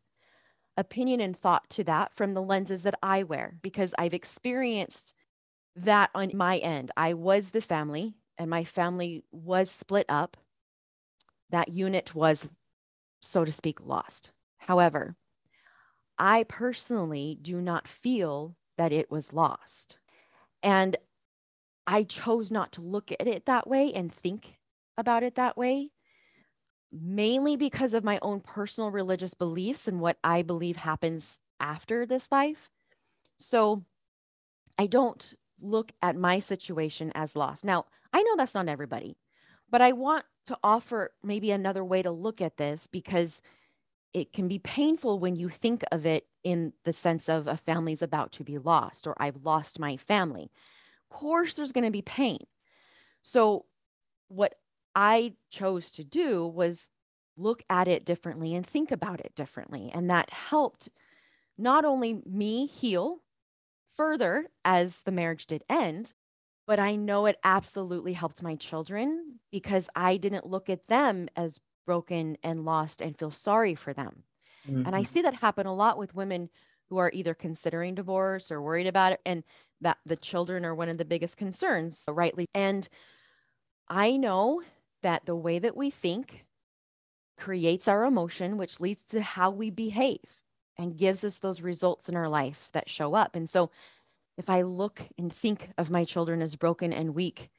opinion 0.78 1.20
and 1.20 1.38
thought 1.38 1.70
to 1.72 1.84
that 1.86 2.16
from 2.16 2.34
the 2.34 2.42
lenses 2.42 2.84
that 2.84 2.96
I 3.02 3.24
wear 3.24 3.58
because 3.62 3.94
I've 3.98 4.14
experienced 4.14 5.14
that 5.76 6.10
on 6.14 6.32
my 6.34 6.58
end. 6.58 6.92
I 6.98 7.14
was 7.14 7.50
the 7.50 7.62
family, 7.62 8.16
and 8.38 8.50
my 8.50 8.64
family 8.64 9.24
was 9.32 9.72
split 9.72 10.06
up. 10.10 10.38
That 11.50 11.70
unit 11.70 12.16
was, 12.16 12.48
so 13.22 13.46
to 13.46 13.52
speak, 13.52 13.80
lost. 13.82 14.32
However, 14.58 15.16
I 16.18 16.44
personally 16.44 17.38
do 17.42 17.60
not 17.62 17.88
feel 17.88 18.56
that 18.78 18.92
it 18.92 19.12
was 19.12 19.34
lost. 19.34 19.98
And 20.62 20.98
I 21.86 22.04
chose 22.04 22.52
not 22.52 22.72
to 22.74 22.82
look 22.82 23.12
at 23.12 23.28
it 23.28 23.46
that 23.46 23.68
way 23.68 23.92
and 23.94 24.14
think 24.14 24.58
about 24.98 25.24
it 25.24 25.36
that 25.36 25.58
way, 25.58 25.92
mainly 26.92 27.56
because 27.56 27.94
of 27.94 28.04
my 28.04 28.20
own 28.22 28.40
personal 28.40 28.92
religious 28.92 29.34
beliefs 29.34 29.88
and 29.88 30.00
what 30.00 30.18
I 30.24 30.42
believe 30.42 30.78
happens 30.78 31.40
after 31.60 32.06
this 32.06 32.32
life. 32.32 32.70
So 33.38 33.84
I 34.78 34.88
don't 34.88 35.34
look 35.62 35.92
at 36.02 36.16
my 36.16 36.40
situation 36.40 37.12
as 37.16 37.36
lost. 37.36 37.66
Now, 37.66 37.86
I 38.12 38.22
know 38.22 38.36
that's 38.38 38.56
not 38.56 38.68
everybody, 38.68 39.18
but 39.70 39.82
I 39.82 39.92
want 39.92 40.26
to 40.46 40.58
offer 40.64 41.12
maybe 41.24 41.52
another 41.52 41.84
way 41.84 42.02
to 42.02 42.12
look 42.12 42.42
at 42.42 42.58
this 42.58 42.88
because 42.88 43.42
it 44.14 44.32
can 44.32 44.48
be 44.48 44.60
painful 44.60 45.20
when 45.20 45.36
you 45.36 45.50
think 45.50 45.84
of 45.92 46.06
it 46.06 46.28
in 46.44 46.74
the 46.84 46.94
sense 46.94 47.28
of 47.28 47.48
a 47.48 47.58
family's 47.58 48.02
about 48.02 48.32
to 48.34 48.44
be 48.44 48.58
lost 48.58 49.08
or 49.08 49.16
I've 49.18 49.44
lost 49.44 49.80
my 49.80 49.98
family. 49.98 50.52
Of 51.14 51.20
course, 51.20 51.54
there's 51.54 51.72
going 51.72 51.86
to 51.86 51.92
be 51.92 52.02
pain. 52.02 52.40
So, 53.22 53.66
what 54.30 54.56
I 54.96 55.34
chose 55.50 55.92
to 55.92 56.04
do 56.04 56.46
was 56.46 56.90
look 57.38 57.64
at 57.70 57.88
it 57.88 58.06
differently 58.06 58.56
and 58.56 58.66
think 58.66 58.92
about 58.92 59.20
it 59.20 59.34
differently. 59.36 59.92
And 59.94 60.10
that 60.10 60.30
helped 60.32 60.90
not 61.58 61.86
only 61.86 62.22
me 62.26 62.68
heal 62.68 63.20
further 63.96 64.48
as 64.66 64.98
the 65.06 65.12
marriage 65.12 65.48
did 65.48 65.64
end. 65.70 66.14
But 66.66 66.80
I 66.80 66.96
know 66.96 67.26
it 67.26 67.38
absolutely 67.44 68.14
helped 68.14 68.42
my 68.42 68.56
children 68.56 69.40
because 69.52 69.90
I 69.98 70.16
didn't 70.16 70.48
look 70.48 70.70
at 70.70 70.88
them 70.88 71.28
as 71.36 71.60
broken 71.86 72.38
and 72.42 72.64
lost 72.64 73.02
and 73.02 73.18
feel 73.18 73.32
sorry 73.32 73.76
for 73.76 73.92
them. 73.94 74.24
Mm-hmm. 74.66 74.86
And 74.86 74.96
I 74.96 75.02
mm-hmm. 75.02 75.14
see 75.14 75.22
that 75.24 75.34
happen 75.34 75.66
a 75.66 75.76
lot 75.76 75.98
with 75.98 76.16
women 76.16 76.50
who 76.94 77.00
are 77.00 77.10
either 77.12 77.34
considering 77.34 77.96
divorce 77.96 78.52
or 78.52 78.62
worried 78.62 78.86
about 78.86 79.14
it 79.14 79.20
and 79.26 79.44
that 79.82 79.98
the 80.06 80.16
children 80.16 80.64
are 80.64 80.76
one 80.76 80.90
of 80.90 81.00
the 81.00 81.06
biggest 81.06 81.38
concerns, 81.38 82.06
rightly. 82.08 82.46
And 82.54 82.88
I 83.90 84.16
know 84.16 84.62
that 85.02 85.26
the 85.26 85.36
way 85.36 85.58
that 85.58 85.76
we 85.76 85.90
think 85.90 86.46
creates 87.36 87.88
our 87.88 88.06
emotion, 88.06 88.58
which 88.58 88.80
leads 88.80 89.06
to 89.06 89.24
how 89.24 89.50
we 89.50 89.72
behave 89.72 90.20
and 90.78 90.96
gives 90.96 91.24
us 91.24 91.40
those 91.40 91.62
results 91.62 92.10
in 92.10 92.16
our 92.16 92.30
life 92.30 92.70
that 92.74 92.92
show 92.92 93.16
up. 93.16 93.36
And 93.36 93.50
so 93.50 93.72
if 94.38 94.48
I 94.48 94.62
look 94.62 95.02
and 95.18 95.34
think 95.34 95.70
of 95.80 95.90
my 95.90 96.06
children 96.06 96.44
as 96.44 96.56
broken 96.56 96.94
and 96.94 97.16
weak, 97.16 97.50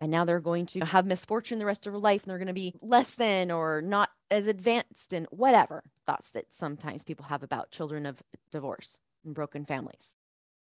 and 0.00 0.12
now 0.12 0.24
they're 0.24 0.38
going 0.38 0.66
to 0.66 0.84
have 0.84 1.04
misfortune 1.04 1.58
the 1.58 1.66
rest 1.66 1.84
of 1.84 1.92
their 1.92 2.00
life 2.00 2.22
and 2.22 2.30
they're 2.30 2.38
going 2.38 2.46
to 2.46 2.54
be 2.54 2.76
less 2.80 3.16
than 3.16 3.50
or 3.50 3.82
not 3.82 4.10
as 4.30 4.46
advanced 4.46 5.12
in 5.12 5.26
whatever 5.30 5.84
thoughts 6.06 6.30
that 6.30 6.52
sometimes 6.52 7.04
people 7.04 7.26
have 7.26 7.42
about 7.42 7.70
children 7.70 8.06
of 8.06 8.22
divorce 8.50 8.98
and 9.24 9.34
broken 9.34 9.64
families. 9.64 10.14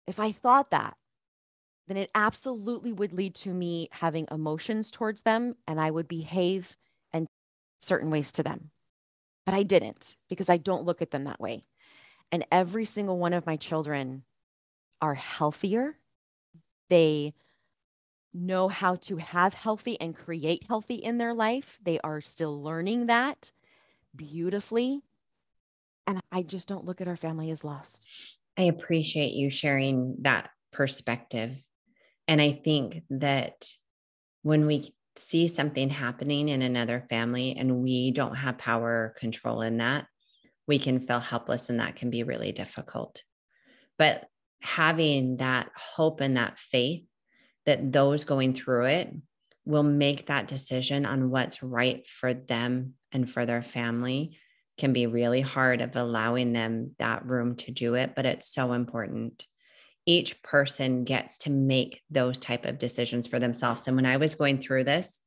If 0.07 0.19
I 0.19 0.31
thought 0.31 0.71
that, 0.71 0.97
then 1.87 1.97
it 1.97 2.09
absolutely 2.15 2.93
would 2.93 3.13
lead 3.13 3.35
to 3.35 3.49
me 3.49 3.89
having 3.91 4.27
emotions 4.31 4.91
towards 4.91 5.23
them 5.23 5.55
and 5.67 5.79
I 5.79 5.91
would 5.91 6.07
behave 6.07 6.77
in 7.13 7.27
certain 7.77 8.09
ways 8.09 8.31
to 8.33 8.43
them. 8.43 8.71
But 9.45 9.55
I 9.55 9.63
didn't 9.63 10.15
because 10.29 10.49
I 10.49 10.57
don't 10.57 10.85
look 10.85 11.01
at 11.01 11.11
them 11.11 11.25
that 11.25 11.39
way. 11.39 11.61
And 12.31 12.45
every 12.51 12.85
single 12.85 13.17
one 13.17 13.33
of 13.33 13.45
my 13.45 13.57
children 13.57 14.23
are 15.01 15.13
healthier. 15.13 15.97
They 16.89 17.33
know 18.33 18.67
how 18.67 18.95
to 18.95 19.17
have 19.17 19.53
healthy 19.53 19.99
and 19.99 20.15
create 20.15 20.65
healthy 20.67 20.95
in 20.95 21.17
their 21.17 21.33
life. 21.33 21.77
They 21.83 21.99
are 21.99 22.21
still 22.21 22.61
learning 22.61 23.07
that 23.07 23.51
beautifully. 24.15 25.01
And 26.07 26.21
I 26.31 26.41
just 26.41 26.67
don't 26.67 26.85
look 26.85 27.01
at 27.01 27.07
our 27.07 27.17
family 27.17 27.51
as 27.51 27.63
lost. 27.63 28.05
I 28.57 28.63
appreciate 28.63 29.33
you 29.33 29.49
sharing 29.49 30.17
that 30.21 30.49
perspective. 30.71 31.55
And 32.27 32.41
I 32.41 32.51
think 32.51 33.03
that 33.09 33.65
when 34.41 34.65
we 34.65 34.93
see 35.15 35.47
something 35.47 35.89
happening 35.89 36.49
in 36.49 36.61
another 36.61 37.05
family 37.09 37.55
and 37.57 37.77
we 37.77 38.11
don't 38.11 38.35
have 38.35 38.57
power 38.57 38.89
or 38.89 39.15
control 39.17 39.61
in 39.61 39.77
that, 39.77 40.05
we 40.67 40.79
can 40.79 41.05
feel 41.05 41.19
helpless 41.19 41.69
and 41.69 41.79
that 41.79 41.95
can 41.95 42.09
be 42.09 42.23
really 42.23 42.51
difficult. 42.51 43.23
But 43.97 44.25
having 44.61 45.37
that 45.37 45.69
hope 45.75 46.21
and 46.21 46.37
that 46.37 46.57
faith 46.57 47.05
that 47.65 47.91
those 47.91 48.23
going 48.23 48.53
through 48.53 48.85
it 48.85 49.13
will 49.65 49.83
make 49.83 50.27
that 50.27 50.47
decision 50.47 51.05
on 51.05 51.29
what's 51.29 51.63
right 51.63 52.07
for 52.07 52.33
them 52.33 52.93
and 53.11 53.29
for 53.29 53.45
their 53.45 53.61
family 53.61 54.37
can 54.77 54.91
be 54.91 55.07
really 55.07 55.41
hard 55.41 55.81
of 55.81 55.95
allowing 55.95 56.51
them 56.51 56.95
that 56.99 57.25
room 57.25 57.55
to 57.55 57.71
do 57.71 57.95
it 57.95 58.13
but 58.15 58.25
it's 58.25 58.53
so 58.53 58.73
important. 58.73 59.45
Each 60.05 60.41
person 60.41 61.05
gets 61.05 61.37
to 61.39 61.49
make 61.49 62.01
those 62.09 62.39
type 62.39 62.65
of 62.65 62.79
decisions 62.79 63.27
for 63.27 63.39
themselves. 63.39 63.87
And 63.87 63.95
when 63.95 64.05
i 64.05 64.17
was 64.17 64.35
going 64.35 64.59
through 64.59 64.83
this 64.83 65.19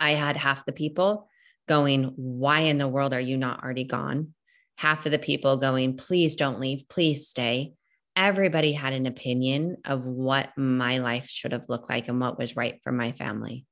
i 0.00 0.12
had 0.12 0.36
half 0.36 0.66
the 0.66 0.72
people 0.72 1.28
going 1.68 2.12
why 2.16 2.60
in 2.60 2.78
the 2.78 2.88
world 2.88 3.14
are 3.14 3.20
you 3.20 3.36
not 3.36 3.62
already 3.62 3.84
gone? 3.84 4.34
Half 4.76 5.06
of 5.06 5.12
the 5.12 5.18
people 5.18 5.56
going 5.56 5.96
please 5.96 6.34
don't 6.36 6.60
leave. 6.60 6.88
Please 6.88 7.28
stay 7.28 7.74
everybody 8.16 8.72
had 8.72 8.92
an 8.92 9.06
opinion 9.06 9.76
of 9.84 10.06
what 10.06 10.56
my 10.56 10.98
life 10.98 11.28
should 11.28 11.52
have 11.52 11.68
looked 11.68 11.88
like 11.88 12.08
and 12.08 12.20
what 12.20 12.38
was 12.38 12.56
right 12.56 12.80
for 12.82 12.92
my 12.92 13.12
family. 13.12 13.66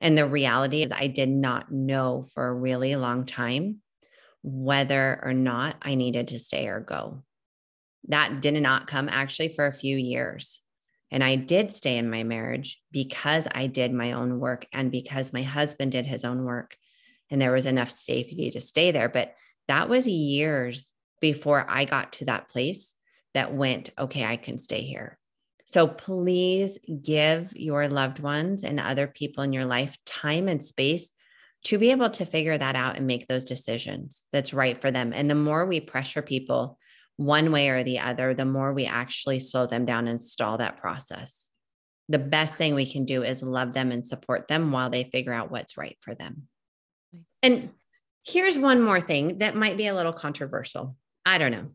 And 0.00 0.16
the 0.16 0.26
reality 0.26 0.82
is, 0.82 0.92
I 0.92 1.06
did 1.06 1.28
not 1.28 1.72
know 1.72 2.26
for 2.34 2.46
a 2.46 2.54
really 2.54 2.96
long 2.96 3.24
time 3.24 3.80
whether 4.42 5.20
or 5.24 5.32
not 5.32 5.76
I 5.82 5.94
needed 5.94 6.28
to 6.28 6.38
stay 6.38 6.68
or 6.68 6.80
go. 6.80 7.22
That 8.08 8.40
did 8.40 8.60
not 8.62 8.86
come 8.86 9.08
actually 9.08 9.48
for 9.48 9.66
a 9.66 9.72
few 9.72 9.96
years. 9.96 10.60
And 11.10 11.24
I 11.24 11.36
did 11.36 11.72
stay 11.72 11.96
in 11.98 12.10
my 12.10 12.24
marriage 12.24 12.80
because 12.92 13.48
I 13.52 13.68
did 13.68 13.92
my 13.92 14.12
own 14.12 14.38
work 14.38 14.66
and 14.72 14.90
because 14.90 15.32
my 15.32 15.42
husband 15.42 15.92
did 15.92 16.04
his 16.04 16.24
own 16.24 16.44
work. 16.44 16.76
And 17.30 17.40
there 17.40 17.52
was 17.52 17.66
enough 17.66 17.90
safety 17.90 18.50
to 18.50 18.60
stay 18.60 18.90
there. 18.90 19.08
But 19.08 19.34
that 19.68 19.88
was 19.88 20.06
years 20.06 20.92
before 21.20 21.64
I 21.68 21.84
got 21.84 22.12
to 22.14 22.26
that 22.26 22.48
place 22.48 22.95
that 23.36 23.52
went, 23.52 23.90
okay, 23.98 24.24
I 24.24 24.36
can 24.36 24.58
stay 24.58 24.80
here. 24.80 25.18
So 25.66 25.86
please 25.86 26.78
give 27.02 27.54
your 27.54 27.86
loved 27.86 28.18
ones 28.18 28.64
and 28.64 28.80
other 28.80 29.06
people 29.06 29.44
in 29.44 29.52
your 29.52 29.66
life 29.66 29.94
time 30.06 30.48
and 30.48 30.64
space 30.64 31.12
to 31.64 31.76
be 31.76 31.90
able 31.90 32.08
to 32.08 32.24
figure 32.24 32.56
that 32.56 32.76
out 32.76 32.96
and 32.96 33.06
make 33.06 33.26
those 33.26 33.44
decisions 33.44 34.24
that's 34.32 34.54
right 34.54 34.80
for 34.80 34.90
them. 34.90 35.12
And 35.12 35.28
the 35.28 35.34
more 35.34 35.66
we 35.66 35.80
pressure 35.80 36.22
people 36.22 36.78
one 37.16 37.52
way 37.52 37.68
or 37.68 37.82
the 37.82 37.98
other, 37.98 38.32
the 38.32 38.46
more 38.46 38.72
we 38.72 38.86
actually 38.86 39.40
slow 39.40 39.66
them 39.66 39.84
down 39.84 40.08
and 40.08 40.18
stall 40.18 40.56
that 40.56 40.78
process. 40.78 41.50
The 42.08 42.18
best 42.18 42.54
thing 42.54 42.74
we 42.74 42.90
can 42.90 43.04
do 43.04 43.22
is 43.22 43.42
love 43.42 43.74
them 43.74 43.92
and 43.92 44.06
support 44.06 44.48
them 44.48 44.72
while 44.72 44.88
they 44.88 45.04
figure 45.04 45.32
out 45.32 45.50
what's 45.50 45.76
right 45.76 45.98
for 46.00 46.14
them. 46.14 46.48
And 47.42 47.68
here's 48.24 48.56
one 48.56 48.80
more 48.80 49.00
thing 49.00 49.38
that 49.38 49.56
might 49.56 49.76
be 49.76 49.88
a 49.88 49.94
little 49.94 50.14
controversial. 50.14 50.96
I 51.26 51.36
don't 51.36 51.52
know. 51.52 51.66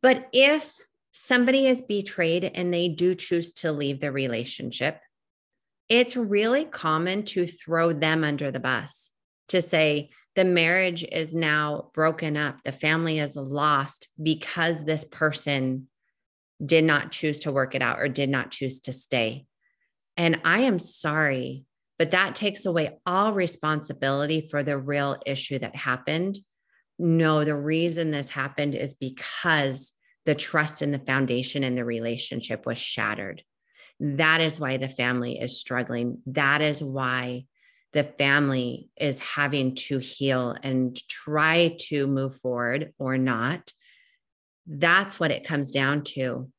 But 0.00 0.28
if 0.32 0.76
somebody 1.12 1.66
is 1.66 1.82
betrayed 1.82 2.44
and 2.44 2.72
they 2.72 2.88
do 2.88 3.14
choose 3.14 3.52
to 3.54 3.72
leave 3.72 4.00
the 4.00 4.12
relationship, 4.12 5.00
it's 5.88 6.16
really 6.16 6.64
common 6.64 7.24
to 7.24 7.46
throw 7.46 7.92
them 7.92 8.24
under 8.24 8.50
the 8.50 8.60
bus 8.60 9.10
to 9.48 9.60
say 9.60 10.10
the 10.34 10.44
marriage 10.44 11.04
is 11.04 11.34
now 11.34 11.90
broken 11.92 12.36
up, 12.36 12.62
the 12.64 12.72
family 12.72 13.18
is 13.18 13.36
lost 13.36 14.08
because 14.22 14.84
this 14.84 15.04
person 15.04 15.88
did 16.64 16.84
not 16.84 17.12
choose 17.12 17.40
to 17.40 17.52
work 17.52 17.74
it 17.74 17.82
out 17.82 18.00
or 18.00 18.08
did 18.08 18.30
not 18.30 18.50
choose 18.50 18.80
to 18.80 18.92
stay. 18.92 19.46
And 20.16 20.40
I 20.44 20.60
am 20.60 20.78
sorry, 20.78 21.64
but 21.98 22.12
that 22.12 22.34
takes 22.34 22.64
away 22.64 22.98
all 23.04 23.32
responsibility 23.32 24.48
for 24.50 24.62
the 24.62 24.78
real 24.78 25.18
issue 25.26 25.58
that 25.58 25.76
happened 25.76 26.38
no, 26.98 27.44
the 27.44 27.56
reason 27.56 28.10
this 28.10 28.30
happened 28.30 28.74
is 28.74 28.94
because 28.94 29.92
the 30.24 30.34
trust 30.34 30.82
in 30.82 30.92
the 30.92 30.98
foundation 30.98 31.64
and 31.64 31.76
the 31.76 31.84
relationship 31.84 32.66
was 32.66 32.78
shattered. 32.78 33.42
That 33.98 34.40
is 34.40 34.58
why 34.58 34.76
the 34.76 34.88
family 34.88 35.38
is 35.38 35.58
struggling. 35.58 36.18
That 36.26 36.62
is 36.62 36.82
why 36.82 37.46
the 37.92 38.04
family 38.04 38.88
is 38.96 39.18
having 39.18 39.74
to 39.74 39.98
heal 39.98 40.56
and 40.62 40.96
try 41.08 41.76
to 41.88 42.06
move 42.06 42.36
forward 42.40 42.92
or 42.98 43.18
not. 43.18 43.72
That's 44.66 45.20
what 45.20 45.30
it 45.30 45.44
comes 45.44 45.70
down 45.70 46.04
to. 46.04 46.50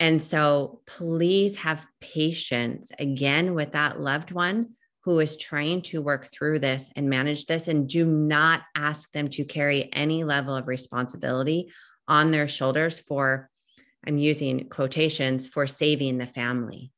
And 0.00 0.22
so 0.22 0.82
please 0.86 1.56
have 1.56 1.86
patience 2.00 2.90
again 2.98 3.54
with 3.54 3.72
that 3.72 4.00
loved 4.00 4.32
one 4.32 4.70
who 5.04 5.20
is 5.20 5.36
trying 5.36 5.82
to 5.82 6.00
work 6.00 6.26
through 6.32 6.58
this 6.58 6.90
and 6.96 7.10
manage 7.10 7.44
this 7.44 7.68
and 7.68 7.88
do 7.88 8.06
not 8.06 8.62
ask 8.74 9.12
them 9.12 9.28
to 9.28 9.44
carry 9.44 9.92
any 9.92 10.24
level 10.24 10.56
of 10.56 10.66
responsibility 10.66 11.70
on 12.08 12.30
their 12.30 12.48
shoulders 12.48 12.98
for 12.98 13.50
i'm 14.06 14.16
using 14.16 14.68
quotations 14.68 15.46
for 15.46 15.66
saving 15.66 16.18
the 16.18 16.26
family. 16.26 16.90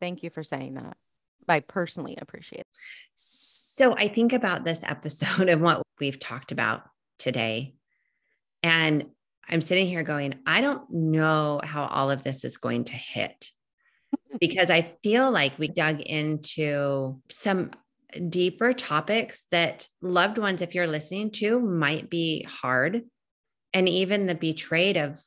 Thank 0.00 0.22
you 0.22 0.30
for 0.30 0.42
saying 0.42 0.74
that. 0.74 0.96
I 1.48 1.60
personally 1.60 2.18
appreciate 2.20 2.60
it. 2.60 2.66
So 3.14 3.94
i 3.96 4.08
think 4.08 4.32
about 4.32 4.64
this 4.64 4.82
episode 4.84 5.48
and 5.48 5.62
what 5.62 5.82
we've 6.00 6.20
talked 6.20 6.52
about 6.52 6.82
today 7.18 7.74
and 8.64 9.04
i'm 9.48 9.60
sitting 9.60 9.86
here 9.86 10.02
going 10.02 10.34
i 10.46 10.60
don't 10.60 10.90
know 10.90 11.60
how 11.62 11.86
all 11.86 12.10
of 12.10 12.24
this 12.24 12.44
is 12.44 12.56
going 12.56 12.84
to 12.84 12.94
hit 12.94 13.50
because 14.40 14.70
I 14.70 14.96
feel 15.02 15.30
like 15.30 15.58
we 15.58 15.68
dug 15.68 16.00
into 16.00 17.20
some 17.30 17.70
deeper 18.28 18.72
topics 18.72 19.44
that 19.50 19.88
loved 20.00 20.38
ones, 20.38 20.62
if 20.62 20.74
you're 20.74 20.86
listening 20.86 21.30
to, 21.32 21.60
might 21.60 22.10
be 22.10 22.42
hard. 22.42 23.02
And 23.72 23.88
even 23.88 24.26
the 24.26 24.34
betrayed 24.34 24.96
of 24.96 25.20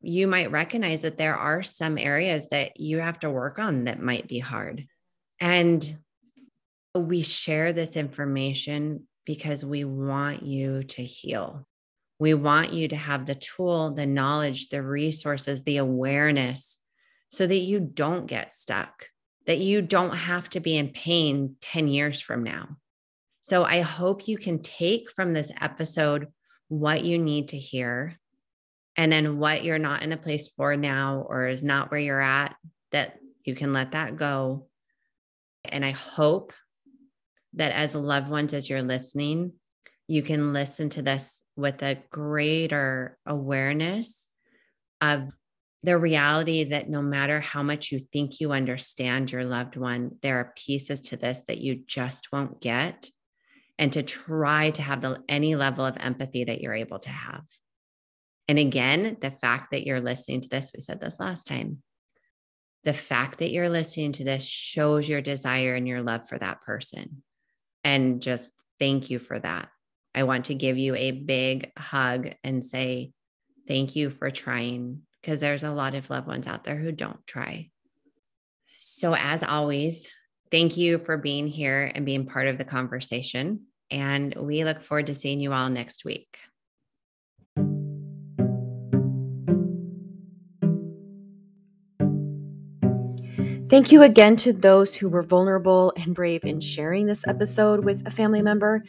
you 0.00 0.26
might 0.26 0.50
recognize 0.50 1.02
that 1.02 1.18
there 1.18 1.36
are 1.36 1.62
some 1.62 1.98
areas 1.98 2.48
that 2.48 2.80
you 2.80 2.98
have 2.98 3.18
to 3.20 3.30
work 3.30 3.58
on 3.58 3.84
that 3.84 4.00
might 4.00 4.28
be 4.28 4.38
hard. 4.38 4.86
And 5.40 5.98
we 6.94 7.22
share 7.22 7.72
this 7.72 7.96
information 7.96 9.06
because 9.26 9.64
we 9.64 9.84
want 9.84 10.42
you 10.42 10.84
to 10.84 11.02
heal. 11.02 11.66
We 12.18 12.34
want 12.34 12.72
you 12.72 12.88
to 12.88 12.96
have 12.96 13.26
the 13.26 13.34
tool, 13.34 13.92
the 13.92 14.06
knowledge, 14.06 14.68
the 14.68 14.82
resources, 14.82 15.62
the 15.62 15.78
awareness 15.78 16.79
so 17.30 17.46
that 17.46 17.60
you 17.60 17.80
don't 17.80 18.26
get 18.26 18.54
stuck, 18.54 19.08
that 19.46 19.58
you 19.58 19.80
don't 19.80 20.14
have 20.14 20.50
to 20.50 20.60
be 20.60 20.76
in 20.76 20.88
pain 20.90 21.56
10 21.62 21.88
years 21.88 22.20
from 22.20 22.44
now. 22.44 22.76
So 23.40 23.64
I 23.64 23.80
hope 23.80 24.28
you 24.28 24.36
can 24.36 24.60
take 24.60 25.10
from 25.10 25.32
this 25.32 25.50
episode 25.60 26.28
what 26.68 27.04
you 27.04 27.18
need 27.18 27.48
to 27.48 27.58
hear 27.58 28.18
and 28.96 29.10
then 29.10 29.38
what 29.38 29.64
you're 29.64 29.78
not 29.78 30.02
in 30.02 30.12
a 30.12 30.16
place 30.16 30.48
for 30.48 30.76
now 30.76 31.24
or 31.26 31.46
is 31.46 31.62
not 31.62 31.90
where 31.90 32.00
you're 32.00 32.20
at, 32.20 32.54
that 32.90 33.18
you 33.44 33.54
can 33.54 33.72
let 33.72 33.92
that 33.92 34.16
go. 34.16 34.66
And 35.64 35.84
I 35.84 35.92
hope 35.92 36.52
that 37.54 37.72
as 37.72 37.94
loved 37.94 38.28
ones, 38.28 38.52
as 38.52 38.68
you're 38.68 38.82
listening, 38.82 39.52
you 40.06 40.22
can 40.22 40.52
listen 40.52 40.88
to 40.90 41.02
this 41.02 41.42
with 41.56 41.82
a 41.82 42.02
greater 42.10 43.16
awareness 43.24 44.26
of 45.00 45.30
the 45.82 45.96
reality 45.96 46.64
that 46.64 46.90
no 46.90 47.00
matter 47.00 47.40
how 47.40 47.62
much 47.62 47.90
you 47.90 47.98
think 47.98 48.40
you 48.40 48.52
understand 48.52 49.32
your 49.32 49.44
loved 49.44 49.76
one, 49.76 50.10
there 50.22 50.38
are 50.38 50.52
pieces 50.56 51.00
to 51.00 51.16
this 51.16 51.40
that 51.48 51.58
you 51.58 51.82
just 51.86 52.32
won't 52.32 52.60
get. 52.60 53.10
And 53.78 53.90
to 53.94 54.02
try 54.02 54.68
to 54.72 54.82
have 54.82 55.00
the, 55.00 55.22
any 55.26 55.56
level 55.56 55.86
of 55.86 55.96
empathy 55.98 56.44
that 56.44 56.60
you're 56.60 56.74
able 56.74 56.98
to 56.98 57.08
have. 57.08 57.44
And 58.46 58.58
again, 58.58 59.16
the 59.22 59.30
fact 59.30 59.70
that 59.70 59.86
you're 59.86 60.02
listening 60.02 60.42
to 60.42 60.48
this, 60.50 60.70
we 60.74 60.80
said 60.80 61.00
this 61.00 61.18
last 61.18 61.46
time, 61.46 61.78
the 62.84 62.92
fact 62.92 63.38
that 63.38 63.52
you're 63.52 63.70
listening 63.70 64.12
to 64.12 64.24
this 64.24 64.44
shows 64.44 65.08
your 65.08 65.22
desire 65.22 65.74
and 65.74 65.88
your 65.88 66.02
love 66.02 66.28
for 66.28 66.38
that 66.38 66.60
person. 66.60 67.22
And 67.82 68.20
just 68.20 68.52
thank 68.78 69.08
you 69.08 69.18
for 69.18 69.38
that. 69.38 69.68
I 70.14 70.24
want 70.24 70.46
to 70.46 70.54
give 70.54 70.76
you 70.76 70.94
a 70.94 71.12
big 71.12 71.70
hug 71.78 72.30
and 72.44 72.62
say, 72.62 73.12
thank 73.66 73.96
you 73.96 74.10
for 74.10 74.30
trying 74.30 75.02
because 75.20 75.40
there's 75.40 75.64
a 75.64 75.70
lot 75.70 75.94
of 75.94 76.10
loved 76.10 76.26
ones 76.26 76.46
out 76.46 76.64
there 76.64 76.76
who 76.76 76.92
don't 76.92 77.26
try. 77.26 77.70
So, 78.66 79.14
as 79.14 79.42
always, 79.42 80.08
thank 80.50 80.76
you 80.76 80.98
for 80.98 81.16
being 81.16 81.46
here 81.46 81.90
and 81.94 82.06
being 82.06 82.26
part 82.26 82.46
of 82.46 82.58
the 82.58 82.64
conversation. 82.64 83.66
And 83.90 84.34
we 84.34 84.64
look 84.64 84.82
forward 84.82 85.06
to 85.06 85.14
seeing 85.14 85.40
you 85.40 85.52
all 85.52 85.68
next 85.68 86.04
week. 86.04 86.38
Thank 93.70 93.92
you 93.92 94.02
again 94.02 94.34
to 94.36 94.52
those 94.52 94.96
who 94.96 95.08
were 95.08 95.22
vulnerable 95.22 95.92
and 95.96 96.12
brave 96.12 96.44
in 96.44 96.58
sharing 96.58 97.06
this 97.06 97.24
episode 97.28 97.84
with 97.84 98.04
a 98.04 98.10
family 98.10 98.42
member. 98.42 98.82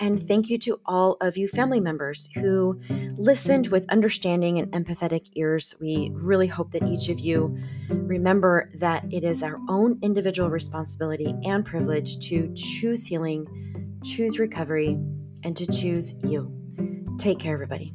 And 0.00 0.16
mm-hmm. 0.18 0.26
thank 0.26 0.50
you 0.50 0.58
to 0.58 0.80
all 0.86 1.16
of 1.20 1.36
you 1.36 1.48
family 1.48 1.80
members 1.80 2.28
who 2.34 2.80
listened 3.16 3.68
with 3.68 3.86
understanding 3.88 4.58
and 4.58 4.72
empathetic 4.72 5.28
ears. 5.34 5.74
We 5.80 6.10
really 6.12 6.46
hope 6.46 6.72
that 6.72 6.82
each 6.82 7.08
of 7.08 7.20
you 7.20 7.56
remember 7.88 8.70
that 8.74 9.04
it 9.12 9.24
is 9.24 9.42
our 9.42 9.58
own 9.68 9.98
individual 10.02 10.50
responsibility 10.50 11.34
and 11.44 11.64
privilege 11.64 12.18
to 12.28 12.52
choose 12.54 13.06
healing, 13.06 13.46
choose 14.04 14.38
recovery, 14.38 14.98
and 15.44 15.56
to 15.56 15.66
choose 15.66 16.14
you. 16.24 16.50
Take 17.18 17.38
care, 17.38 17.54
everybody. 17.54 17.94